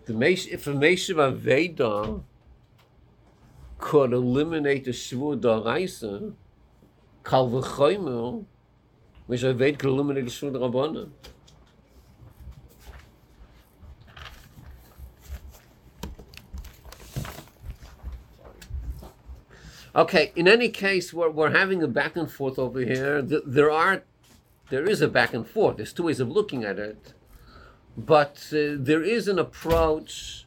The 0.07 0.15
mesh, 0.15 0.47
if 0.49 0.67
a 0.67 0.71
meshiv 0.71 1.17
aveda 1.17 2.23
could 3.79 4.13
eliminate 4.15 4.87
the 4.87 4.93
shvur 4.93 5.39
daraisa, 5.39 6.33
kalva 7.25 7.63
choimel, 7.63 8.47
which 9.27 9.43
aved 9.43 9.79
could 9.79 9.91
eliminate 9.91 10.25
the 10.25 10.31
shvur 10.31 10.53
rabbanan. 10.53 11.11
Okay. 19.95 20.33
In 20.35 20.49
any 20.49 20.71
case, 20.71 21.13
we're, 21.13 21.29
we're 21.29 21.51
having 21.51 21.83
a 21.83 21.87
back 21.87 22.17
and 22.17 22.31
forth 22.31 22.59
over 22.59 22.81
here. 22.81 23.21
Th- 23.21 23.43
There 23.45 23.71
are 23.71 24.05
there 24.73 24.89
is 24.89 25.03
a 25.03 25.07
back 25.07 25.35
and 25.35 25.47
forth. 25.47 25.77
There's 25.77 25.93
two 25.93 26.05
ways 26.05 26.19
of 26.19 26.31
looking 26.31 26.65
at 26.65 26.79
it, 26.79 27.13
but 27.95 28.37
uh, 28.55 28.81
there 28.89 29.03
is 29.03 29.29
an 29.29 29.39
approach 29.39 30.47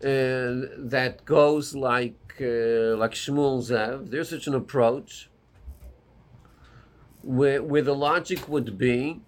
uh, 0.00 0.70
that 0.94 1.22
goes 1.24 1.74
like 1.74 2.36
uh, 2.40 2.94
like 3.02 3.14
Shmuel 3.22 3.58
Zev. 3.68 4.10
There's 4.10 4.30
such 4.30 4.46
an 4.46 4.54
approach 4.54 5.28
where 7.22 7.60
where 7.60 7.82
the 7.82 7.96
logic 7.96 8.48
would 8.48 8.78
be 8.78 9.22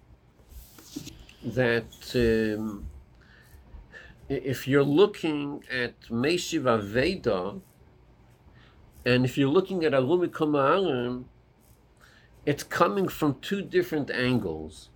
that 1.43 1.93
um, 2.15 2.87
if 4.29 4.65
you're 4.65 4.91
looking 5.01 5.61
at 5.69 5.99
Meshiv 6.03 6.63
Aveda, 6.75 7.59
and 9.05 9.25
if 9.25 9.37
you're 9.37 9.55
looking 9.57 9.83
at 9.83 9.91
Alumi 9.91 10.29
Kamarim, 10.29 11.25
it's 12.45 12.63
coming 12.63 13.07
from 13.07 13.39
two 13.41 13.61
different 13.61 14.11
angles. 14.11 14.89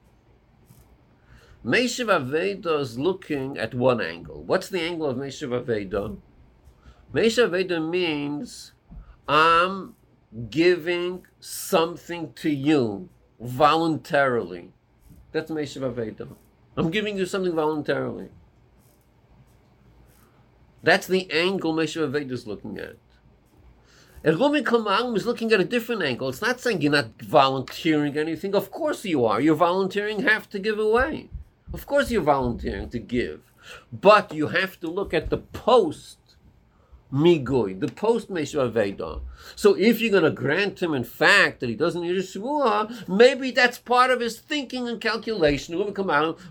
Meshiv 1.66 2.06
Aveda 2.06 2.80
is 2.80 2.98
looking 2.98 3.58
at 3.58 3.74
one 3.74 4.00
angle. 4.00 4.44
What's 4.44 4.70
the 4.70 4.82
angle 4.82 5.08
of 5.08 5.18
Meshiv 5.18 5.50
Aveda? 5.50 6.18
Meshiv 7.14 7.50
Aveda 7.50 7.90
means 7.90 8.74
I'm 9.28 9.96
giving 10.50 11.26
something 11.40 12.34
to 12.34 12.50
you 12.50 13.10
voluntarily. 13.40 14.72
That's 15.32 15.52
Meshiv 15.52 15.94
Aveda. 15.94 16.30
I'm 16.78 16.92
giving 16.92 17.18
you 17.18 17.26
something 17.26 17.54
voluntarily. 17.54 18.30
That's 20.82 21.08
the 21.08 21.30
angle 21.32 21.74
Meshiv 21.74 22.10
Aveda 22.10 22.32
is 22.32 22.48
looking 22.48 22.78
at. 22.78 22.96
And 24.22 24.38
Rumi 24.38 24.64
Kamalim 24.64 25.16
is 25.16 25.26
looking 25.26 25.52
at 25.54 25.62
a 25.62 25.66
different 25.66 26.04
angle. 26.04 26.28
It's 26.28 26.42
not 26.42 26.60
saying 26.60 26.82
you're 26.82 26.92
not 26.92 27.22
volunteering 27.22 28.18
anything. 28.18 28.54
Of 28.54 28.70
course 28.70 29.06
you 29.06 29.26
are. 29.26 29.40
You're 29.40 29.56
volunteering 29.56 30.24
half 30.24 30.50
to 30.50 30.60
give 30.60 30.78
away. 30.78 31.30
Of 31.74 31.86
course 31.86 32.12
you're 32.12 32.22
volunteering 32.22 32.90
to 32.90 33.00
give. 33.00 33.42
But 33.94 34.34
you 34.34 34.48
have 34.48 34.80
to 34.82 34.88
look 34.88 35.14
at 35.14 35.30
the 35.30 35.38
post 35.38 36.18
migui, 37.14 37.80
the 37.80 37.88
post 37.88 38.30
Meshav 38.30 38.72
Veda. 38.72 39.22
So 39.56 39.76
if 39.76 40.02
you're 40.02 40.12
going 40.12 40.24
to 40.24 40.32
grant 40.32 40.82
him, 40.82 40.94
in 40.94 41.06
fact, 41.06 41.62
that 41.62 41.70
he 41.70 41.76
doesn't 41.76 42.02
need 42.02 42.18
a 42.18 42.22
shvuah, 42.22 43.08
maybe 43.08 43.52
that's 43.52 43.78
part 43.78 44.12
of 44.12 44.20
his 44.20 44.40
thinking 44.40 44.88
and 44.88 45.00
calculation. 45.00 45.78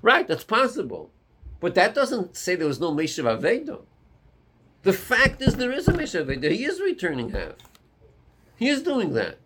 Right, 0.03 0.27
that's 0.27 0.45
possible. 0.45 1.11
But 1.61 1.75
that 1.75 1.95
doesn't 1.95 2.37
say 2.37 2.55
there 2.55 2.67
was 2.67 2.81
no 2.81 2.93
Meshav 2.93 3.41
Veda. 3.41 3.81
The 4.83 4.93
fact 4.93 5.43
is, 5.43 5.57
there 5.57 5.73
is 5.73 5.89
a 5.89 5.93
Meshav 5.93 6.27
Veda. 6.27 6.51
He 6.51 6.65
is 6.65 6.81
returning 6.81 7.31
half. 7.31 7.55
He 8.57 8.69
is 8.69 8.83
doing 8.83 9.15
that. 9.15 9.39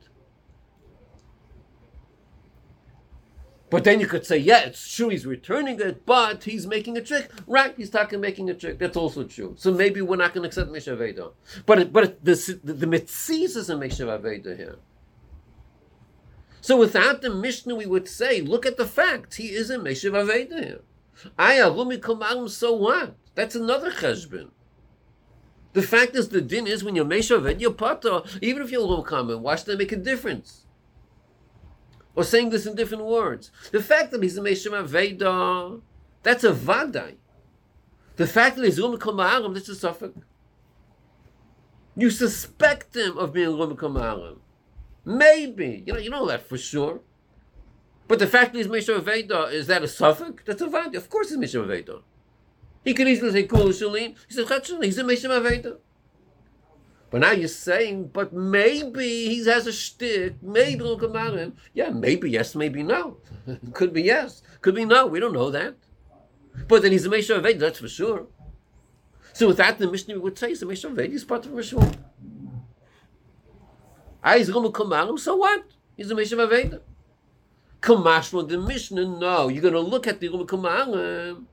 But 3.73 3.85
then 3.85 4.01
you 4.01 4.07
could 4.07 4.27
say, 4.27 4.37
yeah, 4.37 4.65
it's 4.65 4.95
true, 4.95 5.09
he's 5.09 5.25
returning 5.25 5.81
it, 5.81 6.05
but 6.05 6.45
he's 6.45 6.67
making 6.67 6.99
a 6.99 7.01
trick. 7.01 7.31
Right, 7.47 7.73
he's 7.75 7.89
talking 7.89 8.21
making 8.21 8.51
a 8.51 8.55
trick. 8.55 8.79
That's 8.79 8.99
also 8.99 9.25
true. 9.25 9.55
So 9.57 9.73
maybe 9.73 10.03
we're 10.03 10.17
not 10.17 10.35
going 10.35 10.43
to 10.43 10.49
accept 10.49 10.71
Meshav 10.71 10.99
Veda. 10.99 11.31
But, 11.65 11.91
but 11.91 12.23
the, 12.23 12.35
the, 12.63 12.75
the 12.75 12.87
Metziz 12.87 13.57
is 13.57 13.71
a 13.71 13.75
Meshav 13.75 14.21
Veda 14.21 14.55
here. 14.55 14.77
So 16.61 16.77
without 16.77 17.23
the 17.23 17.31
Mishnah, 17.31 17.75
we 17.75 17.87
would 17.87 18.09
say, 18.09 18.43
look 18.43 18.67
at 18.67 18.77
the 18.77 18.87
fact, 18.87 19.37
He 19.37 19.49
is 19.49 19.71
a 19.71 19.79
Meshav 19.79 20.27
Veda 20.27 20.63
here. 20.63 20.81
Aya, 21.39 21.71
Rumi 21.71 21.97
Kumarim, 21.97 22.51
so 22.51 22.75
what? 22.75 23.17
That's 23.35 23.55
another 23.55 23.91
cheshbon. 23.91 24.51
The 25.73 25.83
fact 25.83 26.15
is, 26.17 26.29
the 26.29 26.41
din 26.43 26.67
is 26.67 26.85
when 26.85 26.95
you're 26.95 27.05
Meshavet, 27.05 27.61
you're 27.61 27.73
Pata, 27.73 28.25
even 28.43 28.63
if 28.63 28.71
you're 28.71 28.83
low 28.83 29.03
comment, 29.03 29.41
why 29.41 29.57
should 29.57 29.67
that 29.67 29.79
make 29.79 29.93
a 29.93 29.97
difference? 29.97 30.67
Or 32.15 32.25
saying 32.25 32.51
this 32.51 32.67
in 32.67 32.75
different 32.75 33.05
words. 33.05 33.51
The 33.71 33.83
fact 33.83 34.11
that 34.11 34.23
he's 34.23 34.37
a 34.37 34.43
Meshavet 34.43 34.85
Veda, 34.85 35.81
that's 36.23 36.45
a 36.45 36.53
Vadai. 36.53 37.15
The 38.17 38.27
fact 38.27 38.57
that 38.57 38.65
he's 38.67 38.79
Rum 38.79 38.99
Kamarim, 38.99 39.55
that's 39.55 39.71
a 39.71 39.75
suffix. 39.75 40.19
You 41.97 42.11
suspect 42.11 42.95
him 42.95 43.17
of 43.17 43.33
being 43.33 43.59
Rum 43.59 43.77
Kamarim. 43.77 44.39
Maybe. 45.07 45.83
You 45.87 45.95
know, 45.95 45.99
you 45.99 46.11
know 46.11 46.27
that 46.29 46.47
for 46.47 46.59
sure. 46.59 47.01
But 48.09 48.19
the 48.19 48.27
fact 48.27 48.53
that 48.53 48.59
he's 48.59 48.69
Meshavet 48.69 49.05
Veda, 49.05 49.45
is 49.45 49.67
that 49.69 49.83
a 49.83 49.89
suffix? 49.89 50.43
That's 50.45 50.61
a 50.61 50.67
Vadai. 50.67 50.97
Of 50.97 51.09
course 51.09 51.31
he's 51.31 51.39
Meshavet 51.39 51.69
Veda. 51.69 52.01
He 52.85 52.95
say 52.95 53.45
Kul 53.45 53.69
Shalin. 53.69 54.17
He 54.29 54.35
said 54.35 54.47
Chatshulin. 54.47 54.85
He's 54.85 54.99
a 54.99 55.05
Meshem 55.05 55.31
Aveda. 55.31 55.79
But 57.11 57.21
now 57.21 57.33
you're 57.33 57.47
saying, 57.47 58.09
but 58.09 58.33
maybe 58.33 59.29
he 59.29 59.45
has 59.47 59.67
a 59.67 59.73
shtick. 59.73 60.43
Maybe 60.43 60.81
it'll 60.83 60.99
come 60.99 61.15
out 61.15 61.35
of 61.35 61.41
him. 61.41 61.57
Yeah, 61.75 61.91
maybe 61.91 62.31
yes, 62.31 62.55
maybe 62.55 62.83
no. 62.83 63.19
could 63.75 63.93
be 63.93 64.03
yes, 64.03 64.43
could 64.63 64.75
be 64.75 64.87
no. 64.87 65.07
We 65.07 65.21
don't 65.21 65.35
know 65.35 65.51
that. 65.51 65.77
But 66.69 66.83
then 66.83 66.93
he's 66.93 67.05
a 67.05 67.11
Meshem 67.11 67.41
Aveda. 67.41 67.59
That's 67.59 67.81
for 67.81 67.89
sure. 67.89 68.27
So 69.35 69.49
with 69.49 69.59
that, 69.59 69.79
the 69.79 69.91
Mishnah 69.91 70.19
would 70.19 70.39
say 70.39 70.49
he's 70.49 70.63
a 70.63 70.67
Meshem 70.67 70.95
Aveda. 70.95 71.11
He's 71.11 71.25
part 71.25 71.45
of 71.45 71.53
Rishon. 71.53 71.97
Ah, 74.25 74.37
he's 74.37 74.51
going 74.51 74.65
to 74.65 74.73
come 74.73 74.93
out 74.93 75.05
of 75.05 75.11
him. 75.11 75.19
So 75.19 75.37
what? 75.37 75.65
He's 75.97 76.11
a 76.11 76.15
Meshem 76.15 76.39
Aveda. 76.39 76.81
Kamashma 77.83 78.49
the 78.49 78.59
Mishnah. 78.59 79.05
No, 79.05 79.49
you're 79.49 79.63
going 79.63 79.75
to 79.75 79.81
look 79.81 80.07
at 80.07 80.21
the 80.21 80.29
Rum 80.31 80.47
Kamarim 80.47 81.45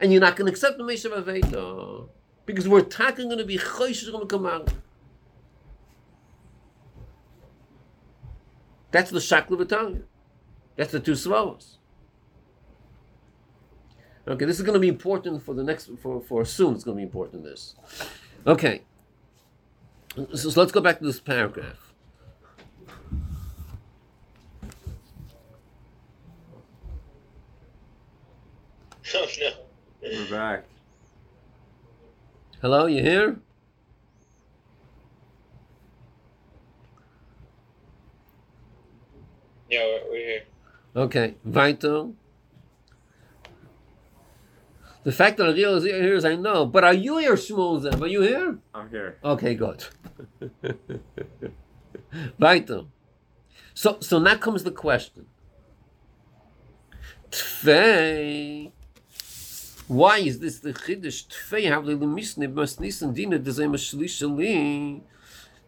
and 0.00 0.12
you're 0.12 0.20
not 0.20 0.36
going 0.36 0.46
to 0.46 0.52
accept 0.52 0.78
the 0.78 0.84
Meshav 0.84 1.22
Aveda. 1.22 2.08
Because 2.46 2.68
we're 2.68 2.82
talking 2.82 3.28
going 3.28 3.38
to 3.38 3.44
be 3.44 3.56
Chosh 3.56 4.10
going 4.10 4.20
to 4.20 4.26
come 4.26 4.46
out. 4.46 4.72
That's 8.90 9.10
the 9.10 9.18
Shakla 9.18 9.58
Battalion. 9.58 10.04
That's 10.76 10.92
the 10.92 11.00
two 11.00 11.12
Svavos. 11.12 11.76
Okay, 14.26 14.44
this 14.44 14.58
is 14.58 14.62
going 14.62 14.74
to 14.74 14.80
be 14.80 14.88
important 14.88 15.42
for 15.42 15.54
the 15.54 15.62
next, 15.62 15.90
for, 16.02 16.20
for 16.20 16.44
soon, 16.44 16.74
it's 16.74 16.84
going 16.84 16.96
to 16.96 17.00
be 17.00 17.04
important, 17.04 17.44
this. 17.44 17.74
Okay. 18.46 18.82
So, 20.16 20.50
so 20.50 20.60
let's 20.60 20.72
go 20.72 20.80
back 20.80 20.98
to 20.98 21.04
this 21.04 21.20
paragraph. 21.20 21.92
Oh 29.14 29.26
no. 29.40 29.63
We're 30.04 30.30
back. 30.30 30.64
Hello, 32.60 32.86
you 32.86 33.02
here? 33.02 33.36
Yeah, 39.70 39.80
we're, 39.84 40.10
we're 40.10 40.26
here. 40.26 40.42
Okay, 40.96 41.34
Vaito. 41.46 42.14
The 45.04 45.12
fact 45.12 45.36
that 45.36 45.48
Ariel 45.48 45.76
is 45.76 45.84
here 45.84 46.14
is 46.14 46.24
I 46.24 46.36
know, 46.36 46.64
but 46.64 46.84
are 46.84 46.94
you 46.94 47.18
here, 47.18 47.34
Shmuel 47.34 47.82
Zev? 47.82 48.00
Are 48.00 48.06
you 48.06 48.22
here? 48.22 48.58
I'm 48.74 48.88
here. 48.88 49.18
Okay, 49.22 49.54
good. 49.54 49.84
Vaito. 52.40 52.86
So, 53.74 53.98
so 54.00 54.18
now 54.18 54.36
comes 54.36 54.64
the 54.64 54.70
question. 54.70 55.26
Tfei 57.30 58.70
Why 59.86 60.18
is 60.18 60.38
this 60.38 60.60
the 60.60 60.72
chiddush? 60.72 61.26
Tfei 61.26 61.64
havli 61.64 61.98
lemisne 61.98 62.52
mas 62.52 62.78
nisan 62.80 63.14
dina 63.14 63.38
dezem 63.38 63.74
shlishali. 63.74 65.02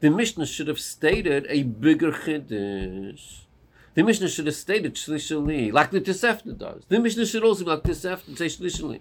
The 0.00 0.10
Mishnah 0.10 0.46
should 0.46 0.68
have 0.68 0.80
stated 0.80 1.46
a 1.48 1.62
bigger 1.62 2.12
chiddush. 2.12 3.40
The 3.94 4.02
Mishnah 4.02 4.28
should 4.28 4.46
have 4.46 4.56
stated 4.56 4.94
shlishali, 4.94 5.70
like 5.72 5.90
the 5.90 6.00
Tosefta 6.00 6.56
does. 6.56 6.84
The 6.88 6.98
Mishnah 6.98 7.26
should 7.26 7.44
also 7.44 7.64
be 7.64 7.70
like 7.70 7.82
Tosefta 7.82 8.36
say 8.38 8.46
shlishali. 8.46 9.00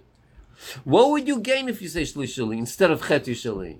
What 0.84 1.10
would 1.10 1.26
you 1.26 1.40
gain 1.40 1.68
if 1.68 1.80
you 1.80 1.88
say 1.88 2.02
shlishali 2.02 2.58
instead 2.58 2.90
of 2.90 3.02
chetishali? 3.02 3.78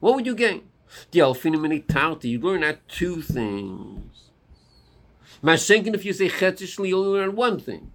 What 0.00 0.14
would 0.14 0.26
you 0.26 0.34
gain? 0.34 0.68
The 1.10 1.20
alfinim 1.20 1.84
tarti. 1.86 2.30
You 2.30 2.40
learn 2.40 2.64
out 2.64 2.78
two 2.88 3.20
things. 3.20 4.30
Mashenkin, 5.42 5.94
if 5.94 6.04
you 6.04 6.14
say 6.14 6.28
chetishali, 6.28 6.88
you 6.88 6.98
only 6.98 7.18
learn 7.18 7.36
one 7.36 7.60
thing. 7.60 7.92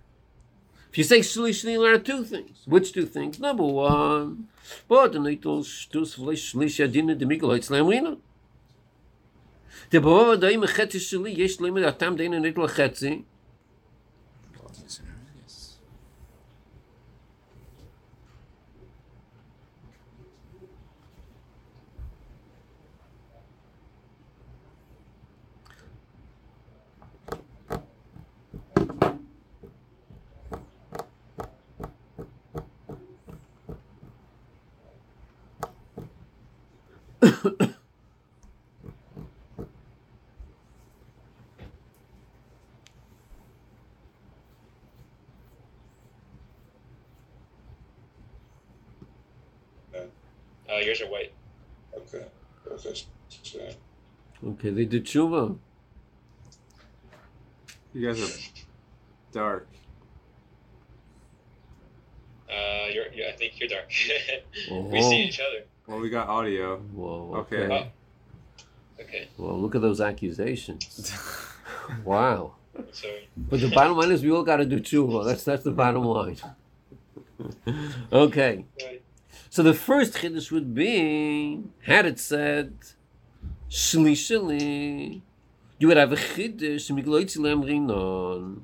If 0.93 0.99
you 0.99 1.03
say 1.05 1.21
shlishli, 1.21 1.71
you 1.71 1.81
learn 1.81 2.03
two 2.03 2.23
things. 2.23 2.61
Which 2.67 2.93
two 2.93 3.07
things? 3.07 3.39
Number 3.39 3.63
one, 3.63 4.47
but 4.87 5.13
the 5.13 5.17
nitul 5.17 5.63
shtus 5.65 6.19
v'leish 6.19 6.53
shlish 6.53 6.83
adina 6.83 7.15
demigol 7.15 7.49
haitzlam 7.49 7.89
rina. 7.89 8.17
The 9.89 9.97
bava 9.97 10.39
daim 10.39 10.61
chetzi 10.61 10.99
shli 11.01 11.35
yesh 11.35 11.59
limit 11.59 11.83
atam 11.83 12.15
deina 12.15 12.39
nitul 12.39 12.69
chetzi. 12.69 13.23
Yes. 14.83 15.71
Yours 50.93 51.01
are 51.01 51.11
white. 51.11 51.33
Okay. 51.97 52.25
Okay. 52.71 53.75
Okay, 54.45 54.69
they 54.69 54.85
did 54.85 55.05
tshuva. 55.05 55.57
You 57.95 58.07
guys 58.07 58.21
are 58.21 58.61
dark. 59.31 59.67
Uh, 62.47 62.87
you're, 62.93 63.07
you're, 63.11 63.27
I 63.27 63.31
think 63.31 63.59
you're 63.59 63.69
dark. 63.69 63.89
we 64.69 64.99
Oh. 64.99 65.09
see 65.09 65.23
each 65.23 65.39
other. 65.39 65.65
Well, 65.87 65.99
we 65.99 66.09
got 66.11 66.27
audio. 66.29 66.77
Whoa. 66.77 67.37
Okay. 67.37 67.57
Okay. 67.63 67.91
Okay. 68.99 69.27
Well, 69.39 69.59
look 69.59 69.73
at 69.75 69.81
those 69.81 69.99
accusations. 70.01 71.11
Wow. 72.05 72.53
So 72.93 73.09
But 73.35 73.59
the 73.59 73.69
bottom 73.69 73.97
line 73.97 74.11
is 74.11 74.23
we 74.23 74.31
all 74.31 74.43
got 74.43 74.57
to 74.57 74.65
do 74.65 74.79
tshuva. 74.79 75.25
That's 75.25 75.43
that's 75.43 75.63
the 75.63 75.71
bottom 75.71 76.05
line. 76.05 76.37
okay. 78.13 78.63
So 79.53 79.61
the 79.61 79.75
first 79.75 80.13
chiddush 80.13 80.49
would 80.49 80.73
be 80.73 81.61
had 81.83 82.07
it 82.07 82.17
said 82.17 82.73
shlishali, 83.69 85.21
you 85.77 85.87
would 85.87 85.97
have 85.97 86.11
a 86.11 86.15
chiddush 86.15 86.89
migloitzi 86.89 87.37
lemrinon. 87.37 88.61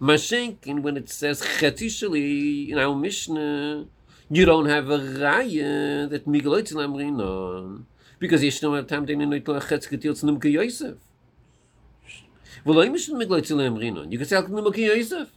Mashenkin 0.00 0.82
when 0.82 0.96
it 0.96 1.08
says 1.08 1.42
chetishali 1.42 2.70
in 2.70 2.76
our 2.76 2.96
mishnah, 2.96 3.86
you 4.28 4.44
don't 4.44 4.66
have 4.66 4.90
a 4.90 4.98
raya 4.98 6.10
that 6.10 6.26
migloitzi 6.26 6.72
lemrinon 6.72 7.84
because 8.18 8.42
yeshno 8.42 8.76
atam 8.76 9.06
deinu 9.06 9.28
noitla 9.28 9.62
chetz 9.62 9.86
ketil 9.86 10.14
tznuke 10.20 10.50
Yosef. 10.50 10.96
Well, 12.64 12.80
I 12.80 12.88
mishnah 12.88 13.16
migloitzi 13.16 13.54
lemrinon. 13.54 14.10
You 14.10 14.18
can 14.18 14.26
say 14.26 14.42
tznuke 14.42 14.78
Yosef. 14.78 15.30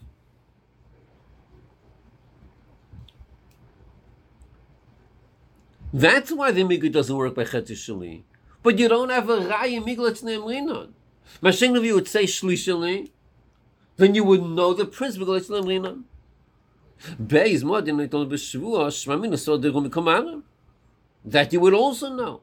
That's 5.92 6.30
why 6.30 6.52
the 6.52 6.62
migu 6.62 6.92
doesn't 6.92 7.16
work 7.16 7.34
by 7.34 7.44
Chetz 7.44 7.70
Shali. 7.70 8.22
But 8.62 8.78
you 8.78 8.88
don't 8.88 9.10
have 9.10 9.28
a 9.28 9.38
Raya 9.38 9.82
Miglatz 9.82 10.22
Nemrinon. 10.22 10.90
Mashing 11.40 11.74
if 11.76 11.84
you 11.84 11.94
would 11.94 12.08
say 12.08 12.24
Shlishali, 12.24 13.10
then 13.96 14.14
you 14.14 14.22
would 14.24 14.42
know 14.42 14.74
the 14.74 14.84
principle 14.84 15.28
Miglatz 15.28 15.48
Nemrinon. 15.50 16.02
Beis 17.20 17.64
Modin 17.64 17.96
Niton 17.96 18.28
B'Shavua 18.28 18.88
Shmamina 18.88 19.38
So 19.38 19.58
Derum 19.58 19.88
Kamarim. 19.88 20.42
That 21.24 21.52
you 21.52 21.60
would 21.60 21.74
also 21.74 22.12
know. 22.14 22.42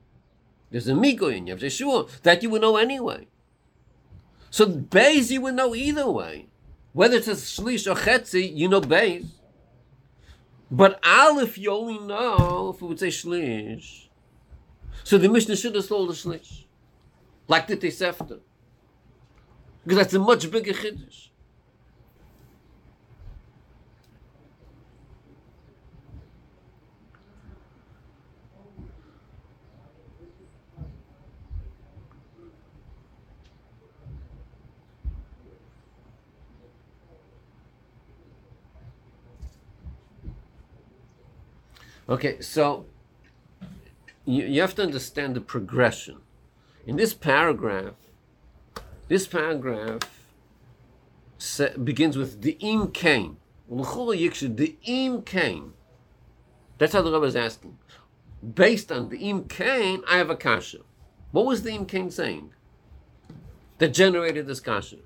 There's 0.69 0.87
a 0.87 0.93
migu 0.93 1.35
in 1.35 1.47
you 1.47 1.55
have 1.55 1.71
Shua 1.71 2.07
that 2.23 2.43
you 2.43 2.49
would 2.49 2.61
know 2.61 2.75
anyway. 2.75 3.27
So 4.49 4.67
Beis 4.67 5.31
you 5.31 5.41
would 5.41 5.55
know 5.55 5.73
either 5.73 6.09
way. 6.09 6.47
Whether 6.93 7.17
it's 7.17 7.27
a 7.27 7.33
Shlish 7.33 7.89
or 7.89 7.95
Chetzi, 7.95 8.55
you 8.55 8.67
know 8.67 8.81
Beis. 8.81 9.25
But 10.70 10.99
Aleph, 11.05 11.57
you 11.57 11.72
only 11.72 11.99
know 11.99 12.74
if 12.76 12.82
it 12.82 12.86
would 12.86 12.99
say 12.99 13.07
Shlish. 13.07 14.07
So 15.03 15.18
the 15.18 15.30
Mishnah 15.30 15.55
should 15.55 15.76
have 15.76 15.88
told 15.88 16.09
the 16.09 16.13
Shlish. 16.13 16.65
Like 17.47 17.68
the 17.68 17.78
Tosefta. 17.78 18.39
Because 19.84 19.97
that's 19.99 20.13
a 20.13 20.20
much 20.20 20.51
bigger 20.51 20.74
Chiddush. 20.74 21.26
Okay, 42.10 42.39
so 42.39 42.86
you, 44.26 44.45
you 44.45 44.62
have 44.62 44.76
to 44.76 44.84
understand 44.84 45.36
the 45.36 45.41
progression. 45.41 46.18
In 46.86 46.95
this 46.95 47.14
paragraph, 47.14 47.95
this 49.10 49.28
paragraph 49.28 50.01
begins 51.84 52.18
with 52.18 52.41
the 52.41 52.58
im 52.60 52.91
kain. 52.91 53.38
The 53.70 54.76
im 54.86 55.22
kain. 55.24 55.74
That's 56.78 56.93
how 56.93 57.01
the 57.01 57.12
Rebbe 57.12 57.26
is 57.26 57.36
asking. 57.36 57.78
Based 58.55 58.91
on 58.91 59.10
the 59.10 59.18
im 59.18 59.43
kain, 59.43 60.03
I 60.10 60.18
have 60.18 60.30
a 60.30 60.36
kasha. 60.36 60.80
What 61.32 61.45
was 61.45 61.64
the 61.64 61.72
im 61.72 61.86
kain 61.86 62.10
saying 62.10 62.51
that 63.80 63.89
generated 63.89 64.47
this 64.47 64.62
kasha? 64.62 64.97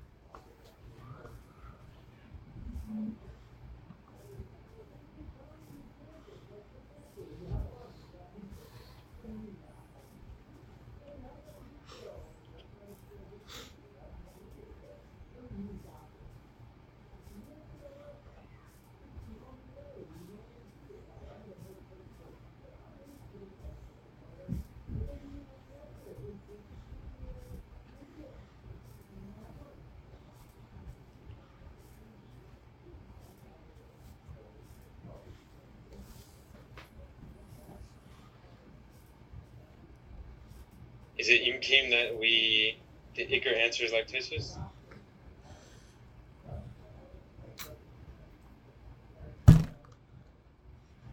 Is 41.22 41.28
it 41.28 41.42
Imkim 41.44 41.88
that 41.90 42.18
we 42.18 42.80
the 43.14 43.24
Iker 43.24 43.56
answers 43.56 43.92
like 43.92 44.08
Tosfos? 44.08 44.58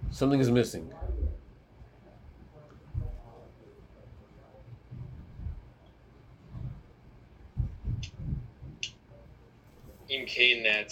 Something 0.09 0.39
is 0.39 0.49
missing. 0.49 0.91
Imkim 10.09 10.63
that 10.63 10.91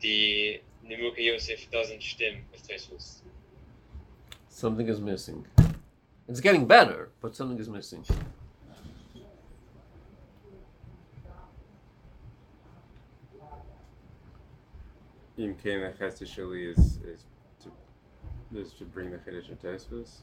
the 0.00 0.60
Nimukei 0.84 1.26
Yosef 1.26 1.70
doesn't 1.70 2.02
stim 2.02 2.38
with 2.50 2.66
Tosfos. 2.66 3.20
Something 4.48 4.88
is 4.88 5.00
missing. 5.00 5.46
It's 6.30 6.40
getting 6.40 6.64
better, 6.64 7.10
but 7.20 7.34
something 7.34 7.58
is 7.58 7.68
missing. 7.68 8.04
Im 15.36 15.56
Kane 15.56 15.92
Shali 16.00 16.70
is 16.70 16.98
is 16.98 17.24
to 17.64 17.72
This 18.52 18.72
should 18.74 18.94
bring 18.94 19.10
the 19.10 19.16
Chiddush 19.16 19.50
of 19.50 19.60
Tosfos. 19.60 20.18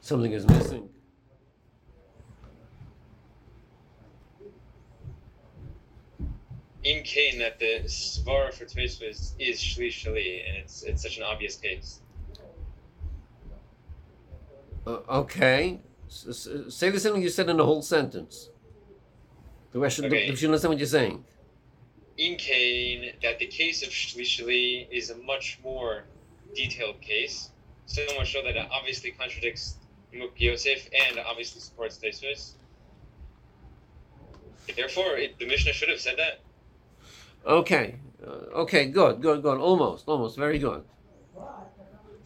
Something 0.00 0.30
is 0.30 0.46
missing. 0.46 0.88
In 6.84 6.95
Kane, 7.06 7.38
that 7.38 7.58
the 7.58 7.82
svara 7.86 8.52
for 8.52 8.64
Tosfos 8.64 9.32
is 9.38 9.58
shlish 9.60 10.04
shali, 10.04 10.46
and 10.46 10.56
it's 10.58 10.82
it's 10.82 11.02
such 11.02 11.16
an 11.16 11.22
obvious 11.22 11.56
case. 11.56 12.00
Uh, 14.86 14.98
okay. 15.08 15.80
S- 16.08 16.26
s- 16.28 16.74
say 16.74 16.90
the 16.90 17.00
same 17.00 17.16
you 17.20 17.28
said 17.28 17.48
in 17.48 17.56
the 17.56 17.64
whole 17.64 17.82
sentence. 17.82 18.50
The 19.72 19.88
should, 19.90 20.06
Okay. 20.06 20.26
you 20.26 20.36
should 20.36 20.46
understand 20.46 20.70
what 20.72 20.78
you're 20.78 20.86
saying. 20.86 21.24
In 22.16 22.36
Kane, 22.36 23.12
that 23.22 23.38
the 23.38 23.46
case 23.46 23.82
of 23.82 23.90
shlish 23.90 24.38
shali 24.38 24.86
is 24.90 25.10
a 25.10 25.16
much 25.18 25.58
more 25.62 26.04
detailed 26.54 27.00
case, 27.00 27.50
so 27.86 28.02
much 28.16 28.32
so 28.32 28.42
that 28.42 28.56
it 28.56 28.66
obviously 28.70 29.10
contradicts 29.10 29.76
Muk 30.12 30.32
Yosef 30.40 30.88
and 31.08 31.18
obviously 31.18 31.60
supports 31.60 31.98
Tosfos. 31.98 32.52
Therefore, 34.74 35.16
it, 35.16 35.38
the 35.38 35.46
Mishnah 35.46 35.72
should 35.72 35.88
have 35.88 36.00
said 36.00 36.16
that. 36.18 36.40
Okay. 37.46 37.96
Uh, 38.26 38.60
okay, 38.62 38.86
good, 38.86 39.20
good, 39.20 39.42
good. 39.42 39.58
Almost, 39.58 40.08
almost. 40.08 40.36
Very 40.36 40.58
good. 40.58 40.82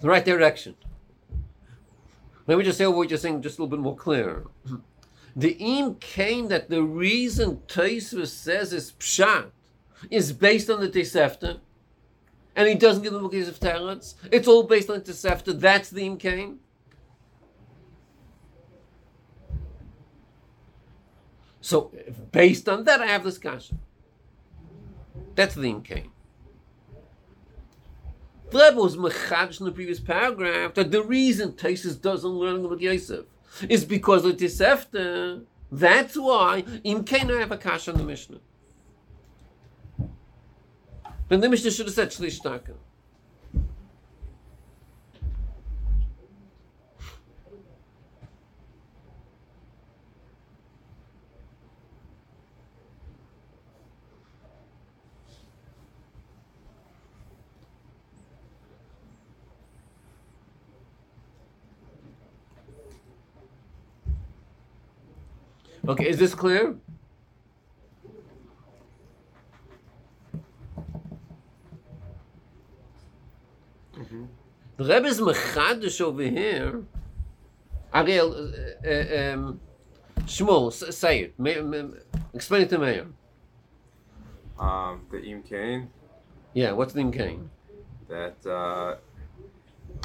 The 0.01 0.09
right 0.09 0.25
direction. 0.25 0.77
Let 2.47 2.57
me 2.57 2.65
just 2.65 2.79
say 2.79 2.87
what 2.87 3.11
you're 3.11 3.19
saying 3.19 3.43
just 3.43 3.59
a 3.59 3.63
little 3.63 3.77
bit 3.77 3.83
more 3.83 3.97
clear. 3.97 4.47
The 5.37 5.53
im 5.53 5.95
came 5.95 6.49
that 6.49 6.71
the 6.71 6.83
reason 6.83 7.63
Tosfos 7.69 8.31
says 8.31 8.73
is 8.73 8.93
pshat 8.99 9.53
is 10.11 10.33
based 10.33 10.69
on 10.69 10.81
the 10.81 10.89
Tosefta, 10.89 11.61
and 12.57 12.67
he 12.67 12.75
doesn't 12.75 13.05
give 13.05 13.13
the 13.13 13.29
case 13.29 13.47
of 13.47 13.61
talents. 13.61 14.17
It's 14.33 14.49
all 14.49 14.65
based 14.65 14.91
on 14.91 14.97
the 14.97 15.13
Tosefta. 15.13 15.59
That's 15.59 15.89
the 15.89 16.05
im 16.05 16.17
came. 16.17 16.59
So 21.61 21.93
based 22.33 22.69
on 22.69 22.83
that, 22.85 23.01
I 23.01 23.07
have 23.07 23.23
this 23.23 23.39
kasha. 23.39 23.77
That's 25.41 25.55
the 25.55 25.71
im 25.71 25.81
came. 25.81 26.13
The 28.51 28.59
Rebbe 28.59 28.77
was 28.77 28.99
mechadsh 28.99 29.59
in 29.59 29.65
the 29.65 29.73
previous 29.73 29.99
paragraph 29.99 30.75
that 30.75 30.91
the 30.91 31.03
reason 31.03 31.53
Tosfos 31.53 31.99
doesn't 31.99 32.31
learn 32.31 32.63
the 32.63 32.69
Yosef 32.77 33.25
is 33.67 33.87
because 33.87 34.27
of 34.27 34.37
Tosefta. 34.37 35.43
That's 35.73 36.15
why 36.15 36.65
Im 36.85 37.07
I 37.09 37.39
have 37.39 37.53
a 37.53 37.57
kash 37.57 37.89
on 37.89 37.97
the 37.97 38.03
Mishnah. 38.03 38.41
Then 41.31 41.41
the 41.41 41.49
Mishnah 41.49 41.71
should 41.71 41.87
have 41.87 41.95
said 41.95 42.11
Shlish 42.11 42.43
Okay, 65.91 66.09
is 66.09 66.19
this 66.19 66.37
clear? 66.37 66.77
The 74.77 74.85
Rebbe's 74.85 75.21
mechadish 75.21 76.01
over 76.01 76.23
here. 76.23 76.83
Ariel, 77.93 78.33
uh, 78.33 78.89
uh, 78.89 79.35
um, 79.35 79.61
Shmuel, 80.21 80.73
say 80.73 81.23
it. 81.23 81.35
Ma- 81.39 81.61
ma- 81.63 81.95
explain 82.33 82.63
it 82.63 82.71
to 82.71 82.79
Mayor. 82.79 83.09
Um, 84.61 85.01
the 85.11 85.21
Im 85.23 85.43
Kain, 85.43 85.91
Yeah, 86.55 86.73
what's 86.73 86.93
the 86.93 87.11
Kain? 87.11 87.51
that 88.09 88.47
uh, 88.47 88.97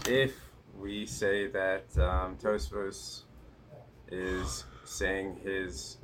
if 0.08 0.34
we 0.80 1.06
say 1.06 1.48
that 1.48 1.86
um, 2.00 2.38
Tosfos 2.38 3.24
is 4.12 4.64
saying 4.86 5.40
his 5.44 5.98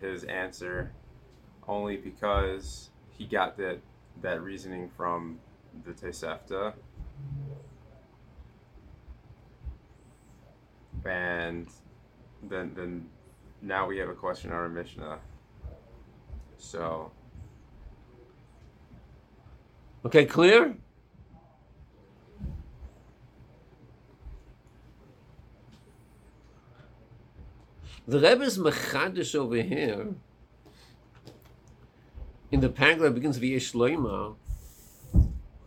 his 0.00 0.24
answer 0.24 0.92
only 1.66 1.96
because 1.96 2.90
he 3.10 3.26
got 3.26 3.56
that 3.56 3.78
that 4.22 4.42
reasoning 4.42 4.90
from 4.96 5.38
the 5.84 5.92
Tosefta, 5.92 6.74
and 11.04 11.68
then 12.42 12.72
then 12.74 13.08
now 13.62 13.86
we 13.86 13.98
have 13.98 14.08
a 14.08 14.14
question 14.14 14.50
on 14.50 14.56
our 14.56 14.68
Mishnah. 14.68 15.18
So 16.58 17.10
Okay, 20.06 20.24
clear? 20.24 20.76
The 28.08 28.20
Rebbe's 28.20 28.56
mechadish 28.56 29.34
over 29.34 29.56
here, 29.56 30.14
in 32.52 32.60
the 32.60 32.68
paragraph 32.68 33.14
begins 33.14 33.38
via 33.38 33.58
Shloima, 33.58 34.36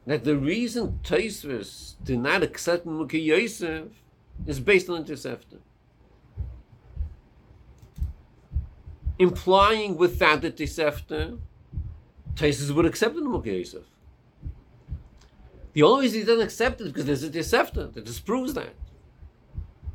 that 0.05 0.23
the 0.23 0.37
reason 0.37 1.01
Tosfos 1.03 1.95
did 2.03 2.19
not 2.19 2.41
accept 2.41 2.87
Mukhi 2.87 3.23
Yosef 3.25 3.87
is 4.47 4.61
based 4.61 4.89
on 4.89 5.03
Tosefta. 5.03 5.59
Implying 9.19 9.97
without 9.97 10.41
the 10.41 10.49
Tosefta, 10.49 11.37
Tosfos 12.35 12.73
would 12.73 12.85
accept 12.85 13.15
the 13.15 13.21
Mukhi 13.21 13.57
Yosef. 13.57 13.83
The 15.73 15.83
only 15.83 16.05
reason 16.05 16.21
he 16.21 16.25
doesn't 16.25 16.45
accept 16.45 16.79
it 16.79 16.85
because 16.85 17.05
there's 17.05 17.23
a 17.23 17.29
Tosefta 17.29 17.93
that 17.93 18.05
disproves 18.05 18.53
that. 18.53 18.73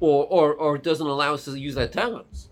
Or, 0.00 0.24
or, 0.26 0.52
or 0.52 0.78
doesn't 0.78 1.06
allow 1.06 1.34
us 1.34 1.44
to 1.46 1.58
use 1.58 1.76
that 1.76 1.92
talents. 1.92 2.50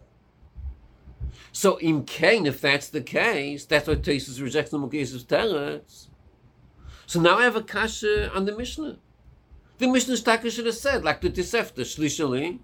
So 1.53 1.77
in 1.77 2.05
Cain, 2.05 2.47
if 2.47 2.61
that's 2.61 2.89
the 2.89 3.03
case, 3.03 3.67
that's 3.67 3.87
why 3.87 3.97
Tosfos 3.97 4.41
rejects 4.43 4.71
the 4.71 4.79
Yosef's 4.79 5.25
talents. 5.25 6.09
So 7.07 7.21
now 7.21 7.39
I 7.39 7.45
have 7.45 7.57
a 7.57 7.63
kasha 7.63 8.33
on 8.33 8.47
the 8.47 8.57
Mishnah. 8.57 8.99
The 9.77 9.87
Mishnah 9.87 10.15
Shtaka 10.15 10.51
should 10.51 10.67
have 10.67 10.75
said, 10.75 11.05
like 11.05 11.21
the 11.21 11.29
Tosefta, 11.29 11.81
Shlishali, 11.81 12.61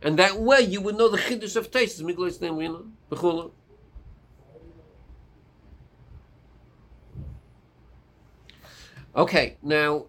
and 0.00 0.18
that 0.18 0.38
way 0.38 0.60
you 0.62 0.80
would 0.80 0.96
know 0.96 1.08
the 1.08 1.18
Chiddush 1.18 1.56
of 1.56 1.70
Tosfos, 1.70 2.02
Miglos 2.02 2.38
Nemrina, 2.38 2.88
Bechula. 3.10 3.50
Okay, 9.14 9.58
now 9.62 10.06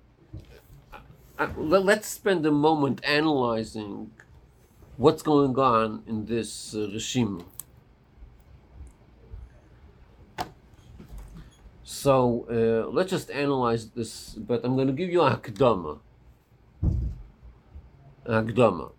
uh, 1.39 1.47
let, 1.57 1.99
us 1.99 2.05
spend 2.05 2.45
a 2.45 2.51
moment 2.51 3.01
analyzing 3.03 4.11
what's 4.97 5.23
going 5.23 5.57
on 5.57 6.03
in 6.07 6.25
this 6.25 6.75
uh, 6.75 6.87
regime. 6.93 7.43
So 11.83 12.45
uh, 12.49 12.89
let's 12.91 13.09
just 13.09 13.31
analyze 13.31 13.89
this, 13.89 14.33
but 14.33 14.63
I'm 14.63 14.75
going 14.75 14.87
to 14.87 14.93
give 14.93 15.09
you 15.09 15.21
a 15.21 15.37
Hakdama. 15.37 15.99
Hakdama. 18.27 18.91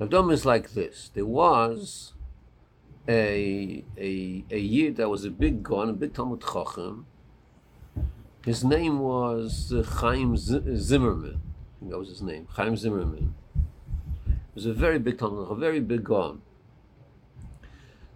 Hakdama 0.00 0.32
is 0.32 0.44
like 0.44 0.72
this. 0.72 1.10
There 1.14 1.26
was 1.26 2.14
a, 3.08 3.84
a, 3.96 4.44
a 4.50 4.58
Yid 4.58 4.96
that 4.96 5.08
was 5.08 5.24
a 5.24 5.30
big 5.30 5.62
gun, 5.62 5.88
a 5.88 5.92
big 5.92 6.14
Talmud 6.14 6.42
Chacham. 6.42 7.06
His 8.48 8.64
name 8.64 9.00
was 9.00 9.74
uh, 9.74 9.82
Chaim 9.82 10.34
Z- 10.34 10.62
Zimmerman. 10.74 11.42
That 11.82 11.98
was 11.98 12.08
his 12.08 12.22
name, 12.22 12.46
Chaim 12.52 12.78
Zimmerman. 12.78 13.34
He 14.24 14.54
was 14.54 14.64
a 14.64 14.72
very 14.72 14.98
big 14.98 15.18
Talmud, 15.18 15.50
a 15.50 15.54
very 15.54 15.80
big 15.80 16.04
gun. 16.04 16.40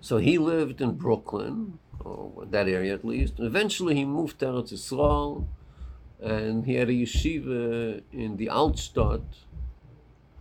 So 0.01 0.17
he 0.17 0.39
lived 0.39 0.81
in 0.81 0.93
Brooklyn, 0.93 1.79
or 2.01 2.47
that 2.47 2.67
area 2.67 2.95
at 2.95 3.05
least. 3.05 3.35
And 3.37 3.47
eventually 3.47 3.95
he 3.95 4.07
moved 4.07 4.39
to 4.39 4.47
Eretz 4.47 5.47
and 6.23 6.65
he 6.65 6.77
had 6.77 6.89
a 6.89 6.93
yeshiva 6.93 8.01
in 8.11 8.39
the 8.39 8.47
Altstadt, 8.47 9.27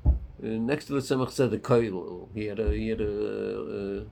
uh, 0.06 0.12
next 0.42 0.86
to 0.86 0.94
the 0.94 1.02
Tzemach 1.02 1.32
Tzedek 1.32 1.60
Koil. 1.60 2.30
He 2.34 2.46
had 2.46 2.60
a, 2.60 2.72
he 2.72 2.88
had 2.88 3.02
a, 3.02 4.00
uh, 4.00 4.04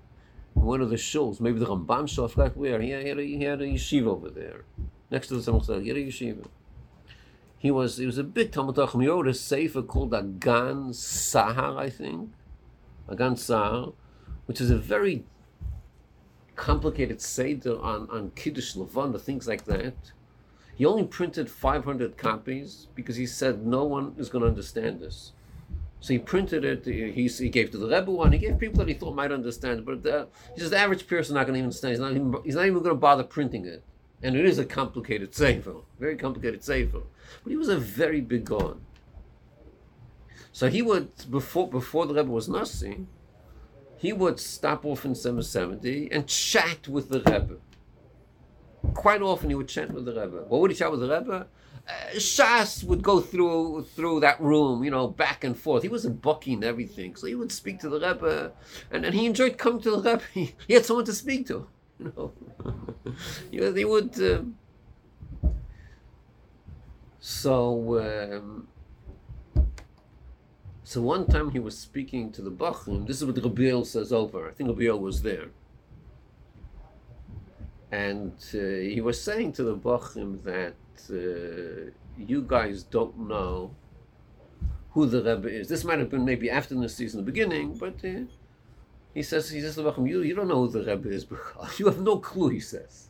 one 0.56 0.82
of 0.82 0.90
the 0.90 0.98
shuls, 0.98 1.40
maybe 1.40 1.58
the 1.58 1.68
Rambam 1.68 2.10
shul, 2.10 2.26
I 2.26 2.28
forgot 2.28 2.58
where. 2.58 2.82
He 2.82 2.90
had, 2.90 3.18
he 3.18 3.42
had 3.42 3.62
a 3.62 3.66
yeshiva 3.66 4.08
over 4.08 4.30
there, 4.30 4.66
next 5.12 5.28
to 5.28 5.36
the 5.36 5.52
Tzedek. 5.52 5.84
He 5.84 5.92
yeshiva. 5.92 6.46
He 7.58 7.72
was 7.72 7.98
he 7.98 8.06
was 8.06 8.18
a 8.18 8.24
big 8.24 8.52
Talmud. 8.52 8.78
He 8.78 9.08
wrote 9.08 9.28
a 9.28 9.34
sefer 9.34 9.82
called 9.82 10.14
Agan 10.14 10.92
Sahar, 10.92 11.78
I 11.78 11.90
think, 11.90 12.32
Agan 13.10 13.36
Sahar, 13.36 13.94
which 14.46 14.62
is 14.62 14.70
a 14.70 14.78
very 14.78 15.26
complicated 16.56 17.22
seder 17.22 17.80
on, 17.82 18.10
on 18.10 18.32
Kiddush 18.36 18.76
Levon, 18.76 19.12
the 19.12 19.20
things 19.20 19.48
like 19.48 19.66
that. 19.66 19.94
He 20.76 20.86
only 20.86 21.04
printed 21.04 21.50
500 21.50 22.18
copies 22.18 22.88
because 22.96 23.18
he 23.18 23.26
said 23.26 23.66
no 23.66 23.84
one 23.84 24.16
is 24.18 24.30
going 24.30 24.44
to 24.44 24.48
understand 24.48 25.02
this. 25.02 25.34
So 26.00 26.14
he 26.14 26.20
printed 26.20 26.64
it. 26.64 26.86
He, 26.86 27.28
he 27.28 27.50
gave 27.50 27.72
to 27.72 27.78
the 27.78 27.88
Rebbe 27.88 28.12
one. 28.12 28.32
He 28.32 28.38
gave 28.38 28.58
people 28.58 28.80
that 28.80 28.88
he 28.88 28.94
thought 28.94 29.16
might 29.16 29.34
understand. 29.34 29.86
But 29.86 30.06
uh, 30.06 30.26
he 30.56 30.62
says 30.62 30.70
the 30.70 30.78
average 30.78 31.08
person 31.08 31.36
not 31.36 31.46
going 31.46 31.56
to 31.56 31.60
even 31.60 31.66
understand. 31.66 31.92
He's 31.92 32.00
not 32.00 32.12
even, 32.12 32.36
he's 32.46 32.56
not 32.56 32.66
even 32.66 32.80
going 32.80 32.96
to 32.96 32.96
bother 32.96 33.24
printing 33.24 33.66
it. 33.66 33.84
And 34.22 34.36
it 34.36 34.46
is 34.46 34.60
a 34.60 34.66
complicated 34.66 35.34
sefer, 35.34 35.76
very 36.00 36.18
complicated 36.18 36.64
sefer. 36.64 37.02
But 37.44 37.52
he 37.52 37.58
was 37.58 37.70
a 37.70 37.78
very 37.78 38.22
big 38.22 38.46
god. 38.46 38.80
So 40.52 40.68
he 40.68 40.82
would 40.82 41.12
before 41.30 41.70
before 41.70 42.06
the 42.06 42.14
Rebbe 42.14 42.30
was 42.30 42.50
Nasi, 42.50 43.06
he 43.98 44.14
would 44.14 44.40
stop 44.40 44.86
off 44.86 45.06
in 45.06 45.16
770 45.16 46.12
and 46.12 46.28
chat 46.28 46.88
with 46.88 47.10
the 47.10 47.20
Rebbe. 47.20 47.58
Quite 48.94 49.22
often 49.22 49.50
he 49.50 49.56
would 49.56 49.68
chat 49.68 49.92
with 49.92 50.06
the 50.06 50.14
Rebbe. 50.14 50.46
What 50.48 50.62
would 50.62 50.72
he 50.72 50.78
chat 50.78 50.92
with 50.92 51.02
the 51.02 51.10
Rebbe? 51.10 51.48
Uh, 51.88 51.92
Shas 52.16 52.84
would 52.84 53.02
go 53.02 53.20
through 53.20 53.84
through 53.96 54.20
that 54.20 54.40
room, 54.40 54.84
you 54.84 54.92
know, 54.92 55.08
back 55.08 55.44
and 55.44 55.58
forth. 55.58 55.84
He 55.84 55.90
was 55.90 56.06
a 56.06 56.10
bucky 56.10 56.54
and 56.54 56.64
everything, 56.64 57.16
so 57.16 57.28
he 57.28 57.36
would 57.36 57.52
speak 57.52 57.80
to 57.80 57.90
the 57.90 58.00
Rebbe, 58.00 58.52
and, 58.92 59.06
and 59.06 59.16
he 59.16 59.26
enjoyed 59.26 59.58
coming 59.58 59.82
to 59.82 59.92
the 59.92 59.98
Rebbe. 59.98 60.22
He, 60.34 60.56
he 60.68 60.74
had 60.76 60.86
someone 60.86 61.06
to 61.06 61.14
speak 61.14 61.48
to, 61.48 61.68
you 62.00 62.14
know. 62.16 62.32
he, 63.52 63.74
he 63.74 63.86
would. 63.86 64.16
Um, 64.22 64.56
so, 67.20 68.00
um, 68.00 68.68
so 70.84 71.02
one 71.02 71.28
time 71.28 71.52
he 71.52 71.60
was 71.60 71.78
speaking 71.78 72.32
to 72.32 72.42
the 72.42 72.52
Bachim. 72.52 73.06
This 73.06 73.18
is 73.18 73.26
what 73.26 73.36
Rabiel 73.36 73.86
says 73.86 74.14
over. 74.14 74.50
I 74.50 74.54
think 74.54 74.70
Rabiel 74.70 75.00
was 75.00 75.22
there. 75.22 75.50
And 77.92 78.34
uh, 78.54 78.58
he 78.58 79.02
was 79.02 79.22
saying 79.22 79.54
to 79.54 79.64
the 79.64 79.76
Bachim 79.76 80.42
that 80.44 80.76
uh, 81.10 81.92
you 82.18 82.44
guys 82.48 82.84
don't 82.84 83.28
know 83.28 83.76
who 84.92 85.06
the 85.06 85.22
Rebbe 85.22 85.50
is. 85.50 85.68
This 85.68 85.84
might 85.84 86.00
have 86.00 86.10
been 86.10 86.26
maybe 86.26 86.50
after 86.50 86.76
the 86.76 86.90
season, 86.90 87.20
the 87.20 87.32
beginning, 87.32 87.78
but 87.78 87.96
uh, 88.06 88.26
he 89.14 89.24
says, 89.24 89.50
he 89.50 89.62
says 89.62 89.76
to 89.76 89.82
the 89.82 89.92
Bachim, 89.92 90.08
you, 90.08 90.22
you 90.22 90.36
don't 90.36 90.48
know 90.48 90.66
who 90.66 90.70
the 90.70 90.84
Rebbe 90.84 91.10
is. 91.10 91.26
You 91.78 91.88
have 91.88 92.02
no 92.02 92.18
clue, 92.18 92.50
he 92.50 92.60
says. 92.60 93.08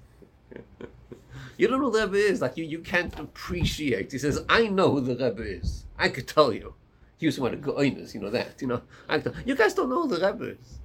you 1.57 1.67
don't 1.67 1.79
know 1.81 1.91
who 1.91 1.97
the 1.99 2.07
Rebbe 2.07 2.17
is. 2.17 2.41
Like, 2.41 2.57
you, 2.57 2.65
you 2.65 2.79
can't 2.79 3.17
appreciate. 3.19 4.11
He 4.11 4.17
says, 4.17 4.43
I 4.47 4.67
know 4.67 4.91
who 4.91 5.01
the 5.01 5.15
Rebbe 5.15 5.43
is. 5.43 5.85
I 5.97 6.09
could 6.09 6.27
tell 6.27 6.53
you. 6.53 6.75
He 7.17 7.25
used 7.25 7.35
to 7.35 7.41
want 7.41 7.53
to 7.53 7.59
go 7.59 7.79
you 7.81 8.19
know 8.21 8.29
that, 8.29 8.61
you 8.61 8.67
know. 8.67 8.81
I 9.09 9.19
tell, 9.19 9.33
you 9.45 9.55
guys 9.55 9.73
don't 9.73 9.89
know 9.89 10.03
who 10.03 10.15
the 10.15 10.25
Rebbe 10.25 10.55
is. 10.57 10.79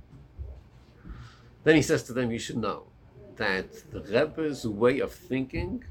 Then 1.63 1.77
he 1.77 1.83
says 1.83 2.03
to 2.05 2.13
them, 2.13 2.31
you 2.33 2.39
should 2.39 2.57
know 2.59 2.87
that 3.37 3.91
the 3.91 4.01
Rebbe's 4.01 4.67
way 4.67 4.99
of 4.99 5.13
thinking 5.13 5.85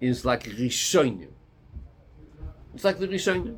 is 0.00 0.24
like 0.24 0.44
Rishonim. 0.44 1.30
It's 2.74 2.84
like 2.84 2.98
the 2.98 3.08
Rishonim. 3.08 3.56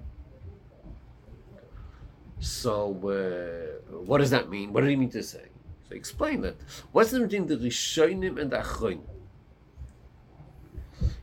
So, 2.41 2.97
uh, 3.09 3.93
what 3.95 4.19
does 4.19 4.31
that 4.31 4.49
mean? 4.51 4.73
What 4.73 4.81
did 4.81 4.91
he 4.91 4.97
mean 4.97 5.11
to 5.11 5.23
say? 5.23 5.45
So, 5.89 5.95
explain 5.95 6.41
that. 6.41 6.57
What's 6.93 7.11
the 7.11 7.21
between 7.21 7.47
the 7.47 7.57
Rishonim 7.57 8.41
and 8.41 8.51
the 8.51 8.59
Achronim? 8.59 9.01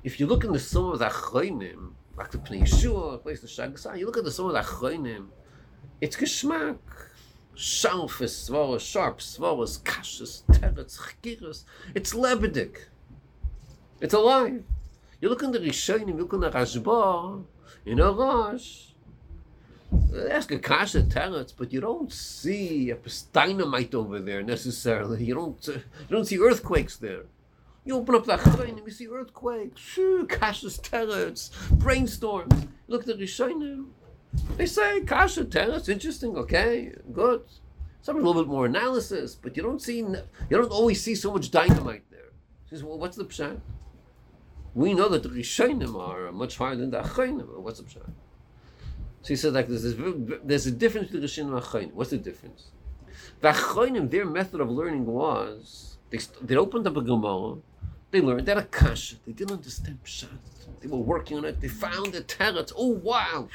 If 0.04 0.20
you 0.20 0.28
look 0.28 0.44
in 0.44 0.52
the 0.52 0.60
Sum 0.60 0.92
of 0.92 1.00
the 1.00 1.08
Achronim, 1.08 1.92
like 2.16 2.32
the 2.32 2.38
Pnei 2.38 2.62
Yehoshua, 2.62 3.22
place 3.24 3.42
the 3.42 3.48
Shagasai, 3.48 4.00
you 4.00 4.06
look 4.06 4.18
at 4.18 4.24
the 4.24 4.32
Sum 4.32 4.46
of 4.46 4.54
the 4.54 4.60
Achronim, 4.60 5.28
it's 6.00 6.16
Geschmack. 6.16 6.78
Scharfes, 7.58 8.48
Svaros, 8.48 8.82
sharp, 8.82 9.18
Svaros, 9.18 9.82
Kashas, 9.82 10.44
Teretz, 10.44 11.00
Chkiras. 11.00 11.64
It's 11.96 12.14
Lebedik. 12.14 12.78
It's 14.00 14.14
alive. 14.14 14.64
You 15.20 15.30
look 15.30 15.42
in 15.42 15.52
the 15.52 15.58
Rishonim, 15.58 16.10
you 16.10 16.14
look 16.14 16.34
in 16.34 16.42
the 16.42 16.52
Rashba, 16.52 17.44
in 17.84 18.00
a 18.00 18.12
Rosh. 18.12 18.87
Ask 20.30 20.52
a 20.52 20.60
kasha 20.60 21.02
teretz, 21.04 21.54
but 21.56 21.72
you 21.72 21.80
don't 21.80 22.12
see 22.12 22.92
a 22.92 22.98
dynamite 23.32 23.96
over 23.96 24.20
there 24.20 24.44
necessarily. 24.44 25.24
You 25.24 25.36
don't. 25.36 25.70
Uh, 25.70 25.74
you 25.74 26.10
don't 26.10 26.26
see 26.26 26.40
earthquakes 26.40 26.98
there. 26.98 27.24
You 27.86 27.96
open 27.96 28.16
up 28.16 28.26
the 28.26 28.36
Achronim, 28.36 28.86
you 28.86 28.92
see 28.92 29.08
earthquakes, 29.08 29.98
kasha's 30.28 30.78
teretz, 30.78 31.52
brainstorms. 31.78 32.68
Look 32.88 33.08
at 33.08 33.18
the 33.18 33.24
Rishonim. 33.24 33.92
They 34.58 34.66
say 34.66 35.02
kasha 35.02 35.46
teretz, 35.46 35.88
interesting, 35.88 36.36
okay, 36.36 36.92
good. 37.14 37.44
Some 38.02 38.18
a 38.18 38.20
little 38.20 38.44
bit 38.44 38.50
more 38.50 38.66
analysis, 38.66 39.36
but 39.36 39.56
you 39.56 39.64
don't 39.64 39.82
see. 39.82 40.00
You 40.00 40.18
don't 40.50 40.72
always 40.72 41.02
see 41.02 41.16
so 41.16 41.32
much 41.32 41.50
dynamite 41.50 42.04
there. 42.12 42.32
Says, 42.70 42.84
well, 42.84 43.00
what's 43.00 43.16
the 43.16 43.26
pshat? 43.26 43.62
We 44.74 44.94
know 44.94 45.08
that 45.08 45.24
the 45.24 45.30
Rishonim 45.30 45.96
are 45.98 46.32
much 46.34 46.58
higher 46.58 46.76
than 46.76 46.92
the 46.92 47.02
Achronim. 47.02 47.58
What's 47.60 47.80
the 47.80 47.86
pshat? 47.86 48.10
So 49.22 49.30
he 49.30 49.36
said 49.36 49.54
like 49.54 49.68
there's, 49.68 49.96
there's 50.44 50.68
a 50.68 50.72
difference 50.72 51.08
between 51.08 51.22
the 51.22 51.28
Rishonim 51.28 51.56
and 51.56 51.64
Achronim. 51.64 51.94
What's 51.94 52.12
the 52.12 52.18
difference? 52.18 52.72
The 53.42 53.50
Achronim, 53.50 54.10
their 54.10 54.26
method 54.26 54.62
of 54.62 54.70
learning 54.70 55.06
was 55.06 55.98
they, 56.10 56.20
they 56.42 56.56
opened 56.56 56.88
up 56.88 56.98
a 56.98 57.02
Gemara, 57.02 57.58
they 58.12 58.22
learned 58.22 58.46
that 58.46 58.58
Akasha, 58.58 59.16
they 59.26 59.34
didn't 59.34 59.58
understand 59.58 60.00
Pshat. 60.04 60.30
They 60.80 60.88
were 60.88 60.98
working 60.98 61.38
on 61.38 61.46
it, 61.46 61.60
they 61.60 61.68
found 61.68 62.14
the 62.14 62.22
teretz. 62.22 62.72
Oh 62.76 62.88
wow! 62.88 63.50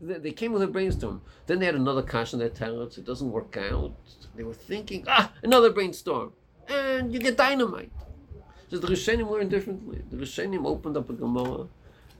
They, 0.00 0.18
they 0.18 0.30
came 0.32 0.52
with 0.52 0.62
a 0.62 0.66
brainstorm. 0.66 1.22
Then 1.46 1.58
they 1.58 1.66
had 1.66 1.74
another 1.74 2.02
Kasha 2.02 2.36
in 2.36 2.40
their 2.40 2.50
teretz. 2.50 2.98
It 2.98 3.04
doesn't 3.04 3.30
work 3.30 3.56
out. 3.56 3.94
They 4.34 4.42
were 4.42 4.54
thinking, 4.54 5.04
ah, 5.08 5.32
another 5.42 5.72
brainstorm. 5.72 6.32
And 6.68 7.12
you 7.12 7.18
get 7.18 7.36
dynamite. 7.36 7.90
So 8.70 8.78
the 8.78 8.88
Rishonim 8.88 9.30
learned 9.30 9.50
differently. 9.50 10.02
The 10.10 10.18
Rishonim 10.18 10.66
opened 10.66 10.96
up 10.96 11.08
a 11.08 11.14
Gemara, 11.14 11.66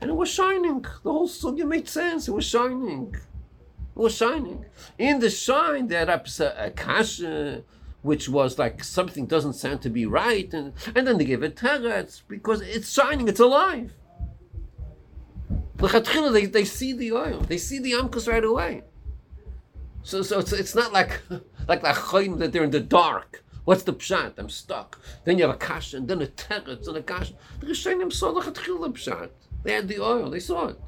and 0.00 0.10
it 0.10 0.14
was 0.14 0.28
shining. 0.28 0.82
The 0.82 1.12
whole 1.12 1.28
sugya 1.28 1.66
made 1.66 1.88
sense. 1.88 2.28
It 2.28 2.32
was 2.32 2.44
shining. 2.44 3.14
It 3.14 3.98
was 3.98 4.14
shining. 4.14 4.64
In 4.96 5.18
the 5.18 5.30
shine, 5.30 5.88
they 5.88 5.96
had 5.96 6.08
a 6.08 6.22
uh, 6.22 6.70
kasha, 6.70 7.64
which 8.02 8.28
was 8.28 8.58
like 8.58 8.84
something 8.84 9.26
doesn't 9.26 9.54
sound 9.54 9.82
to 9.82 9.90
be 9.90 10.06
right, 10.06 10.52
and, 10.54 10.72
and 10.94 11.06
then 11.06 11.18
they 11.18 11.24
gave 11.24 11.42
it 11.42 11.56
teretz 11.56 12.22
because 12.28 12.60
it's 12.60 12.90
shining. 12.90 13.26
It's 13.28 13.40
alive. 13.40 13.92
They, 16.32 16.46
they 16.46 16.64
see 16.64 16.92
the 16.92 17.12
oil. 17.12 17.40
They 17.40 17.58
see 17.58 17.78
the 17.78 17.92
amkus 17.92 18.28
right 18.28 18.44
away. 18.44 18.82
So, 20.02 20.22
so 20.22 20.38
it's, 20.38 20.52
it's 20.52 20.74
not 20.74 20.92
like 20.92 21.20
like 21.68 21.82
that 21.82 22.50
they're 22.52 22.64
in 22.64 22.70
the 22.70 22.80
dark. 22.80 23.44
What's 23.64 23.82
the 23.82 23.92
pshat? 23.92 24.34
I'm 24.38 24.48
stuck. 24.48 24.98
Then 25.24 25.38
you 25.38 25.46
have 25.46 25.54
a 25.54 25.58
kasha, 25.58 25.98
and 25.98 26.08
then 26.08 26.22
a 26.22 26.26
teretz, 26.26 26.88
and 26.88 26.96
a 26.96 27.02
kasha. 27.02 27.34
The 27.60 27.66
Rishonim 27.66 28.12
saw 28.12 28.32
the 28.32 28.40
pshat. 28.40 29.30
They 29.68 29.74
had 29.74 29.86
the 29.86 30.00
oil. 30.00 30.30
They 30.30 30.40
saw 30.40 30.68
it. 30.68 30.80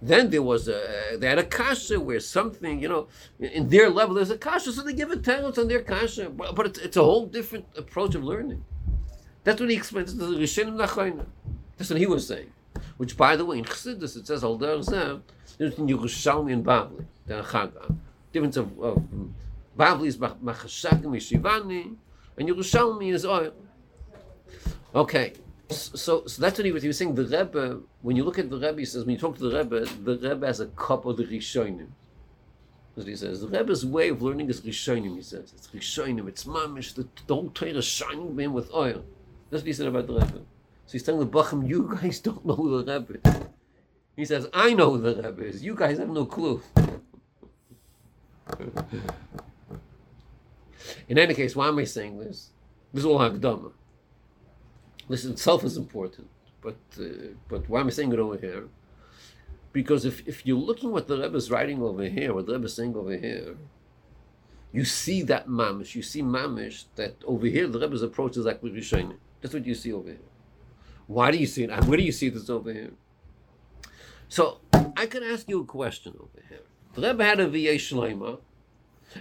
Then 0.00 0.30
there 0.30 0.42
was 0.42 0.68
a 0.68 1.16
they 1.18 1.26
had 1.26 1.40
a 1.40 1.44
kasha 1.44 1.98
where 1.98 2.20
something 2.20 2.80
you 2.80 2.88
know 2.88 3.08
in 3.40 3.68
their 3.68 3.90
level 3.90 4.14
there's 4.14 4.30
a 4.30 4.38
kasha, 4.38 4.70
so 4.70 4.82
they 4.82 4.92
give 4.92 5.10
a 5.10 5.16
teretz 5.16 5.58
on 5.58 5.66
their 5.66 5.82
kasha. 5.82 6.30
But, 6.30 6.54
but 6.54 6.66
it's, 6.66 6.78
it's, 6.78 6.96
a 6.96 7.02
whole 7.02 7.26
different 7.26 7.66
approach 7.76 8.14
of 8.14 8.22
learning. 8.22 8.64
That's 9.42 9.60
what 9.60 9.70
he 9.70 9.76
explains. 9.76 10.16
That's 10.16 11.90
what 11.90 11.98
he 11.98 12.06
was 12.06 12.28
saying. 12.28 12.52
Which, 12.96 13.16
by 13.16 13.34
the 13.34 13.44
way, 13.44 13.58
in 13.58 13.64
Chassidus 13.64 14.16
it 14.16 14.24
says 14.28 14.44
al 14.44 14.56
there's 14.56 14.86
in 14.88 15.88
Yerushalmi 15.88 16.52
and 16.52 16.64
Bavli, 16.64 17.04
the. 17.26 17.96
Difference 18.32 18.56
of, 18.56 18.78
of 18.78 19.02
Bavli 19.76 20.06
is 20.06 20.16
Machashagim 20.16 21.06
Yeshivani, 21.06 21.96
and 22.38 22.48
Yerushalmi 22.48 23.12
is 23.12 23.26
oil. 23.26 23.52
Okay, 24.94 25.32
so, 25.70 26.26
so 26.26 26.42
that's 26.42 26.58
what 26.58 26.64
he 26.64 26.72
was, 26.72 26.82
he 26.82 26.88
was 26.88 26.98
saying. 26.98 27.14
The 27.14 27.24
Rebbe, 27.24 27.80
when 28.02 28.16
you 28.16 28.24
look 28.24 28.38
at 28.38 28.50
the 28.50 28.58
Rebbe, 28.58 28.78
he 28.78 28.84
says, 28.84 29.04
when 29.04 29.14
you 29.14 29.20
talk 29.20 29.36
to 29.38 29.48
the 29.48 29.56
Rebbe, 29.56 29.86
the 30.04 30.18
Rebbe 30.18 30.46
has 30.46 30.60
a 30.60 30.66
cup 30.66 31.06
of 31.06 31.16
the 31.16 31.24
Rishonim. 31.24 31.88
That's 32.94 33.06
what 33.06 33.08
he 33.08 33.16
says. 33.16 33.40
The 33.40 33.48
Rebbe's 33.48 33.86
way 33.86 34.08
of 34.08 34.20
learning 34.20 34.50
is 34.50 34.60
Rishonim, 34.60 35.16
he 35.16 35.22
says. 35.22 35.52
It's 35.56 35.68
Rishonim, 35.68 36.28
it's 36.28 36.44
Mamish, 36.44 36.94
the, 36.94 37.06
whole 37.32 37.50
Torah 37.50 37.70
is 37.70 37.84
shining 37.84 38.38
him 38.38 38.52
with 38.52 38.72
oil. 38.74 39.04
That's 39.50 39.62
what 39.62 39.66
he 39.68 39.72
said 39.72 39.86
about 39.86 40.06
the 40.06 40.14
Rebbe. 40.14 40.40
So 40.86 40.92
he's 40.92 41.02
telling 41.02 41.20
the 41.20 41.26
Bachim, 41.26 41.68
you 41.68 41.96
guys 42.00 42.18
don't 42.26 42.44
know 42.44 42.82
the 42.82 42.92
Rebbe. 42.92 43.48
He 44.16 44.24
says, 44.24 44.48
I 44.52 44.74
know 44.74 44.96
the 44.96 45.22
Rebbe 45.22 45.44
is. 45.44 45.62
You 45.62 45.74
guys 45.74 45.98
have 45.98 46.10
no 46.10 46.26
clue. 46.26 46.62
In 51.08 51.18
any 51.18 51.34
case, 51.34 51.54
why 51.54 51.68
am 51.68 51.78
I 51.78 51.84
saying 51.84 52.18
this? 52.18 52.50
This 52.92 53.04
is 53.04 53.06
all 53.06 53.20
Hagdama. 53.20 53.72
This 55.10 55.24
itself 55.24 55.64
is 55.64 55.76
important, 55.76 56.28
but 56.62 56.78
uh, 56.96 57.34
but 57.48 57.68
why 57.68 57.80
am 57.80 57.88
I 57.88 57.90
saying 57.90 58.12
it 58.12 58.20
over 58.20 58.36
here? 58.36 58.68
Because 59.72 60.04
if, 60.04 60.16
if 60.28 60.46
you're 60.46 60.56
looking 60.56 60.92
what 60.92 61.08
the 61.08 61.18
Rebbe 61.18 61.36
is 61.36 61.50
writing 61.50 61.82
over 61.82 62.04
here, 62.04 62.32
what 62.32 62.46
the 62.46 62.52
Rebbe 62.52 62.66
is 62.66 62.74
saying 62.74 62.94
over 62.94 63.16
here, 63.16 63.56
you 64.70 64.84
see 64.84 65.22
that 65.22 65.48
mamish. 65.48 65.96
You 65.96 66.02
see 66.02 66.22
mamish 66.22 66.84
that 66.94 67.16
over 67.24 67.46
here 67.46 67.66
the 67.66 67.80
Rebbe's 67.80 68.02
approach 68.02 68.36
is 68.36 68.44
like 68.46 68.62
Rishonim. 68.62 69.16
That's 69.40 69.52
what 69.52 69.66
you 69.66 69.74
see 69.74 69.92
over 69.92 70.10
here. 70.10 70.30
Why 71.08 71.32
do 71.32 71.38
you 71.38 71.46
see 71.46 71.64
it? 71.64 71.84
Where 71.86 71.98
do 71.98 72.04
you 72.04 72.12
see 72.12 72.28
this 72.28 72.48
over 72.48 72.72
here? 72.72 72.92
So 74.28 74.60
I 74.96 75.06
can 75.06 75.24
ask 75.24 75.48
you 75.48 75.62
a 75.62 75.64
question 75.64 76.14
over 76.20 76.40
here. 76.48 76.62
The 76.94 77.02
Rebbe 77.02 77.24
had 77.24 77.40
a 77.40 77.48
VA 77.48 77.76
Shleima, 77.86 78.38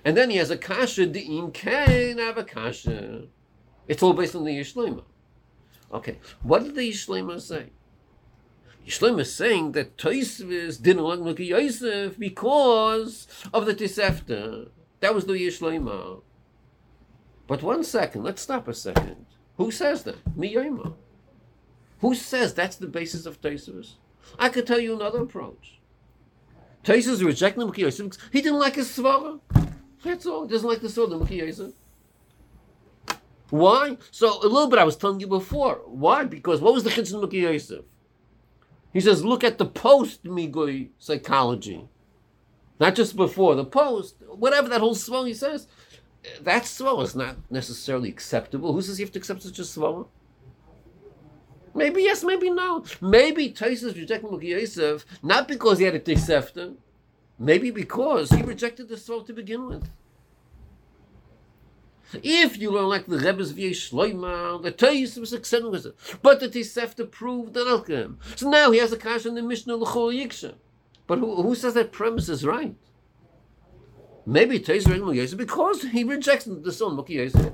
And 0.05 0.15
then 0.15 0.29
he 0.29 0.37
has 0.37 0.51
a 0.51 0.57
kasha, 0.57 1.11
im 1.11 1.51
kain 1.51 2.19
have 2.19 2.37
a 2.37 2.43
kasha. 2.43 3.23
It's 3.87 4.03
all 4.03 4.13
based 4.13 4.35
on 4.35 4.43
the 4.43 4.51
Yishlema. 4.51 5.01
Okay, 5.91 6.19
what 6.43 6.63
did 6.63 6.75
the 6.75 6.89
Yishlema 6.89 7.41
say? 7.41 7.67
Yishlema 8.85 9.21
is 9.21 9.33
saying 9.33 9.71
that 9.73 9.97
Tosfos 9.97 10.81
didn't 10.81 11.03
like 11.03 11.19
Nimukei 11.19 11.47
Yosef 11.47 12.17
because 12.17 13.27
of 13.53 13.65
the 13.65 13.73
Tosefta. 13.73 14.69
That 14.99 15.15
was 15.15 15.25
the 15.25 15.33
Yishlema. 15.33 16.21
But 17.47 17.63
one 17.63 17.83
second, 17.83 18.23
let's 18.23 18.41
stop 18.41 18.67
a 18.67 18.73
second. 18.73 19.25
Who 19.57 19.71
says 19.71 20.03
that? 20.03 20.23
Miyama. 20.37 20.93
Who 22.01 22.15
says 22.15 22.53
that's 22.53 22.77
the 22.77 22.87
basis 22.87 23.25
of 23.25 23.41
Tosfos? 23.41 23.95
I 24.37 24.49
could 24.49 24.67
tell 24.67 24.79
you 24.79 24.95
another 24.95 25.23
approach. 25.23 25.79
Tosfos 26.83 27.25
rejecting 27.25 27.63
Nimukei 27.63 27.79
Yosef 27.79 28.17
he 28.31 28.41
didn't 28.41 28.59
like 28.59 28.75
his 28.75 28.87
svara. 28.87 29.39
That's 30.03 30.25
all. 30.25 30.45
He 30.45 30.51
doesn't 30.51 30.69
like 30.69 30.81
the 30.81 30.87
svara 30.87 31.11
of 31.13 31.21
Nimukei 31.21 31.37
Yosef. 31.37 31.73
Why? 33.49 33.97
So 34.11 34.41
a 34.41 34.47
little 34.47 34.67
bit 34.67 34.79
I 34.79 34.83
was 34.83 34.95
telling 34.95 35.19
you 35.19 35.27
before. 35.27 35.81
Why? 35.85 36.25
Because 36.25 36.61
what 36.61 36.73
was 36.73 36.83
the 36.83 36.89
of 36.89 37.07
Nimukei 37.07 37.41
Yosef? 37.41 37.83
He 38.93 38.99
says, 38.99 39.23
look 39.23 39.43
at 39.43 39.57
the 39.57 39.65
post 39.65 40.23
Migoi 40.23 40.89
psychology. 40.97 41.87
Not 42.79 42.95
just 42.95 43.15
before, 43.15 43.55
the 43.55 43.65
post, 43.65 44.15
whatever 44.27 44.69
that 44.69 44.79
whole 44.79 44.95
svara 44.95 45.27
he 45.27 45.33
says. 45.33 45.67
That 46.41 46.63
svara 46.63 47.03
is 47.03 47.15
not 47.15 47.37
necessarily 47.49 48.09
acceptable. 48.09 48.73
Who 48.73 48.81
says 48.81 48.99
you 48.99 49.05
have 49.05 49.13
to 49.13 49.19
accept 49.19 49.43
such 49.43 49.59
a 49.59 49.63
svara? 49.63 50.07
Maybe 51.75 52.03
yes, 52.03 52.23
maybe 52.23 52.49
no. 52.49 52.83
Maybe 53.01 53.51
Tosfos 53.51 53.95
rejected 53.95 54.29
Nimukei 54.29 54.59
Yosef 54.59 55.05
not 55.21 55.47
because 55.47 55.79
he 55.79 55.85
had 55.85 55.95
a 55.95 55.99
Tosefta, 55.99 56.75
maybe 57.37 57.71
because 57.71 58.31
he 58.31 58.41
rejected 58.41 58.89
the 58.89 58.97
soul 58.97 59.21
to 59.23 59.33
begin 59.33 59.67
with. 59.67 59.89
If 62.13 62.57
you 62.57 62.71
learn 62.71 62.87
like 62.87 63.05
the 63.05 63.19
Rebbe's 63.19 63.51
via 63.51 63.71
Shloima, 63.71 64.61
the 64.63 64.71
Tosfos 64.71 65.69
was 65.69 65.85
it, 65.85 65.95
but 66.21 66.39
the 66.39 66.49
Tosefta 66.49 67.09
proved 67.09 67.53
the 67.53 67.61
Elkim. 67.61 68.17
So 68.35 68.49
now 68.49 68.71
he 68.71 68.79
has 68.79 68.91
a 68.91 68.97
cash 68.97 69.25
in 69.25 69.35
the 69.35 69.43
Mishnah 69.43 69.75
L'chol 69.75 70.13
Yiksha. 70.13 70.55
But 71.05 71.19
who, 71.19 71.41
who 71.41 71.55
says 71.55 71.75
that 71.75 71.91
premise 71.91 72.29
is 72.29 72.45
right? 72.45 72.75
Maybe 74.25 74.59
Nimukei 74.59 75.15
Yosef 75.15 75.37
because 75.37 75.83
he 75.83 76.03
rejects 76.03 76.45
the 76.45 76.71
son 76.71 76.97
Nimukei 76.97 77.09
Yosef. 77.09 77.53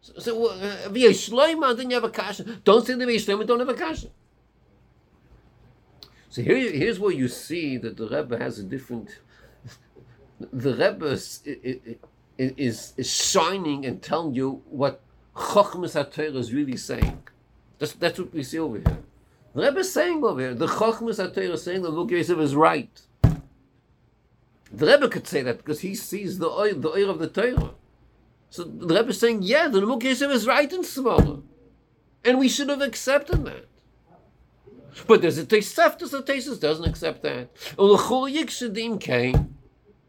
So, 0.00 0.12
so 0.18 0.46
uh, 0.50 0.88
Shloima, 0.88 1.76
then 1.76 1.90
you 1.90 1.94
have 1.94 2.04
a 2.04 2.10
kasha. 2.10 2.44
Don't 2.64 2.86
say 2.86 2.94
the 2.94 3.06
via 3.06 3.18
Shloima, 3.18 3.46
don't 3.46 3.60
have 3.60 3.68
a 3.68 3.74
kasha. 3.74 4.08
So 6.28 6.42
here, 6.42 6.70
here's 6.70 6.98
where 6.98 7.12
you 7.12 7.28
see 7.28 7.76
that 7.78 7.96
the 7.96 8.08
Rebbe 8.08 8.36
has 8.38 8.58
a 8.58 8.62
different. 8.64 9.20
The 10.52 10.74
Rebbe 10.74 11.16
is, 12.38 12.92
is, 12.96 13.10
shining 13.10 13.84
and 13.86 14.02
telling 14.02 14.34
you 14.34 14.62
what 14.68 15.00
Chochmas 15.34 15.94
HaTorah 15.94 16.36
is 16.36 16.52
really 16.52 16.76
saying. 16.76 17.22
That's, 17.78 17.92
that's 17.92 18.18
what 18.18 18.32
we 18.32 18.42
see 18.42 18.58
over 18.58 18.78
here. 18.78 18.98
The 19.54 19.62
Rebbe 19.62 19.80
is 19.80 19.92
saying 19.92 20.24
over 20.24 20.40
here, 20.40 20.54
the 20.54 20.66
Chochmas 20.66 21.18
HaTorah 21.18 21.54
is 21.54 21.62
saying 21.62 21.82
that 21.82 21.92
Nimukei 21.92 22.12
Yosef 22.12 22.38
is 22.38 22.56
right. 22.56 23.00
The 23.22 24.86
Rebbe 24.86 25.08
could 25.08 25.26
say 25.26 25.42
that 25.42 25.58
because 25.58 25.80
he 25.80 25.94
sees 25.94 26.38
the 26.38 26.48
oil, 26.48 26.74
the 26.74 26.90
oil 26.90 27.10
of 27.10 27.18
the 27.18 27.28
Torah. 27.28 27.70
So 28.50 28.64
the 28.64 28.94
Rebbe 28.94 29.10
is 29.10 29.20
saying, 29.20 29.42
yeah, 29.42 29.68
the 29.68 29.80
Nimukei 29.80 30.04
Yosef 30.04 30.30
is 30.30 30.46
right 30.46 30.72
in 30.72 30.82
Smaller. 30.82 31.38
And 32.24 32.38
we 32.38 32.48
should 32.48 32.68
have 32.68 32.80
accepted 32.80 33.44
that. 33.44 33.66
But 35.06 35.22
there's 35.22 35.38
a 35.38 35.44
Tosfos, 35.44 36.10
the 36.10 36.22
Tosfos 36.22 36.60
doesn't 36.60 36.84
accept 36.84 37.22
that. 37.22 37.48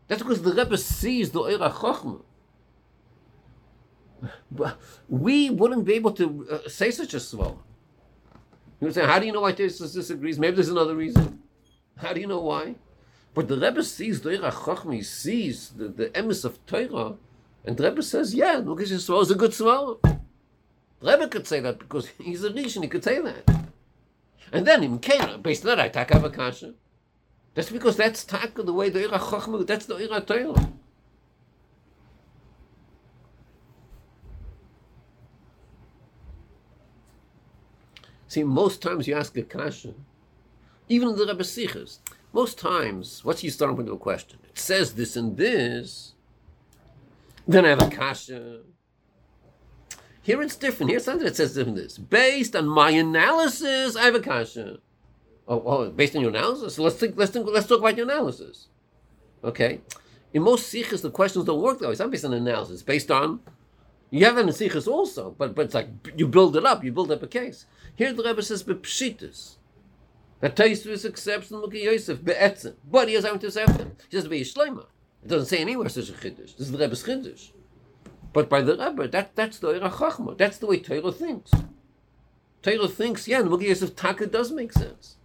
That's 0.07 0.21
because 0.21 0.41
the 0.41 0.53
Rebbe 0.53 0.77
sees 0.77 1.31
the 1.31 1.41
Eira 1.41 1.71
Chochma. 1.71 2.21
But 4.51 4.79
we 5.09 5.49
wouldn't 5.49 5.85
be 5.85 5.93
able 5.93 6.11
to 6.13 6.47
uh, 6.49 6.69
say 6.69 6.91
such 6.91 7.13
a 7.13 7.19
swallow. 7.19 7.63
You 8.79 8.87
would 8.87 8.93
say, 8.93 9.05
how 9.05 9.19
do 9.19 9.25
you 9.25 9.31
know 9.31 9.41
why 9.41 9.53
Tosfos 9.53 9.93
disagrees? 9.93 10.37
Maybe 10.37 10.55
there's 10.55 10.69
another 10.69 10.95
reason. 10.95 11.41
How 11.97 12.13
do 12.13 12.21
you 12.21 12.27
know 12.27 12.41
why? 12.41 12.75
But 13.33 13.47
the 13.47 13.57
Rebbe 13.57 13.83
sees 13.83 14.21
the 14.21 14.29
Eira 14.31 14.51
Chochma, 14.51 14.95
he 14.95 15.03
sees 15.03 15.69
the, 15.69 15.87
the 15.87 16.09
emes 16.09 16.45
of 16.45 16.63
Torah, 16.65 17.15
and 17.65 17.77
the 17.77 17.89
Rebbe 17.89 18.01
says, 18.03 18.33
yeah, 18.33 18.61
look 18.63 18.81
at 18.81 18.87
swallow 18.87 19.21
is 19.21 19.31
a 19.31 19.35
good 19.35 19.53
swallow. 19.53 19.99
The 20.03 20.17
Rebbe 21.01 21.27
could 21.27 21.47
say 21.47 21.59
that 21.59 21.79
because 21.79 22.07
he's 22.19 22.43
a 22.43 22.51
Rishon, 22.51 22.83
he 22.83 22.87
could 22.87 23.03
say 23.03 23.19
that. 23.21 23.49
And 24.51 24.65
then 24.65 24.83
in 24.83 24.99
Kena, 24.99 25.41
based 25.41 25.65
on 25.65 25.77
that, 25.77 25.79
I 25.79 25.89
take 25.89 26.09
Avakasha. 26.09 26.75
That's 27.55 27.71
because 27.71 27.95
that's 27.95 28.25
taka 28.25 28.63
the 28.63 28.73
way 28.73 28.89
the 28.89 29.03
Ira 29.03 29.17
Chochma, 29.17 29.65
that's 29.65 29.85
the 29.85 29.95
Ira 29.95 30.21
Torah. 30.21 30.69
See, 38.27 38.43
most 38.43 38.81
times 38.81 39.07
you 39.07 39.15
ask 39.15 39.37
a 39.37 39.43
kasha, 39.43 39.93
even 40.89 41.09
in 41.09 41.15
the 41.15 41.25
Rebbe 41.25 41.43
Sichas, 41.43 41.99
most 42.33 42.59
times, 42.59 43.23
what's 43.23 43.39
he 43.39 43.49
starting 43.49 43.77
with 43.77 43.87
a 43.87 43.95
question? 43.95 44.39
It 44.49 44.59
says 44.59 44.95
this 44.95 45.15
and 45.15 45.37
this, 45.37 46.15
then 47.47 47.65
I 47.65 47.69
have 47.69 47.81
a 47.81 47.89
kasha. 47.89 48.59
Here 50.21 50.41
it's 50.41 50.57
different. 50.57 50.89
Here's 50.89 51.05
something 51.05 51.23
that 51.25 51.37
says 51.37 51.53
different. 51.53 51.77
This 51.77 51.97
based 51.97 52.55
on 52.57 52.67
my 52.67 52.89
analysis, 52.89 53.95
I 53.95 54.03
have 54.03 54.15
a 54.15 54.19
kasha. 54.19 54.79
Oh, 55.47 55.61
oh, 55.65 55.89
based 55.91 56.15
on 56.15 56.21
your 56.21 56.31
analysis. 56.31 56.75
So 56.75 56.83
let's 56.83 56.95
think. 56.95 57.15
Let's 57.17 57.31
think. 57.31 57.47
Let's 57.47 57.67
talk 57.67 57.79
about 57.79 57.97
your 57.97 58.09
analysis. 58.09 58.67
Okay. 59.43 59.81
In 60.33 60.41
most 60.41 60.67
sikhs, 60.67 61.01
the 61.01 61.11
questions 61.11 61.45
don't 61.45 61.61
work 61.61 61.79
way. 61.81 61.89
It's 61.89 61.99
not 61.99 62.11
based 62.11 62.25
on 62.25 62.33
analysis. 62.33 62.73
It's 62.75 62.83
based 62.83 63.11
on 63.11 63.39
you 64.09 64.25
have 64.25 64.37
an 64.37 64.51
sikhs 64.51 64.87
also, 64.87 65.35
but 65.37 65.55
but 65.55 65.65
it's 65.65 65.73
like 65.73 65.89
you 66.15 66.27
build 66.27 66.55
it 66.55 66.65
up. 66.65 66.83
You 66.83 66.91
build 66.91 67.11
up 67.11 67.23
a 67.23 67.27
case. 67.27 67.65
Here 67.95 68.13
the 68.13 68.23
Rebbe 68.23 68.41
says 68.41 68.63
bepshitas. 68.63 69.55
That 70.41 70.55
Tosfos 70.55 71.05
accepts 71.05 71.49
the 71.49 71.57
Nimukei 71.57 71.83
Yosef 71.83 72.23
be'etzim, 72.23 72.75
but 72.89 73.07
he 73.07 73.13
has 73.13 73.23
to 73.23 73.33
accept 73.33 73.77
him. 73.77 73.95
He 74.09 74.19
says. 74.19 74.25
It 75.25 75.29
doesn't 75.29 75.47
say 75.47 75.57
anywhere 75.57 75.89
such 75.89 76.09
a 76.09 76.13
chiddush. 76.13 76.57
This 76.57 76.67
is 76.67 76.71
the 76.71 76.77
Rebbe's 76.77 77.03
chiddush. 77.03 77.51
But 78.33 78.49
by 78.49 78.61
the 78.61 78.77
Rebbe, 78.77 79.07
that, 79.07 79.35
that's 79.35 79.59
the 79.59 79.69
Eira 79.69 79.89
Chachma. 79.89 80.37
That's 80.37 80.57
the 80.57 80.67
way 80.67 80.79
Torah 80.79 81.11
thinks. 81.11 81.51
Torah 82.61 82.87
thinks, 82.87 83.27
yeah, 83.27 83.41
the 83.41 83.49
Nimukei 83.49 83.69
Yosef 83.69 83.95
Taka 83.95 84.27
does 84.27 84.51
make 84.51 84.73
sense. 84.73 85.15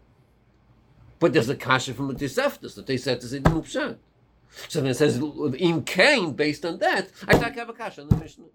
But 1.20 1.34
there's 1.34 1.50
a 1.50 1.54
kasha 1.54 1.94
from 1.94 2.08
the 2.08 2.14
Tiseftus, 2.14 2.74
the 2.74 2.82
Tiseftus 2.82 3.34
in 3.34 3.44
Mupshat. 3.44 3.98
So 4.68 4.80
then 4.80 4.90
it 4.90 4.94
says, 4.94 5.16
in 5.58 5.84
Cain, 5.84 6.32
based 6.32 6.64
on 6.64 6.78
that, 6.78 7.08
I 7.28 7.38
take 7.38 7.54
have 7.54 7.68
a 7.68 7.72
kasha 7.72 8.00
in 8.00 8.08
the 8.08 8.16
Mishnah. 8.16 8.46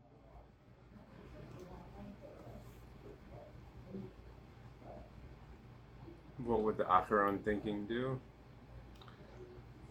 What 6.44 6.62
would 6.62 6.78
the 6.78 6.84
Acharon 6.84 7.42
thinking 7.44 7.86
do? 7.86 8.20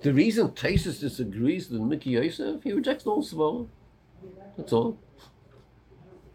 The 0.02 0.12
reason 0.12 0.48
Tosfos 0.48 1.00
disagrees 1.00 1.70
with 1.70 1.80
Nimukei 1.80 2.06
Yosef, 2.06 2.62
he 2.62 2.72
rejects 2.72 3.04
the 3.04 3.10
whole. 3.10 3.70
That's 4.56 4.72
all. 4.72 4.98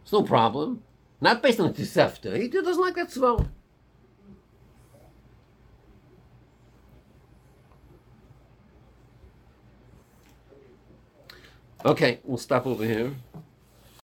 It's 0.01 0.11
no 0.11 0.23
problem. 0.23 0.83
Not 1.21 1.43
based 1.43 1.59
on 1.59 1.71
the 1.71 1.83
Tosefta. 1.83 2.35
He 2.37 2.47
doesn't 2.47 2.81
like 2.81 2.95
that 2.95 3.09
Svar. 3.09 3.49
Okay, 11.85 12.19
we'll 12.23 12.37
stop 12.37 12.67
over 12.67 12.83
here. 12.83 13.13